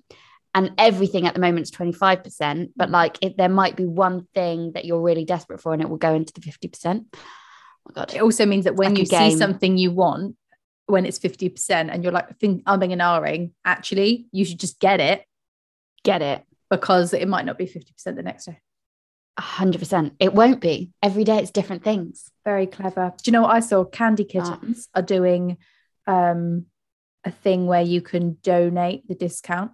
And 0.55 0.73
everything 0.79 1.27
at 1.27 1.35
the 1.35 1.41
moment 1.41 1.65
is 1.65 1.71
25%. 1.71 2.71
But 2.75 2.91
like 2.91 3.19
if 3.23 3.37
there 3.37 3.49
might 3.49 3.77
be 3.77 3.87
one 3.87 4.27
thing 4.35 4.73
that 4.73 4.85
you're 4.85 5.01
really 5.01 5.25
desperate 5.25 5.61
for 5.61 5.73
and 5.73 5.83
it 5.83 5.89
will 5.89 5.99
go 5.99 6.15
into 6.15 6.33
the 6.33 6.41
50%. 6.41 7.05
Oh 7.15 7.19
my 7.87 7.95
God. 7.95 8.15
It 8.15 8.23
also 8.23 8.45
means 8.45 8.65
that 8.65 8.77
when 8.77 8.95
like 8.95 8.99
you 8.99 9.07
see 9.07 9.37
something 9.37 9.77
you 9.77 9.93
want, 9.93 10.37
when 10.89 11.07
it's 11.07 11.19
fifty 11.19 11.49
percent, 11.49 11.91
and 11.91 12.03
you're 12.03 12.13
like 12.13 12.39
think 12.39 12.65
umming 12.65 12.93
and 12.93 13.01
ahhing, 13.01 13.53
actually, 13.65 14.27
you 14.33 14.45
should 14.45 14.59
just 14.61 14.81
get 14.81 15.01
it 15.01 15.25
Get 16.05 16.23
it. 16.23 16.45
because 16.71 17.13
it 17.15 17.29
might 17.29 17.45
not 17.45 17.59
be 17.59 17.67
fifty 17.67 17.93
percent 17.93 18.17
the 18.17 18.23
next 18.23 18.47
day. 18.47 18.59
100%. 19.39 20.13
It 20.19 20.35
won't 20.35 20.61
be. 20.61 20.91
Every 21.01 21.23
day 21.23 21.39
it's 21.39 21.53
different 21.53 21.85
things. 21.85 22.29
Very 22.45 22.67
clever. 22.67 23.13
Do 23.23 23.29
you 23.29 23.33
know 23.33 23.43
what 23.43 23.53
I 23.53 23.61
saw? 23.61 23.85
Candy 23.85 24.27
Ah. 24.37 24.57
Kittens 24.57 24.89
are 24.97 25.03
doing 25.03 25.59
um, 26.09 26.67
a 27.25 27.31
thing 27.31 27.67
where 27.67 27.83
you 27.83 28.01
can 28.01 28.39
donate 28.43 29.07
the 29.07 29.15
discount. 29.15 29.71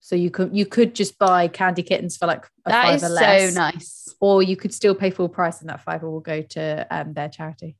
So 0.00 0.16
you 0.16 0.30
could 0.30 0.54
you 0.56 0.66
could 0.66 0.94
just 0.94 1.16
buy 1.18 1.46
candy 1.48 1.82
kittens 1.82 2.16
for 2.16 2.26
like 2.26 2.44
a 2.66 2.70
That 2.70 2.84
five 2.84 2.94
is 2.96 3.04
or 3.04 3.06
so 3.08 3.14
less, 3.14 3.54
nice. 3.54 4.14
or 4.20 4.42
you 4.42 4.56
could 4.56 4.74
still 4.74 4.94
pay 4.94 5.10
full 5.10 5.28
price, 5.28 5.60
and 5.60 5.70
that 5.70 5.82
fiver 5.82 6.10
will 6.10 6.20
go 6.20 6.42
to 6.42 6.86
um, 6.90 7.14
their 7.14 7.28
charity. 7.28 7.76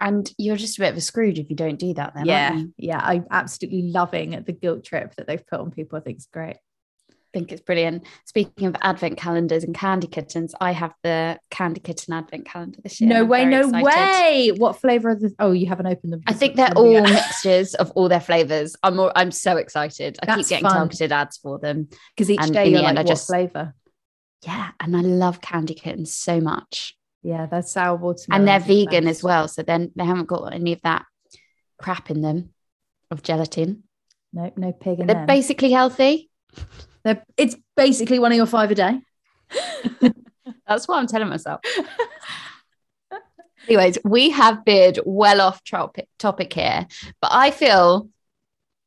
And 0.00 0.30
you're 0.38 0.56
just 0.56 0.78
a 0.78 0.80
bit 0.82 0.90
of 0.92 0.96
a 0.96 1.00
Scrooge 1.00 1.38
if 1.38 1.50
you 1.50 1.56
don't 1.56 1.78
do 1.78 1.94
that 1.94 2.14
then. 2.14 2.26
yeah, 2.26 2.50
aren't 2.50 2.60
you? 2.60 2.72
yeah, 2.78 3.00
I'm 3.02 3.26
absolutely 3.30 3.90
loving 3.90 4.30
the 4.46 4.52
guilt 4.52 4.84
trip 4.84 5.14
that 5.16 5.26
they've 5.26 5.44
put 5.46 5.60
on 5.60 5.70
people. 5.70 5.98
I 5.98 6.02
think 6.02 6.16
it's 6.18 6.26
great. 6.26 6.56
I 7.10 7.14
think 7.38 7.52
it's 7.52 7.60
brilliant. 7.60 8.04
Speaking 8.24 8.68
of 8.68 8.76
advent 8.80 9.18
calendars 9.18 9.62
and 9.62 9.74
candy 9.74 10.06
kittens, 10.06 10.54
I 10.62 10.72
have 10.72 10.94
the 11.02 11.38
candy 11.50 11.78
kitten 11.80 12.14
advent 12.14 12.46
calendar 12.46 12.80
this 12.82 13.00
year. 13.02 13.10
no 13.10 13.24
way, 13.24 13.44
no 13.44 13.68
excited. 13.68 13.84
way. 13.84 14.52
What 14.56 14.80
flavor 14.80 15.10
are 15.10 15.14
the? 15.14 15.34
Oh, 15.38 15.52
you 15.52 15.66
haven't 15.66 15.88
opened 15.88 16.14
them. 16.14 16.22
I 16.26 16.32
think 16.32 16.56
they're 16.56 16.72
all 16.74 17.02
mixtures 17.02 17.74
of 17.74 17.90
all 17.90 18.08
their 18.08 18.20
flavors. 18.20 18.76
I'm 18.82 18.96
more, 18.96 19.12
I'm 19.14 19.30
so 19.30 19.58
excited. 19.58 20.16
I 20.22 20.26
That's 20.26 20.38
keep 20.48 20.48
getting 20.48 20.68
fun. 20.68 20.76
targeted 20.76 21.12
ads 21.12 21.36
for 21.36 21.58
them. 21.58 21.88
because 22.16 22.30
each 22.30 22.40
and 22.40 22.52
day 22.54 22.68
you're 22.70 22.80
like, 22.80 22.88
end, 22.90 22.98
I 22.98 23.02
what 23.02 23.08
just- 23.08 23.26
flavor? 23.26 23.74
Yeah, 24.46 24.70
and 24.80 24.96
I 24.96 25.00
love 25.00 25.40
candy 25.42 25.74
kittens 25.74 26.14
so 26.14 26.40
much. 26.40 26.96
Yeah, 27.22 27.46
they're 27.46 27.62
sour 27.62 27.96
watermelon. 27.96 28.40
and 28.40 28.48
they're 28.48 28.60
vegan 28.60 29.08
as 29.08 29.22
well, 29.22 29.48
so 29.48 29.62
then 29.62 29.92
they 29.96 30.04
haven't 30.04 30.26
got 30.26 30.54
any 30.54 30.72
of 30.72 30.80
that 30.82 31.04
crap 31.78 32.10
in 32.10 32.22
them 32.22 32.50
of 33.10 33.22
gelatin. 33.22 33.84
No, 34.32 34.52
no 34.56 34.72
pig 34.72 35.00
in 35.00 35.06
They're 35.06 35.16
them. 35.16 35.26
basically 35.26 35.70
healthy. 35.72 36.30
They're, 37.04 37.24
it's 37.36 37.56
basically 37.76 38.18
one 38.18 38.32
of 38.32 38.36
your 38.36 38.46
five 38.46 38.70
a 38.70 38.74
day. 38.74 39.00
That's 40.66 40.86
what 40.86 40.98
I'm 40.98 41.06
telling 41.06 41.28
myself. 41.28 41.60
Anyways, 43.68 43.98
we 44.04 44.30
have 44.30 44.60
veered 44.64 45.00
well 45.04 45.40
off 45.40 45.62
topic, 45.64 46.08
topic 46.18 46.52
here, 46.52 46.86
but 47.20 47.30
I 47.32 47.50
feel 47.50 48.08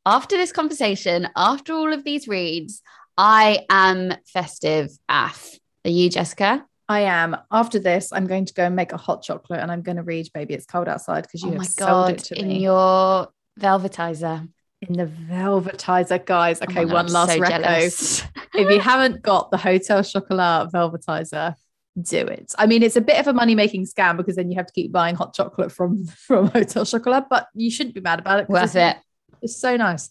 after 0.04 0.36
this 0.36 0.52
conversation, 0.52 1.28
after 1.36 1.72
all 1.72 1.92
of 1.92 2.02
these 2.04 2.26
reads, 2.26 2.82
I 3.16 3.60
am 3.70 4.14
festive 4.26 4.90
af. 5.08 5.56
Are 5.84 5.90
you, 5.90 6.10
Jessica? 6.10 6.64
I 6.92 7.00
am. 7.00 7.36
After 7.50 7.78
this, 7.78 8.12
I'm 8.12 8.26
going 8.26 8.44
to 8.44 8.54
go 8.54 8.64
and 8.64 8.76
make 8.76 8.92
a 8.92 8.96
hot 8.96 9.22
chocolate, 9.22 9.60
and 9.60 9.70
I'm 9.72 9.82
going 9.82 9.96
to 9.96 10.02
read 10.02 10.28
"Baby 10.34 10.54
It's 10.54 10.66
Cold 10.66 10.88
Outside" 10.88 11.22
because 11.22 11.42
you 11.42 11.48
oh 11.48 11.52
have 11.52 11.58
my 11.58 11.64
sold 11.64 11.88
god! 11.88 12.10
it 12.14 12.18
to 12.24 12.38
In 12.38 12.48
me 12.48 12.62
your 12.62 13.28
velvetizer. 13.58 14.48
in 14.82 14.92
the 14.96 15.06
velvetizer, 15.06 16.24
guys. 16.24 16.60
Oh 16.60 16.64
Okay, 16.68 16.84
God, 16.84 16.92
one 16.92 17.06
I'm 17.06 17.12
last 17.12 17.32
so 17.32 17.40
reco. 17.40 18.26
if 18.54 18.70
you 18.70 18.80
haven't 18.80 19.22
got 19.22 19.50
the 19.50 19.56
Hotel 19.56 20.02
Chocolat 20.02 20.70
velvetizer, 20.72 21.54
do 22.00 22.18
it. 22.18 22.54
I 22.58 22.66
mean, 22.66 22.82
it's 22.82 22.96
a 22.96 23.00
bit 23.00 23.18
of 23.18 23.26
a 23.26 23.32
money 23.32 23.54
making 23.54 23.86
scam 23.86 24.16
because 24.16 24.36
then 24.36 24.50
you 24.50 24.56
have 24.56 24.66
to 24.66 24.72
keep 24.72 24.92
buying 24.92 25.14
hot 25.14 25.34
chocolate 25.34 25.72
from 25.72 26.04
from 26.26 26.48
Hotel 26.48 26.84
Chocolat, 26.84 27.26
but 27.30 27.48
you 27.54 27.70
shouldn't 27.70 27.94
be 27.94 28.00
mad 28.00 28.18
about 28.18 28.40
it. 28.40 28.48
Worth 28.48 28.76
it's, 28.76 28.76
it. 28.76 28.96
It's 29.42 29.56
so 29.56 29.76
nice. 29.76 30.10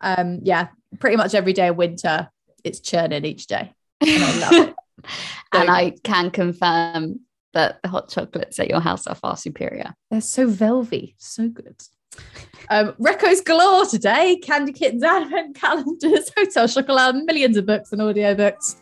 Um, 0.00 0.40
yeah, 0.42 0.68
pretty 0.98 1.16
much 1.16 1.34
every 1.34 1.52
day 1.52 1.68
of 1.68 1.76
winter, 1.76 2.28
it's 2.64 2.80
churning 2.80 3.24
each 3.24 3.46
day. 3.46 3.72
And 5.52 5.68
I 5.68 5.82
love 5.82 5.86
it. 5.88 5.92
and 5.92 6.02
So 6.02 6.12
I 6.12 6.20
can 6.22 6.30
confirm 6.30 7.20
that 7.52 7.82
the 7.82 7.88
hot 7.88 8.08
chocolates 8.08 8.58
at 8.60 8.68
your 8.68 8.80
house 8.80 9.06
are 9.06 9.14
far 9.14 9.36
superior. 9.36 9.94
They're 10.10 10.20
so 10.20 10.46
velvety, 10.46 11.16
so 11.18 11.48
good. 11.48 11.80
Um, 12.68 12.92
Reccos 13.00 13.44
galore 13.44 13.86
today. 13.86 14.36
Candy 14.36 14.72
kittens, 14.72 15.02
advent 15.02 15.56
calendars, 15.56 16.30
Hotel 16.36 16.68
Chocolat, 16.68 17.24
millions 17.24 17.56
of 17.56 17.66
books 17.66 17.92
and 17.92 18.00
audiobooks. 18.00 18.76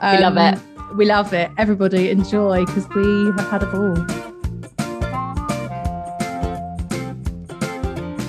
Um, 0.00 0.16
we 0.16 0.22
love 0.22 0.36
it. 0.36 0.58
Um, 0.58 0.96
we 0.96 1.04
love 1.06 1.32
it. 1.32 1.50
Everybody 1.56 2.10
enjoy 2.10 2.66
because 2.66 2.88
we 2.90 3.26
have 3.36 3.50
had 3.50 3.62
a 3.62 3.66
ball. 3.66 3.94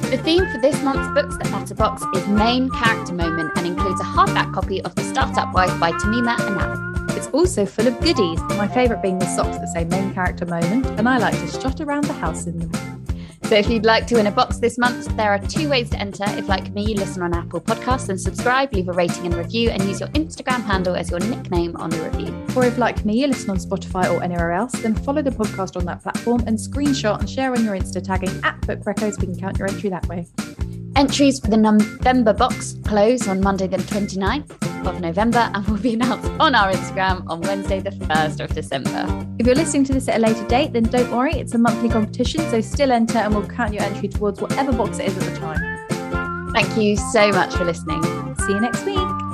The 0.10 0.18
theme 0.24 0.46
for 0.54 0.62
this 0.62 0.82
month's 0.84 1.14
Books 1.14 1.38
That 1.38 1.52
Matter 1.52 1.76
box 1.76 2.02
is 2.16 2.26
Main 2.30 2.70
Character 2.72 3.14
Moment 3.14 3.52
and 3.58 3.68
includes 3.68 4.00
a 4.00 4.06
hardback 4.06 4.54
copy 4.54 4.82
of 4.84 4.96
The 4.96 5.04
Startup 5.04 5.54
Wife 5.54 5.78
by 5.82 5.92
Tahmima 5.92 6.40
Anam. 6.40 6.87
It's 7.18 7.28
also 7.30 7.66
full 7.66 7.88
of 7.88 8.00
goodies, 8.00 8.40
my 8.58 8.68
favourite 8.68 9.02
being 9.02 9.18
the 9.18 9.26
socks 9.26 9.58
that 9.58 9.70
say 9.70 9.86
main 9.86 10.14
character 10.14 10.46
moment, 10.46 10.86
and 11.00 11.10
I 11.10 11.18
like 11.18 11.34
to 11.34 11.48
strut 11.48 11.82
around 11.82 12.04
the 12.04 12.14
house 12.14 12.46
in 12.46 12.60
them. 12.60 12.72
So 13.46 13.56
if 13.56 13.68
you'd 13.70 13.86
like 13.86 14.06
to 14.08 14.18
win 14.18 14.28
a 14.28 14.32
box 14.32 14.60
this 14.60 14.78
month, 14.78 15.08
there 15.18 15.32
are 15.32 15.40
two 15.40 15.68
ways 15.68 15.90
to 15.90 16.00
enter. 16.00 16.26
If, 16.28 16.48
like 16.48 16.72
me, 16.74 16.84
you 16.84 16.94
listen 16.94 17.24
on 17.24 17.34
Apple 17.34 17.60
Podcasts 17.60 18.10
and 18.10 18.22
subscribe, 18.22 18.72
leave 18.72 18.88
a 18.88 18.92
rating 18.92 19.26
and 19.26 19.34
review, 19.34 19.72
and 19.72 19.82
use 19.86 20.00
your 20.00 20.10
Instagram 20.10 20.64
handle 20.64 20.96
as 20.96 21.10
your 21.10 21.20
nickname 21.22 21.76
on 21.78 21.90
the 21.90 22.04
review. 22.04 22.46
Or 22.56 22.66
if, 22.66 22.78
like 22.78 23.04
me, 23.04 23.22
you 23.22 23.26
listen 23.26 23.50
on 23.50 23.58
Spotify 23.58 24.14
or 24.14 24.22
anywhere 24.22 24.52
else, 24.52 24.74
then 24.74 24.94
follow 24.94 25.24
the 25.24 25.32
podcast 25.32 25.76
on 25.76 25.86
that 25.86 26.04
platform 26.04 26.44
and 26.46 26.56
screenshot 26.56 27.20
and 27.20 27.28
share 27.28 27.52
on 27.52 27.66
your 27.66 27.76
Insta 27.76 28.04
tagging 28.04 28.44
at 28.44 28.62
Book 28.68 28.82
Reccos. 28.82 29.20
We 29.20 29.26
can 29.26 29.40
count 29.40 29.58
your 29.58 29.68
entry 29.68 29.90
that 29.90 30.06
way. 30.08 30.28
Entries 30.98 31.40
for 31.40 31.52
the 31.52 31.58
November 31.58 32.34
box 32.34 32.76
close 32.84 33.28
on 33.28 33.40
Monday, 33.40 33.68
the 33.68 33.78
29th 33.78 34.88
of 34.88 35.00
November, 35.00 35.48
and 35.54 35.64
will 35.68 35.78
be 35.78 35.94
announced 35.94 36.28
on 36.40 36.56
our 36.56 36.72
Instagram 36.72 37.24
on 37.28 37.40
Wednesday, 37.42 37.80
the 37.80 37.92
1st 37.92 38.40
of 38.40 38.56
December. 38.56 39.28
If 39.38 39.46
you're 39.46 39.56
listening 39.56 39.84
to 39.86 39.94
this 39.94 40.08
at 40.08 40.16
a 40.16 40.20
later 40.20 40.48
date, 40.48 40.74
then 40.74 40.86
don't 40.86 41.12
worry, 41.12 41.34
it's 41.34 41.54
a 41.54 41.60
monthly 41.60 41.90
competition, 41.90 42.42
so 42.50 42.62
still 42.62 42.92
enter 42.92 43.20
and 43.20 43.36
we'll 43.36 43.48
count 43.48 43.76
your 43.76 43.84
entry 43.84 44.08
towards 44.08 44.42
whatever 44.42 44.74
box 44.74 44.98
it 44.98 45.10
is 45.10 45.18
at 45.20 45.36
the 45.36 45.40
time. 45.40 46.54
Thank 46.54 46.76
you 46.82 46.98
so 46.98 47.30
much 47.30 47.54
for 47.54 47.64
listening. 47.64 48.02
See 48.40 48.54
you 48.54 48.60
next 48.60 48.84
week. 48.84 49.27